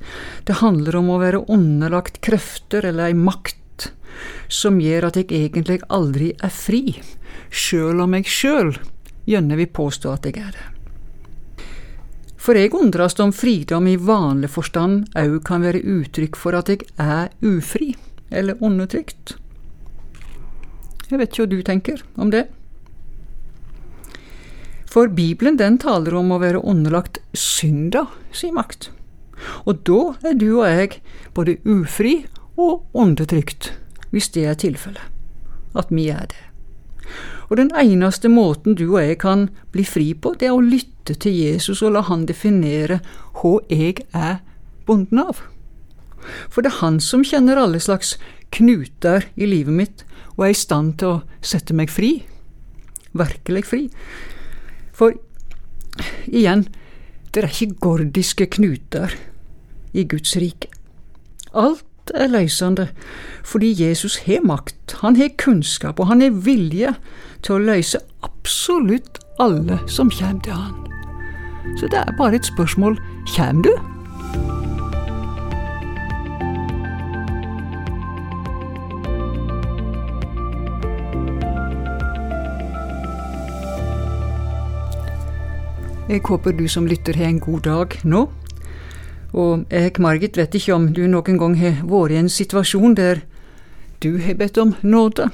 Det 0.48 0.62
handler 0.62 0.96
om 1.02 1.12
å 1.12 1.20
være 1.20 1.42
underlagt 1.52 2.22
krefter 2.24 2.88
eller 2.88 3.10
ei 3.10 3.18
makt 3.18 3.90
som 4.48 4.80
gjør 4.80 5.10
at 5.10 5.20
jeg 5.20 5.28
egentlig 5.28 5.82
aldri 5.92 6.32
er 6.40 6.56
fri, 6.56 7.02
sjøl 7.52 8.00
om 8.06 8.16
jeg 8.16 8.32
sjøl 8.32 8.72
gjerne 9.28 9.58
vil 9.58 9.70
påstå 9.70 10.12
at 10.12 10.28
jeg 10.28 10.40
er 10.42 10.54
det. 10.54 10.68
For 12.42 12.58
jeg 12.58 12.72
undres 12.74 13.14
om 13.22 13.30
fridom 13.30 13.86
i 13.86 13.98
vanlig 14.00 14.50
forstand 14.50 15.12
òg 15.18 15.36
kan 15.46 15.62
være 15.62 15.84
uttrykk 15.86 16.38
for 16.38 16.58
at 16.58 16.72
jeg 16.72 16.88
er 16.98 17.30
ufri, 17.46 17.92
eller 18.34 18.58
undertrykt. 18.58 19.36
Jeg 21.10 21.20
vet 21.20 21.30
ikke 21.30 21.44
hva 21.44 21.52
du 21.52 21.62
tenker 21.62 22.02
om 22.16 22.32
det. 22.32 22.46
For 24.92 25.08
Bibelen 25.08 25.56
den 25.60 25.78
taler 25.80 26.16
om 26.18 26.34
å 26.34 26.40
være 26.42 26.64
underlagt 26.68 27.20
synda 27.36 28.08
si 28.34 28.50
makt. 28.52 28.90
Og 29.64 29.84
da 29.86 30.00
er 30.26 30.36
du 30.38 30.48
og 30.58 30.66
jeg 30.66 30.98
både 31.36 31.60
ufri 31.64 32.24
og 32.60 32.82
undertrykt, 32.92 33.70
hvis 34.10 34.28
det 34.34 34.48
er 34.50 34.58
tilfellet. 34.58 35.04
At 35.78 35.94
vi 35.94 36.10
er 36.12 36.26
det. 36.28 36.42
Og 37.52 37.58
den 37.60 37.68
eneste 37.76 38.30
måten 38.32 38.72
du 38.80 38.86
og 38.94 39.02
jeg 39.02 39.18
kan 39.20 39.50
bli 39.74 39.84
fri 39.84 40.06
på, 40.16 40.30
det 40.40 40.48
er 40.48 40.54
å 40.56 40.64
lytte 40.64 41.12
til 41.20 41.34
Jesus 41.36 41.82
og 41.84 41.92
la 41.92 42.00
han 42.06 42.24
definere 42.24 43.02
hva 43.36 43.58
jeg 43.68 44.06
er 44.16 44.38
bonden 44.88 45.20
av. 45.20 45.42
For 46.48 46.64
det 46.64 46.70
er 46.72 46.78
han 46.80 46.96
som 47.04 47.20
kjenner 47.20 47.60
alle 47.60 47.82
slags 47.82 48.14
knuter 48.56 49.26
i 49.36 49.50
livet 49.50 49.76
mitt, 49.76 50.06
og 50.38 50.46
er 50.46 50.54
i 50.54 50.56
stand 50.56 50.96
til 51.02 51.18
å 51.18 51.44
sette 51.44 51.76
meg 51.76 51.92
fri. 51.92 52.22
Virkelig 53.12 53.66
fri. 53.68 53.82
For 54.96 55.12
igjen, 56.32 56.64
det 57.36 57.44
er 57.44 57.52
ikke 57.52 57.80
gordiske 57.84 58.48
knuter 58.56 59.12
i 59.92 60.06
Guds 60.08 60.38
rike. 60.40 60.72
Alt 61.52 61.84
er 62.10 62.26
løsende, 62.26 62.88
fordi 63.44 63.88
Jesus 63.88 64.16
har 64.26 64.42
makt, 64.44 64.98
han 65.00 65.16
har 65.16 65.28
kunnskap, 65.38 66.00
og 66.00 66.06
han 66.06 66.20
har 66.20 66.30
vilje 66.30 66.94
til 67.42 67.54
å 67.54 67.62
løse 67.62 68.00
absolutt 68.26 69.22
alle 69.40 69.78
som 69.86 70.10
kommer 70.10 70.42
til 70.42 70.52
han. 70.52 70.74
Så 71.78 71.86
det 71.86 72.02
er 72.02 72.16
bare 72.18 72.36
et 72.36 72.46
spørsmål 72.46 72.98
kommer 73.36 73.62
du? 73.62 73.74
Jeg 86.12 86.20
håper 86.28 86.52
du 86.52 86.66
som 86.68 86.84
lytter 86.86 87.16
har 87.16 87.30
en 87.30 87.38
god 87.40 87.60
dag 87.64 87.94
nå. 88.04 88.26
Og 89.32 89.64
jeg, 89.72 89.96
Margit, 89.98 90.36
vet 90.36 90.54
ikke 90.54 90.74
om 90.76 90.90
du 90.92 91.06
noen 91.08 91.38
gang 91.40 91.56
har 91.56 91.80
vært 91.88 92.12
i 92.12 92.20
en 92.20 92.28
situasjon 92.28 92.96
der 92.98 93.22
du 94.02 94.18
har 94.20 94.36
bedt 94.36 94.58
om 94.60 94.74
nåde. 94.82 95.30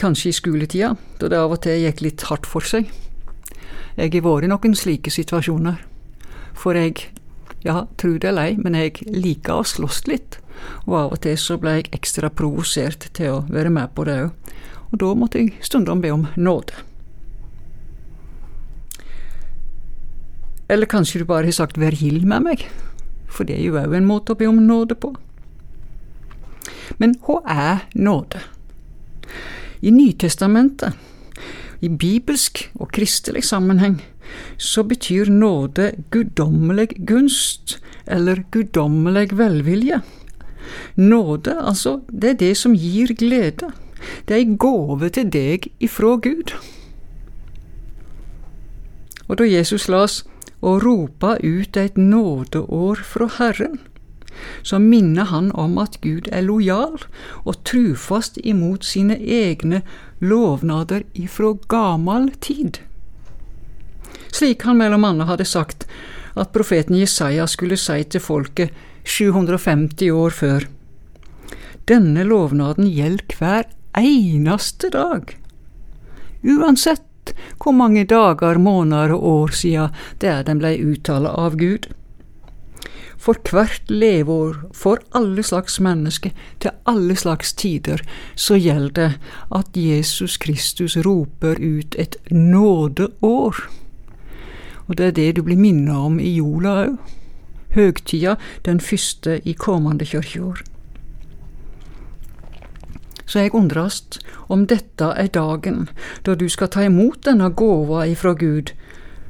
Kanskje 0.00 0.30
i 0.30 0.36
skoletida, 0.36 0.94
da 1.20 1.28
det 1.28 1.38
av 1.38 1.52
og 1.52 1.60
til 1.64 1.82
gikk 1.84 2.00
litt 2.06 2.24
hardt 2.30 2.48
for 2.48 2.64
seg. 2.64 2.88
Jeg 3.98 4.12
har 4.14 4.24
vært 4.24 4.46
i 4.46 4.52
noen 4.52 4.76
slike 4.78 5.12
situasjoner. 5.12 5.82
For 6.56 6.78
jeg, 6.78 7.10
ja, 7.66 7.84
tru 8.00 8.16
det 8.16 8.30
eller 8.32 8.52
ei, 8.52 8.56
men 8.56 8.78
jeg 8.78 9.02
liker 9.04 9.60
å 9.60 9.66
slåss 9.68 10.06
litt. 10.08 10.40
Og 10.86 10.96
av 10.96 11.16
og 11.16 11.20
til 11.24 11.36
så 11.40 11.58
ble 11.60 11.78
jeg 11.78 11.92
ekstra 11.96 12.30
provosert 12.32 13.10
til 13.16 13.34
å 13.34 13.42
være 13.48 13.72
med 13.72 13.92
på 13.96 14.08
det 14.08 14.22
òg. 14.24 14.54
Og 14.90 15.02
da 15.02 15.10
måtte 15.14 15.42
jeg 15.42 15.58
stundom 15.62 16.00
be 16.02 16.14
om 16.14 16.24
nåde. 16.36 16.89
Eller 20.70 20.86
kanskje 20.86 21.24
du 21.24 21.26
bare 21.26 21.50
har 21.50 21.52
sagt 21.52 21.78
'vær 21.78 21.96
gild 21.98 22.24
med 22.24 22.46
meg'? 22.46 22.68
for 23.30 23.46
det 23.46 23.56
er 23.56 23.64
jo 23.64 23.78
òg 23.78 23.94
en 23.96 24.08
måte 24.08 24.34
å 24.34 24.38
be 24.38 24.48
om 24.50 24.58
nåde 24.66 24.96
på. 24.98 25.14
Men 26.98 27.14
hva 27.24 27.40
er 27.48 27.86
nåde? 27.94 28.42
I 29.80 29.92
Nytestamentet, 29.94 30.96
i 31.80 31.88
bibelsk 31.88 32.66
og 32.76 32.90
kristelig 32.92 33.46
sammenheng, 33.48 34.00
så 34.60 34.84
betyr 34.86 35.30
nåde 35.32 35.92
guddommelig 36.12 36.92
gunst, 37.08 37.78
eller 38.06 38.44
guddommelig 38.52 39.30
velvilje. 39.38 40.02
Nåde, 41.00 41.56
altså, 41.56 42.00
det 42.12 42.34
er 42.34 42.40
det 42.42 42.56
som 42.60 42.76
gir 42.76 43.14
glede. 43.16 43.70
Det 44.28 44.36
er 44.36 44.42
ei 44.42 44.58
gåve 44.60 45.08
til 45.14 45.30
deg 45.32 45.70
ifra 45.80 46.18
Gud. 46.20 46.52
Og 49.28 49.38
da 49.38 49.48
Jesus 49.48 49.88
las 49.88 50.20
og 50.60 50.82
ropa 50.84 51.36
ut 51.42 51.76
et 51.76 51.96
nådeår 51.96 53.00
fra 53.06 53.28
Herren, 53.38 53.78
så 54.62 54.78
minner 54.78 55.28
han 55.28 55.50
om 55.52 55.78
at 55.82 55.98
Gud 56.04 56.28
er 56.32 56.44
lojal 56.46 57.00
og 57.44 57.58
trufast 57.66 58.38
imot 58.44 58.84
sine 58.86 59.16
egne 59.18 59.82
lovnader 60.20 61.04
ifra 61.14 61.54
gamal 61.68 62.30
tid. 62.40 62.80
Slik 64.30 64.62
han 64.64 64.78
mellom 64.78 65.04
annet 65.04 65.28
hadde 65.28 65.48
sagt 65.48 65.88
at 66.38 66.52
profeten 66.54 66.96
Jesaja 67.00 67.46
skulle 67.50 67.78
si 67.80 68.04
til 68.04 68.22
folket 68.22 68.76
750 69.04 70.12
år 70.14 70.36
før. 70.36 70.68
Denne 71.90 72.22
lovnaden 72.24 72.86
gjelder 72.86 73.38
hver 73.40 73.68
eneste 73.98 74.92
dag. 74.94 75.34
Uansett 76.46 77.02
hvor 77.60 77.72
mange 77.76 78.04
dager, 78.04 78.58
måneder 78.58 79.14
og 79.14 79.24
år 79.24 79.56
siden 79.56 79.96
det 80.20 80.28
er 80.28 80.44
den 80.46 80.60
blei 80.62 80.78
uttala 80.80 81.34
av 81.36 81.56
Gud. 81.60 81.90
For 83.20 83.36
hvert 83.52 83.90
leveår, 83.92 84.56
for 84.72 85.02
alle 85.12 85.42
slags 85.44 85.76
mennesker, 85.80 86.32
til 86.58 86.72
alle 86.88 87.16
slags 87.16 87.52
tider, 87.52 88.00
så 88.34 88.56
gjelder 88.56 88.96
det 88.96 89.10
at 89.52 89.76
Jesus 89.76 90.38
Kristus 90.40 90.96
roper 91.04 91.60
ut 91.60 91.94
et 91.98 92.16
nådeår. 92.30 93.60
Og 94.88 94.96
det 94.96 95.06
er 95.06 95.16
det 95.20 95.36
du 95.36 95.42
blir 95.44 95.60
minnet 95.60 95.94
om 95.94 96.16
i 96.20 96.32
jula 96.38 96.76
òg. 96.86 96.98
Høgtida 97.76 98.34
den 98.66 98.80
første 98.82 99.38
i 99.46 99.52
kommende 99.52 100.08
kirkeår. 100.08 100.64
Så 103.30 103.44
jeg 103.44 103.54
undrast 103.54 104.18
om 104.50 104.64
dette 104.66 105.06
er 105.14 105.28
dagen 105.30 105.84
da 106.26 106.34
du 106.34 106.48
skal 106.50 106.72
ta 106.74 106.82
imot 106.88 107.22
denne 107.28 107.52
gåva 107.54 108.02
ifra 108.10 108.34
Gud, 108.34 108.72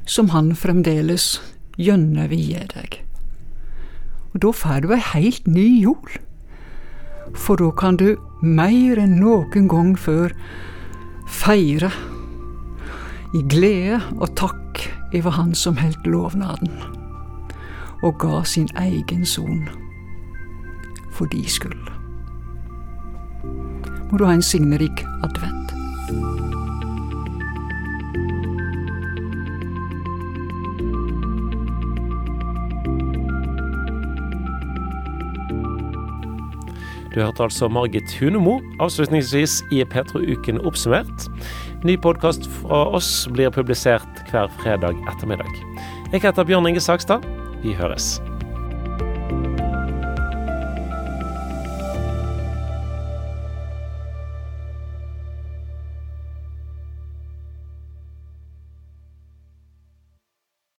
som 0.09 0.31
Han 0.33 0.55
fremdeles 0.57 1.35
gjønne 1.77 2.25
vil 2.31 2.55
deg. 2.73 2.97
Og 4.33 4.41
da 4.41 4.51
får 4.57 4.81
du 4.81 4.93
ei 4.95 5.03
heilt 5.11 5.47
ny 5.47 5.67
jord 5.83 6.17
For 7.35 7.59
da 7.59 7.69
kan 7.77 7.99
du 7.99 8.15
mer 8.41 8.99
enn 8.99 9.19
noen 9.21 9.69
gang 9.69 9.93
før 9.99 10.33
feire 11.29 11.91
i 13.37 13.43
glede 13.47 14.01
og 14.17 14.33
takk 14.35 14.81
over 15.13 15.37
Han 15.37 15.53
som 15.55 15.77
heldt 15.79 16.09
lovnaden, 16.09 16.73
og 18.03 18.19
ga 18.19 18.43
sin 18.43 18.67
egen 18.75 19.23
son 19.25 19.69
for 21.11 21.29
de 21.31 21.45
skyld 21.47 21.90
må 24.11 24.19
du 24.19 24.27
ha 24.27 24.35
en 24.35 24.43
signerik 24.43 25.05
advent. 25.23 25.57
Du 37.11 37.19
hørte 37.19 37.43
altså 37.43 37.67
Margit 37.67 38.13
Hunemo 38.19 38.61
avslutningsvis 38.79 39.57
i 39.75 39.83
Petro-uken 39.83 40.61
oppsummert. 40.63 41.27
Ny 41.83 41.97
podkast 41.99 42.47
fra 42.61 42.85
oss 42.95 43.27
blir 43.35 43.51
publisert 43.51 44.23
hver 44.31 44.47
fredag 44.61 44.95
ettermiddag. 45.11 45.51
Jeg 46.13 46.23
heter 46.23 46.47
Bjørn 46.47 46.71
Inge 46.71 46.83
Sakstad. 46.83 47.27
Vi 47.65 47.75
høres. 47.75 48.21